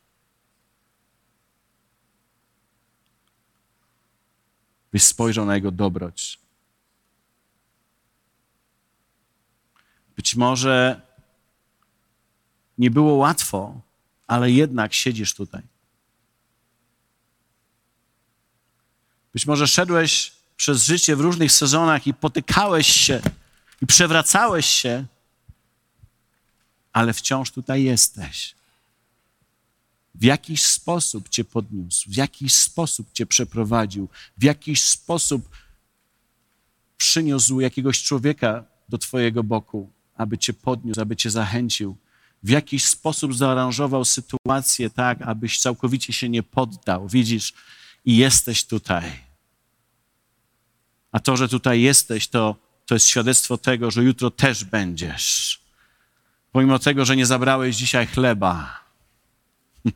Byś 4.92 5.02
spojrzał 5.02 5.46
na 5.46 5.54
Jego 5.54 5.70
dobroć. 5.70 6.40
Być 10.16 10.34
może 10.34 11.11
nie 12.78 12.90
było 12.90 13.14
łatwo, 13.14 13.80
ale 14.26 14.50
jednak 14.50 14.94
siedzisz 14.94 15.34
tutaj. 15.34 15.62
Być 19.32 19.46
może 19.46 19.68
szedłeś 19.68 20.32
przez 20.56 20.84
życie 20.84 21.16
w 21.16 21.20
różnych 21.20 21.52
sezonach 21.52 22.06
i 22.06 22.14
potykałeś 22.14 22.86
się 22.86 23.22
i 23.82 23.86
przewracałeś 23.86 24.66
się, 24.66 25.04
ale 26.92 27.12
wciąż 27.12 27.50
tutaj 27.50 27.82
jesteś. 27.82 28.54
W 30.14 30.24
jakiś 30.24 30.62
sposób 30.62 31.28
Cię 31.28 31.44
podniósł, 31.44 32.10
w 32.10 32.16
jakiś 32.16 32.54
sposób 32.54 33.12
Cię 33.12 33.26
przeprowadził, 33.26 34.08
w 34.38 34.42
jakiś 34.42 34.82
sposób 34.82 35.48
przyniósł 36.96 37.60
jakiegoś 37.60 38.02
człowieka 38.02 38.64
do 38.88 38.98
Twojego 38.98 39.44
boku, 39.44 39.90
aby 40.16 40.38
Cię 40.38 40.52
podniósł, 40.52 41.00
aby 41.00 41.16
Cię 41.16 41.30
zachęcił. 41.30 41.96
W 42.42 42.48
jakiś 42.48 42.86
sposób 42.86 43.34
zaaranżował 43.34 44.04
sytuację 44.04 44.90
tak, 44.90 45.22
abyś 45.22 45.58
całkowicie 45.58 46.12
się 46.12 46.28
nie 46.28 46.42
poddał. 46.42 47.08
Widzisz, 47.08 47.52
i 48.04 48.16
jesteś 48.16 48.64
tutaj. 48.64 49.12
A 51.12 51.20
to, 51.20 51.36
że 51.36 51.48
tutaj 51.48 51.80
jesteś, 51.80 52.28
to, 52.28 52.56
to 52.86 52.94
jest 52.94 53.06
świadectwo 53.06 53.58
tego, 53.58 53.90
że 53.90 54.04
jutro 54.04 54.30
też 54.30 54.64
będziesz. 54.64 55.60
Pomimo 56.52 56.78
tego, 56.78 57.04
że 57.04 57.16
nie 57.16 57.26
zabrałeś 57.26 57.76
dzisiaj 57.76 58.06
chleba. 58.06 58.80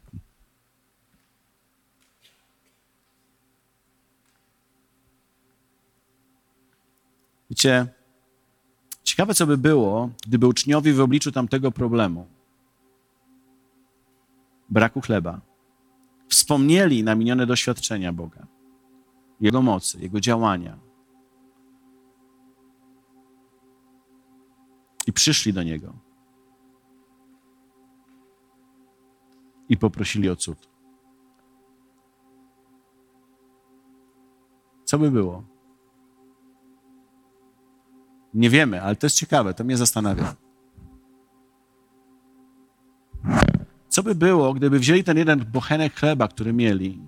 Wiecie, 7.51 7.87
ciekawe 9.05 9.35
co 9.35 9.47
by 9.47 9.59
było, 9.59 10.11
gdyby 10.27 10.47
uczniowie 10.47 10.95
w 10.95 11.01
obliczu 11.01 11.33
tamtego 11.33 11.73
problemu, 11.73 12.36
braku 14.69 15.01
chleba, 15.01 15.41
wspomnieli 16.29 17.05
na 17.05 17.15
minione 17.15 17.47
doświadczenia 17.47 18.13
Boga, 18.13 18.47
Jego 19.41 19.63
mocy, 19.63 20.01
Jego 20.01 20.21
działania 20.21 20.79
i 25.07 25.13
przyszli 25.13 25.53
do 25.53 25.63
Niego 25.63 25.93
i 29.69 29.77
poprosili 29.77 30.31
o 30.31 30.37
cud. 30.37 30.69
Co 34.85 34.99
by 34.99 35.11
było? 35.11 35.43
Nie 38.35 38.51
wiemy, 38.51 38.83
ale 38.83 38.97
to 38.97 39.07
jest 39.07 39.17
ciekawe, 39.17 39.55
to 39.55 39.65
mnie 39.65 39.77
zastanawia. 39.77 40.46
Co 43.97 44.03
by 44.03 44.15
było, 44.15 44.55
gdyby 44.55 44.79
wzięli 44.79 45.05
ten 45.05 45.17
jeden 45.17 45.45
bochenek 45.53 45.95
chleba, 45.95 46.29
który 46.29 46.53
mieli, 46.53 47.01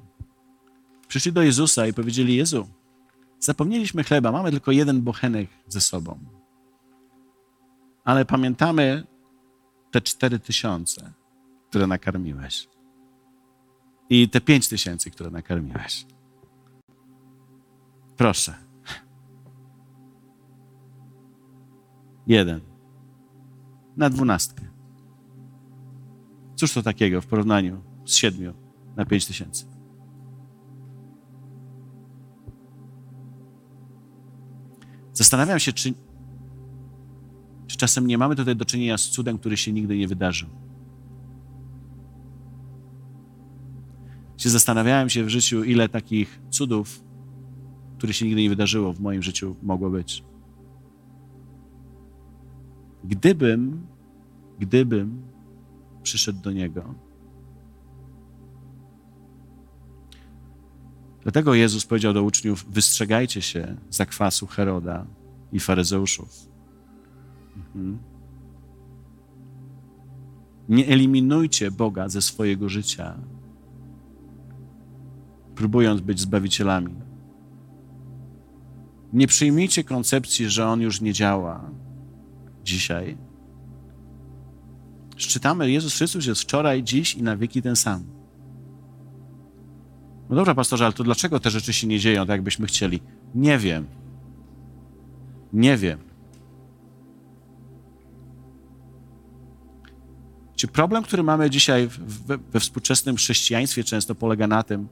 przyszli 1.09 1.33
do 1.33 1.43
Jezusa 1.43 1.87
i 1.87 1.93
powiedzieli: 1.93 2.37
Jezu, 2.37 2.69
zapomnieliśmy 3.39 4.05
chleba, 4.05 4.33
mamy 4.33 4.51
tylko 4.51 4.73
jeden 4.73 5.03
bochenek 5.03 5.49
ze 5.67 5.81
sobą. 5.81 6.19
Ale 8.05 8.25
pamiętamy 8.25 9.07
te 9.91 10.01
cztery 10.01 10.39
tysiące, 10.39 11.13
które 11.69 11.87
nakarmiłeś. 11.87 12.69
I 14.11 14.29
te 14.29 14.41
pięć 14.41 14.69
tysięcy, 14.69 15.11
które 15.11 15.31
nakarmiłeś. 15.31 16.07
Proszę. 18.17 18.55
Jeden. 22.27 22.61
Na 23.97 24.11
dwunastkę. 24.11 24.78
Cóż 26.59 26.73
to 26.73 26.83
takiego 26.83 27.21
w 27.21 27.27
porównaniu 27.27 27.83
z 28.05 28.15
siedmiu 28.15 28.55
na 28.97 29.05
pięć 29.05 29.27
tysięcy? 29.27 29.65
Zastanawiam 35.13 35.59
się, 35.59 35.73
czy, 35.73 35.95
czy 37.67 37.77
czasem 37.77 38.07
nie 38.07 38.19
mamy 38.19 38.37
tutaj 38.37 38.57
do 38.57 38.65
czynienia 38.65 38.99
z 38.99 39.09
cudem, 39.09 39.39
który 39.39 39.57
się 39.57 39.73
nigdy 39.73 39.99
nie 39.99 40.09
wydarzył. 40.09 40.49
Się 44.37 44.51
zastanawiałem 44.51 45.09
się 45.09 45.25
w 45.25 45.29
życiu, 45.29 45.65
ile 45.65 45.89
takich 45.89 46.41
cudów, 46.51 47.05
które 47.99 48.13
się 48.13 48.27
nigdy 48.27 48.43
nie 48.43 48.49
wydarzyło 48.49 48.93
w 48.93 49.01
moim 49.01 49.23
życiu, 49.23 49.57
mogło 49.63 49.91
być. 49.91 50.25
Gdybym, 53.05 53.87
gdybym 54.59 55.23
przyszedł 56.09 56.41
do 56.41 56.53
niego. 56.53 56.95
Dlatego 61.23 61.55
Jezus 61.55 61.87
powiedział 61.87 62.13
do 62.13 62.23
uczniów: 62.23 62.67
Wystrzegajcie 62.71 63.43
się 63.43 63.77
zakwasu 63.91 64.47
Heroda 64.47 65.07
i 65.53 65.61
faryzeuszów. 65.61 66.49
Mhm. 67.57 67.99
Nie 70.69 70.87
eliminujcie 70.87 71.71
Boga 71.71 72.09
ze 72.09 72.23
swojego 72.23 72.69
życia, 72.69 73.19
próbując 75.55 76.01
być 76.01 76.21
zbawicielami. 76.21 76.95
Nie 79.13 79.27
przyjmijcie 79.27 79.85
koncepcji, 79.85 80.49
że 80.49 80.67
On 80.67 80.81
już 80.81 81.01
nie 81.01 81.13
działa 81.13 81.71
dzisiaj 82.65 83.28
Czytamy, 85.27 85.71
Jezus 85.71 85.97
Chrystus 85.97 86.27
jest 86.27 86.43
wczoraj, 86.43 86.83
dziś 86.83 87.15
i 87.15 87.23
na 87.23 87.37
wieki 87.37 87.63
ten 87.63 87.77
sam. 87.77 88.05
No 90.31 90.37
dobra, 90.37 90.55
pastorze, 90.55 90.85
ale 90.85 90.93
to 90.93 91.05
dlaczego 91.05 91.41
te 91.41 91.51
rzeczy 91.51 91.73
się 91.73 91.87
nie 91.87 91.99
dzieją 91.99 92.27
tak, 92.27 92.29
jakbyśmy 92.29 92.67
chcieli? 92.67 93.01
Nie 93.35 93.59
wiem. 93.59 93.87
Nie 95.53 95.77
wiem. 95.77 95.99
Czy 100.57 100.69
problem, 100.69 101.03
który 101.03 101.23
mamy 101.23 101.51
dzisiaj 101.51 101.89
we, 101.99 102.39
we 102.39 102.61
współczesnym 102.61 103.17
chrześcijaństwie, 103.17 103.85
często 103.85 104.15
polega 104.15 104.47
na 104.47 104.63
tym, 104.63 104.89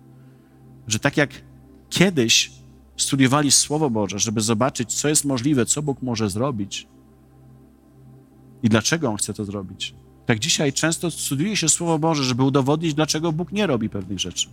że 0.86 0.98
tak 0.98 1.16
jak 1.16 1.30
kiedyś 1.90 2.52
studiowali 2.96 3.50
Słowo 3.50 3.90
Boże, 3.90 4.18
żeby 4.18 4.40
zobaczyć, 4.40 4.94
co 4.94 5.08
jest 5.08 5.24
możliwe, 5.24 5.66
co 5.66 5.82
Bóg 5.82 6.02
może 6.02 6.30
zrobić 6.30 6.88
i 8.62 8.68
dlaczego 8.68 9.08
On 9.08 9.16
chce 9.16 9.34
to 9.34 9.44
zrobić, 9.44 9.94
tak 10.26 10.38
dzisiaj 10.38 10.72
często 10.72 11.10
studiuje 11.10 11.56
się 11.56 11.68
Słowo 11.68 11.98
Boże, 11.98 12.24
żeby 12.24 12.42
udowodnić, 12.42 12.94
dlaczego 12.94 13.32
Bóg 13.32 13.52
nie 13.52 13.66
robi 13.66 13.88
pewnych 13.88 14.20
rzeczy. 14.20 14.48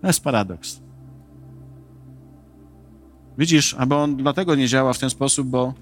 To 0.00 0.06
jest 0.06 0.20
paradoks. 0.20 0.80
Widzisz, 3.38 3.74
albo 3.74 4.02
On 4.02 4.16
dlatego 4.16 4.54
nie 4.54 4.68
działa 4.68 4.92
w 4.92 4.98
ten 4.98 5.10
sposób, 5.10 5.48
bo 5.48 5.74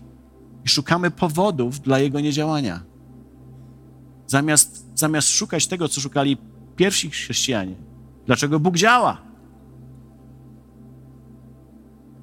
szukamy 0.64 1.10
powodów 1.10 1.80
dla 1.80 1.98
Jego 1.98 2.20
niedziałania. 2.20 2.80
Zamiast, 4.26 4.86
zamiast 4.94 5.28
szukać 5.28 5.66
tego, 5.66 5.88
co 5.88 6.00
szukali 6.00 6.36
pierwsi 6.76 7.10
chrześcijanie. 7.10 7.74
Dlaczego 8.26 8.60
Bóg 8.60 8.76
działa? 8.76 9.18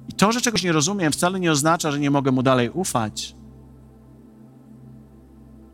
I 0.08 0.12
to, 0.12 0.32
że 0.32 0.40
czegoś 0.40 0.62
nie 0.62 0.72
rozumiem, 0.72 1.12
wcale 1.12 1.40
nie 1.40 1.52
oznacza, 1.52 1.90
że 1.90 2.00
nie 2.00 2.10
mogę 2.10 2.32
Mu 2.32 2.42
dalej 2.42 2.70
ufać 2.70 3.34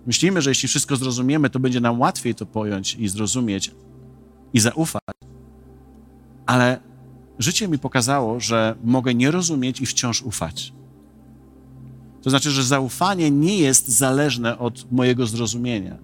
Myślimy, 0.08 0.42
że 0.42 0.50
jeśli 0.50 0.68
wszystko 0.68 0.96
zrozumiemy, 0.96 1.50
to 1.50 1.60
będzie 1.60 1.80
nam 1.80 2.00
łatwiej 2.00 2.34
to 2.34 2.46
pojąć 2.46 2.94
i 2.94 3.08
zrozumieć 3.08 3.70
i 4.52 4.60
zaufać. 4.60 5.02
Ale 6.46 6.80
życie 7.38 7.68
mi 7.68 7.78
pokazało, 7.78 8.40
że 8.40 8.76
mogę 8.84 9.14
nie 9.14 9.30
rozumieć 9.30 9.80
i 9.80 9.86
wciąż 9.86 10.22
ufać. 10.22 10.72
To 12.22 12.30
znaczy, 12.30 12.50
że 12.50 12.62
zaufanie 12.62 13.30
nie 13.30 13.58
jest 13.58 13.88
zależne 13.88 14.58
od 14.58 14.92
mojego 14.92 15.26
zrozumienia. 15.26 15.96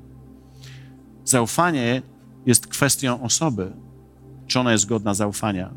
Zaufanie 1.25 2.03
jest 2.47 2.67
kwestią 2.67 3.23
osoby, 3.23 3.73
czy 4.47 4.61
ona 4.61 4.73
jest 4.73 4.87
godna 4.87 5.15
zaufania. 5.15 5.71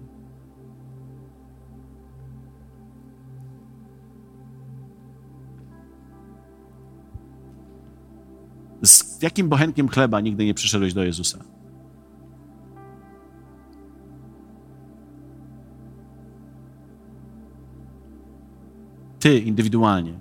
Z 8.84 9.21
jakim 9.21 9.49
bochenkiem 9.49 9.89
chleba 9.89 10.21
nigdy 10.21 10.45
nie 10.45 10.53
przyszedłeś 10.53 10.93
do 10.93 11.03
Jezusa? 11.03 11.43
Ty 19.19 19.39
indywidualnie, 19.39 20.19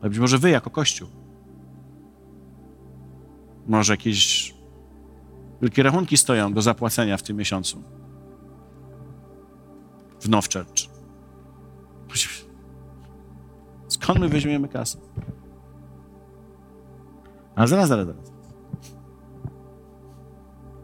ale 0.00 0.10
być 0.10 0.18
może 0.18 0.38
wy 0.38 0.50
jako 0.50 0.70
Kościół. 0.70 1.08
Może 3.66 3.92
jakieś 3.92 4.54
wielkie 5.62 5.82
rachunki 5.82 6.16
stoją 6.16 6.52
do 6.52 6.62
zapłacenia 6.62 7.16
w 7.16 7.22
tym 7.22 7.36
miesiącu. 7.36 7.82
W 10.20 10.28
Now 10.28 10.48
Church. 10.48 10.92
Skąd 13.88 14.20
my 14.20 14.28
weźmiemy 14.28 14.68
kasę? 14.68 14.98
A 17.54 17.66
zaraz, 17.66 17.88
zaraz, 17.88 18.06
zaraz. 18.06 18.32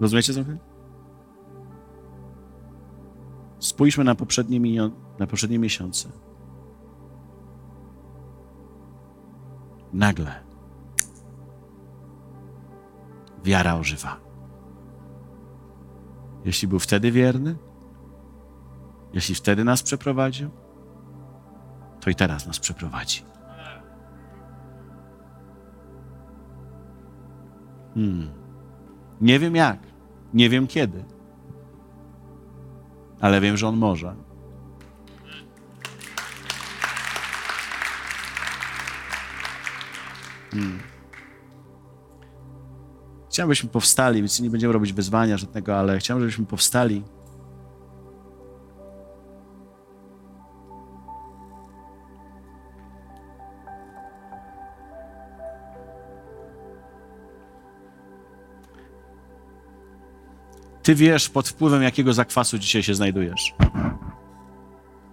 Rozumiecie 0.00 0.34
co 0.34 0.40
Spójrzmy 3.58 4.04
na 4.04 4.14
poprzednie, 4.14 4.90
na 5.18 5.26
poprzednie 5.26 5.58
miesiące. 5.58 6.08
Nagle 9.92 10.34
wiara 13.44 13.74
ożywa. 13.74 14.16
Jeśli 16.44 16.68
był 16.68 16.78
wtedy 16.78 17.12
wierny, 17.12 17.56
jeśli 19.12 19.34
wtedy 19.34 19.64
nas 19.64 19.82
przeprowadził, 19.82 20.50
to 22.00 22.10
i 22.10 22.14
teraz 22.14 22.46
nas 22.46 22.58
przeprowadzi. 22.58 23.24
Hmm. 27.98 28.30
Nie 29.20 29.38
wiem 29.38 29.56
jak, 29.56 29.78
nie 30.34 30.48
wiem 30.48 30.66
kiedy, 30.66 31.04
ale 33.20 33.40
wiem, 33.40 33.56
że 33.56 33.68
On 33.68 33.76
może. 33.76 34.14
Hmm. 40.50 40.78
Chciałbym, 43.30 43.54
żebyśmy 43.54 43.70
powstali, 43.70 44.20
więc 44.20 44.40
nie 44.40 44.50
będziemy 44.50 44.72
robić 44.72 44.92
wyzwania 44.92 45.36
żadnego, 45.36 45.78
ale 45.78 45.98
chciałbym, 45.98 46.22
żebyśmy 46.22 46.46
powstali. 46.46 47.02
Ty 60.88 60.94
wiesz, 60.94 61.28
pod 61.28 61.48
wpływem 61.48 61.82
jakiego 61.82 62.12
zakwasu 62.12 62.58
dzisiaj 62.58 62.82
się 62.82 62.94
znajdujesz. 62.94 63.54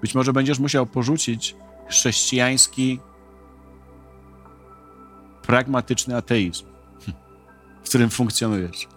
Być 0.02 0.16
może 0.16 0.34
będziesz 0.34 0.60
musiał 0.60 0.86
porzucić 0.86 1.56
chrześcijański, 1.90 3.00
pragmatyczny 5.42 6.16
ateizm, 6.16 6.66
w 7.84 7.90
którym 7.90 8.10
funkcjonujesz. 8.10 8.88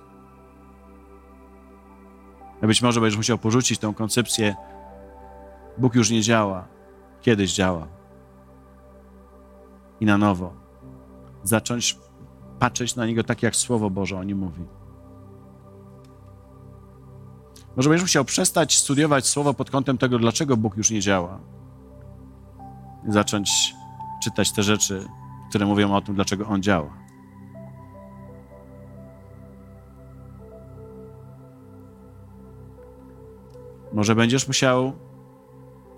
A 2.63 2.67
być 2.67 2.83
może 2.83 3.01
będziesz 3.01 3.17
musiał 3.17 3.39
porzucić 3.39 3.79
tę 3.79 3.93
koncepcję, 3.97 4.55
Bóg 5.79 5.95
już 5.95 6.11
nie 6.11 6.23
działa, 6.23 6.69
kiedyś 7.21 7.55
działa. 7.55 7.89
I 10.01 10.07
na 10.07 10.19
nowo 10.19 10.53
zacząć 11.43 11.99
patrzeć 12.59 12.97
na 12.97 13.07
Niego 13.07 13.25
tak, 13.25 13.43
jak 13.43 13.57
Słowo 13.57 13.91
Boże 13.91 14.19
o 14.19 14.25
Nim 14.25 14.39
mówi. 14.39 14.79
Może 17.79 17.89
będziesz 17.89 18.05
musiał 18.05 18.25
przestać 18.25 18.77
studiować 18.77 19.27
Słowo 19.27 19.55
pod 19.55 19.71
kątem 19.71 19.99
tego, 19.99 20.19
dlaczego 20.19 20.57
Bóg 20.57 20.77
już 20.77 20.91
nie 20.91 21.01
działa. 21.01 21.41
I 23.09 23.13
zacząć 23.13 23.75
czytać 24.23 24.53
te 24.53 24.63
rzeczy, 24.63 25.09
które 25.49 25.67
mówią 25.67 25.95
o 25.95 26.01
tym, 26.01 26.15
dlaczego 26.15 26.47
On 26.47 26.63
działa. 26.63 26.99
Może 33.93 34.15
będziesz 34.15 34.47
musiał 34.47 34.93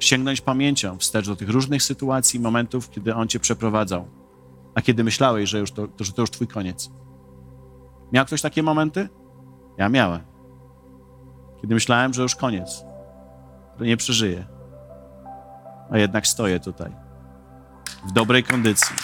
sięgnąć 0.01 0.41
pamięcią 0.41 0.99
wstecz 0.99 1.27
do 1.27 1.37
tych 1.37 1.49
różnych 1.49 1.83
sytuacji, 1.83 2.41
momentów, 2.41 2.91
kiedy 2.91 3.15
On 3.15 3.29
cię 3.29 3.41
przeprowadzał, 3.41 4.09
a 4.75 4.83
kiedy 4.83 5.05
myślałeś, 5.05 5.51
że, 5.51 5.59
już 5.59 5.73
to, 5.73 5.89
że 6.01 6.13
to 6.13 6.23
już 6.23 6.31
twój 6.31 6.47
koniec. 6.47 6.91
Miał 8.13 8.27
ktoś 8.27 8.43
takie 8.43 8.63
momenty? 8.63 9.09
Ja 9.79 9.89
miałem. 9.89 10.30
Kiedy 11.63 11.75
myślałem, 11.75 12.15
że 12.15 12.23
już 12.23 12.37
koniec, 12.37 12.85
że 13.81 13.87
nie 13.87 13.97
przeżyję, 13.97 14.45
a 15.91 15.99
jednak 15.99 16.27
stoję 16.27 16.61
tutaj, 16.61 16.93
w 18.09 18.13
dobrej 18.13 18.45
kondycji. 18.45 18.97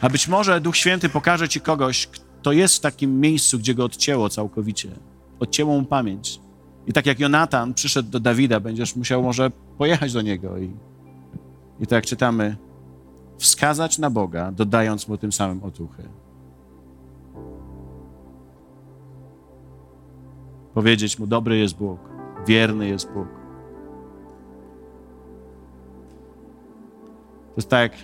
A 0.00 0.08
być 0.08 0.28
może 0.28 0.60
Duch 0.60 0.76
Święty 0.76 1.08
pokaże 1.08 1.48
ci 1.48 1.60
kogoś, 1.60 2.06
kto 2.06 2.52
jest 2.52 2.76
w 2.76 2.80
takim 2.80 3.20
miejscu, 3.20 3.58
gdzie 3.58 3.74
go 3.74 3.84
odcięło 3.84 4.28
całkowicie. 4.28 4.88
Odcięło 5.40 5.80
mu 5.80 5.86
pamięć. 5.86 6.40
I 6.86 6.92
tak 6.92 7.06
jak 7.06 7.20
Jonatan 7.20 7.74
przyszedł 7.74 8.10
do 8.10 8.20
Dawida, 8.20 8.60
będziesz 8.60 8.96
musiał 8.96 9.22
może 9.22 9.50
pojechać 9.78 10.12
do 10.12 10.22
niego 10.22 10.58
i, 10.58 10.76
i 11.80 11.86
tak 11.86 11.92
jak 11.92 12.06
czytamy, 12.06 12.56
wskazać 13.38 13.98
na 13.98 14.10
Boga, 14.10 14.52
dodając 14.52 15.08
mu 15.08 15.16
tym 15.16 15.32
samym 15.32 15.62
otuchy. 15.62 16.08
Powiedzieć 20.74 21.18
mu, 21.18 21.26
dobry 21.26 21.58
jest 21.58 21.76
Bóg, 21.76 22.00
wierny 22.46 22.88
jest 22.88 23.12
Bóg. 23.12 23.28
To 27.52 27.56
jest 27.56 27.68
tak, 27.68 27.92
jak 27.92 28.00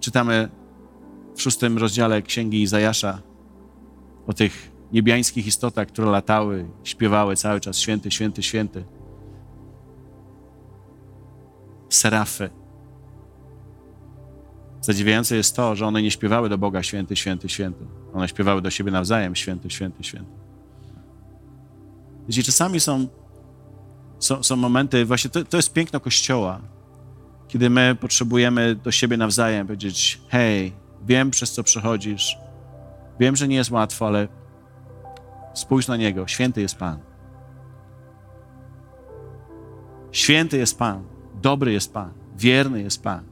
czytamy 0.00 0.48
w 1.34 1.42
szóstym 1.42 1.78
rozdziale 1.78 2.22
Księgi 2.22 2.62
Izajasza 2.62 3.22
o 4.26 4.32
tych 4.32 4.72
niebiańskich 4.92 5.46
istotach, 5.46 5.88
które 5.88 6.10
latały, 6.10 6.66
śpiewały 6.84 7.36
cały 7.36 7.60
czas 7.60 7.78
święty, 7.78 8.10
święty, 8.10 8.42
święty. 8.42 8.84
Serafy. 11.88 12.50
Zadziwiające 14.80 15.36
jest 15.36 15.56
to, 15.56 15.76
że 15.76 15.86
one 15.86 16.02
nie 16.02 16.10
śpiewały 16.10 16.48
do 16.48 16.58
Boga 16.58 16.82
święty, 16.82 17.16
święty, 17.16 17.48
święty. 17.48 17.84
One 18.14 18.28
śpiewały 18.28 18.62
do 18.62 18.70
siebie 18.70 18.90
nawzajem 18.90 19.36
święty, 19.36 19.70
święty, 19.70 20.04
święty. 20.04 20.37
Wiecie, 22.28 22.42
czasami 22.42 22.80
są, 22.80 23.06
są, 24.18 24.42
są 24.42 24.56
momenty, 24.56 25.04
właśnie 25.04 25.30
to, 25.30 25.44
to 25.44 25.56
jest 25.56 25.72
piękno 25.72 26.00
Kościoła, 26.00 26.60
kiedy 27.48 27.70
my 27.70 27.96
potrzebujemy 28.00 28.74
do 28.74 28.90
siebie 28.90 29.16
nawzajem 29.16 29.66
powiedzieć: 29.66 30.20
Hej, 30.28 30.72
wiem, 31.06 31.30
przez 31.30 31.52
co 31.52 31.62
przechodzisz, 31.62 32.38
wiem, 33.20 33.36
że 33.36 33.48
nie 33.48 33.56
jest 33.56 33.70
łatwo, 33.70 34.06
ale 34.06 34.28
spójrz 35.54 35.88
na 35.88 35.96
Niego. 35.96 36.26
Święty 36.26 36.60
jest 36.60 36.76
Pan. 36.76 36.98
Święty 40.12 40.58
jest 40.58 40.78
Pan, 40.78 41.04
dobry 41.42 41.72
jest 41.72 41.92
Pan, 41.92 42.12
wierny 42.36 42.82
jest 42.82 43.02
Pan. 43.02 43.24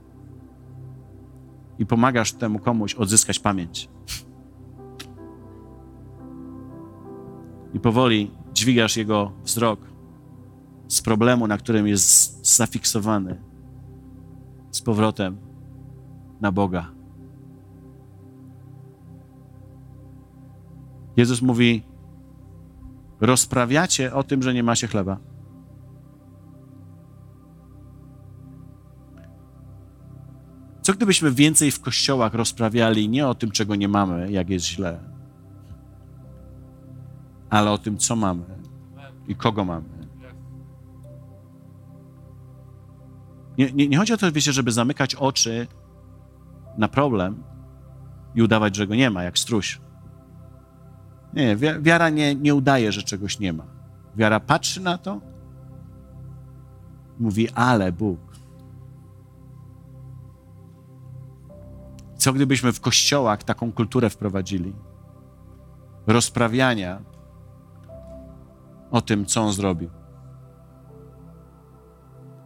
I 1.79 1.87
pomagasz 1.87 2.33
temu 2.33 2.59
komuś 2.59 2.95
odzyskać 2.95 3.39
pamięć. 3.39 3.89
I 7.75 7.81
powoli 7.81 8.31
dźwigasz 8.57 8.97
jego 8.97 9.33
wzrok 9.45 9.81
z 10.89 11.03
problemu, 11.03 11.47
na 11.47 11.59
którym 11.59 11.87
jest 11.87 12.47
zafiksowany, 12.57 13.43
z 14.71 14.83
powrotem 14.83 15.37
na 16.41 16.53
Boga. 16.53 16.91
Jezus 21.17 21.43
mówi: 21.43 21.83
Rozprawiacie 23.21 24.15
o 24.15 24.23
tym, 24.23 24.43
że 24.43 24.55
nie 24.55 24.63
macie 24.63 24.87
chleba. 24.87 25.19
Co 30.83 30.93
gdybyśmy 30.93 31.33
więcej 31.33 31.71
w 31.71 31.81
kościołach 31.81 32.35
rozprawiali 32.35 33.09
nie 33.09 33.29
o 33.29 33.35
tym, 33.35 33.51
czego 33.51 33.75
nie 33.75 33.89
mamy, 33.89 34.33
jak 34.33 34.51
jest 34.51 34.67
źle, 34.67 35.16
ale 37.51 37.71
o 37.71 37.79
tym, 37.79 37.99
co 37.99 38.17
mamy 38.17 38.45
i 39.29 39.35
kogo 39.35 39.65
mamy. 39.65 39.97
Nie, 43.59 43.73
nie, 43.73 43.89
nie 43.89 43.99
chodzi 43.99 44.13
o 44.13 44.17
to, 44.17 44.33
wiecie, 44.33 44.53
żeby 44.53 44.73
zamykać 44.73 45.15
oczy 45.15 45.67
na 46.79 46.89
problem 46.89 47.43
i 48.35 48.43
udawać, 48.43 48.77
że 48.77 48.87
go 48.87 48.95
nie 48.95 49.11
ma, 49.11 49.23
jak 49.23 49.39
struś. 49.39 49.81
Nie, 51.35 51.57
wiara 51.81 52.09
nie, 52.09 52.35
nie 52.35 52.55
udaje, 52.55 52.93
że 52.93 53.03
czegoś 53.03 53.39
nie 53.39 53.53
ma. 53.53 53.65
Wiara 54.17 54.41
patrzy 54.41 54.81
na 54.81 54.99
to, 54.99 55.21
mówi, 57.19 57.51
ale 57.51 57.93
Bóg. 57.93 58.19
Co 62.17 62.33
gdybyśmy 62.33 62.73
w 62.73 62.81
kościołach 62.81 63.45
taką 63.45 63.73
kulturę 63.73 64.11
wprowadzili? 64.11 64.73
Rozprawiania 66.07 67.03
o 68.97 69.01
tym, 69.01 69.27
co 69.27 69.43
on 69.43 69.53
zrobił. 69.53 69.91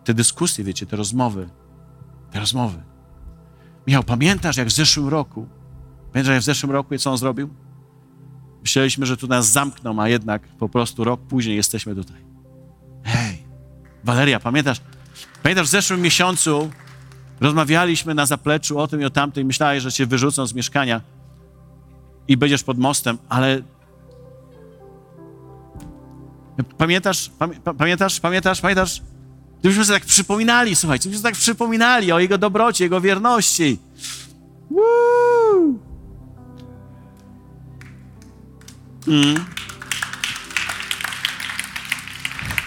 Te 0.04 0.14
dyskusje, 0.14 0.64
wiecie, 0.64 0.86
te 0.86 0.96
rozmowy, 0.96 1.50
te 2.30 2.40
rozmowy. 2.40 2.82
Michał, 3.86 4.02
pamiętasz, 4.02 4.56
jak 4.56 4.68
w 4.68 4.72
zeszłym 4.72 5.08
roku, 5.08 5.48
pamiętasz, 6.12 6.32
jak 6.32 6.42
w 6.42 6.44
zeszłym 6.44 6.72
roku, 6.72 6.98
co 6.98 7.10
on 7.10 7.18
zrobił? 7.18 7.50
Myśleliśmy, 8.62 9.06
że 9.06 9.16
tu 9.16 9.26
nas 9.26 9.48
zamkną, 9.48 10.02
a 10.02 10.08
jednak 10.08 10.48
po 10.48 10.68
prostu 10.68 11.04
rok 11.04 11.20
później 11.20 11.56
jesteśmy 11.56 11.94
tutaj. 11.94 12.24
Hej, 13.04 13.44
Waleria, 14.04 14.40
pamiętasz? 14.40 14.80
Pamiętasz, 15.42 15.66
w 15.66 15.70
zeszłym 15.70 16.00
miesiącu 16.00 16.70
rozmawialiśmy 17.40 18.14
na 18.14 18.26
zapleczu 18.26 18.78
o 18.78 18.88
tym 18.88 19.00
i 19.00 19.04
o 19.04 19.10
tamtym 19.10 19.42
i 19.42 19.46
myślałeś, 19.46 19.82
że 19.82 19.92
cię 19.92 20.06
wyrzucą 20.06 20.46
z 20.46 20.54
mieszkania 20.54 21.00
i 22.28 22.36
będziesz 22.36 22.64
pod 22.64 22.78
mostem, 22.78 23.18
ale 23.28 23.62
Pamiętasz, 26.78 27.30
pamiętasz, 27.78 28.20
pamiętasz, 28.20 28.60
pamiętasz? 28.60 29.02
Gdybyśmy 29.60 29.84
sobie 29.84 29.98
tak 29.98 30.08
przypominali, 30.08 30.76
słuchajcie, 30.76 31.02
gdybyśmy 31.02 31.22
sobie 31.22 31.32
tak 31.32 31.40
przypominali 31.40 32.12
o 32.12 32.18
Jego 32.18 32.38
dobroci, 32.38 32.82
Jego 32.82 33.00
wierności. 33.00 33.78
Woo! 34.70 35.74
Mm. 39.08 39.44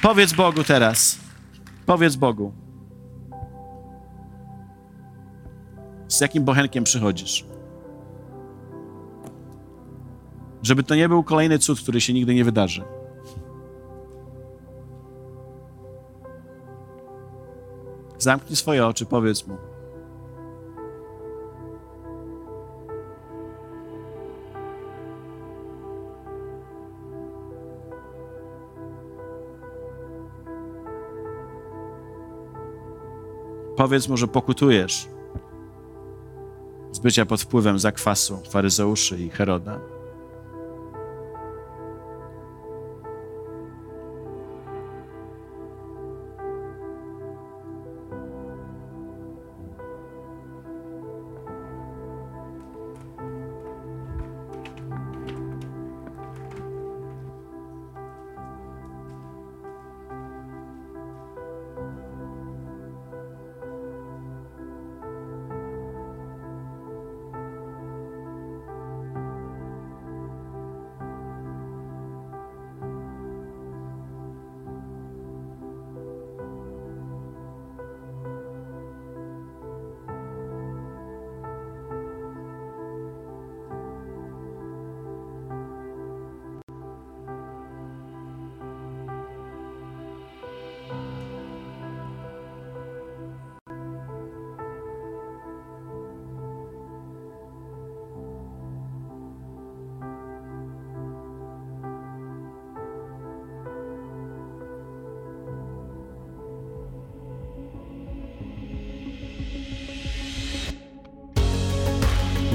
Powiedz 0.02 0.34
Bogu 0.34 0.64
teraz. 0.64 1.20
Powiedz 1.86 2.16
Bogu. 2.16 2.54
Z 6.08 6.22
jakim 6.22 6.44
bochenkiem 6.44 6.84
przychodzisz? 6.84 7.46
Żeby 10.62 10.84
to 10.84 10.96
nie 10.96 11.10
był 11.10 11.24
kolejny 11.24 11.60
cud, 11.60 11.82
który 11.82 12.02
się 12.02 12.14
nigdy 12.14 12.36
nie 12.36 12.44
wydarzy. 12.46 12.84
Zamknij 18.24 18.56
swoje 18.56 18.86
oczy, 18.86 19.06
powiedz 19.06 19.48
mu. 19.48 19.58
Powiedz 33.76 34.08
mu, 34.08 34.18
że 34.18 34.28
pokutujesz 34.28 35.08
z 36.92 37.00
bycia 37.00 37.26
pod 37.26 37.42
wpływem 37.42 37.80
zakwasu 37.80 38.38
faryzeuszy 38.50 39.18
i 39.18 39.30
Heroda. 39.30 39.80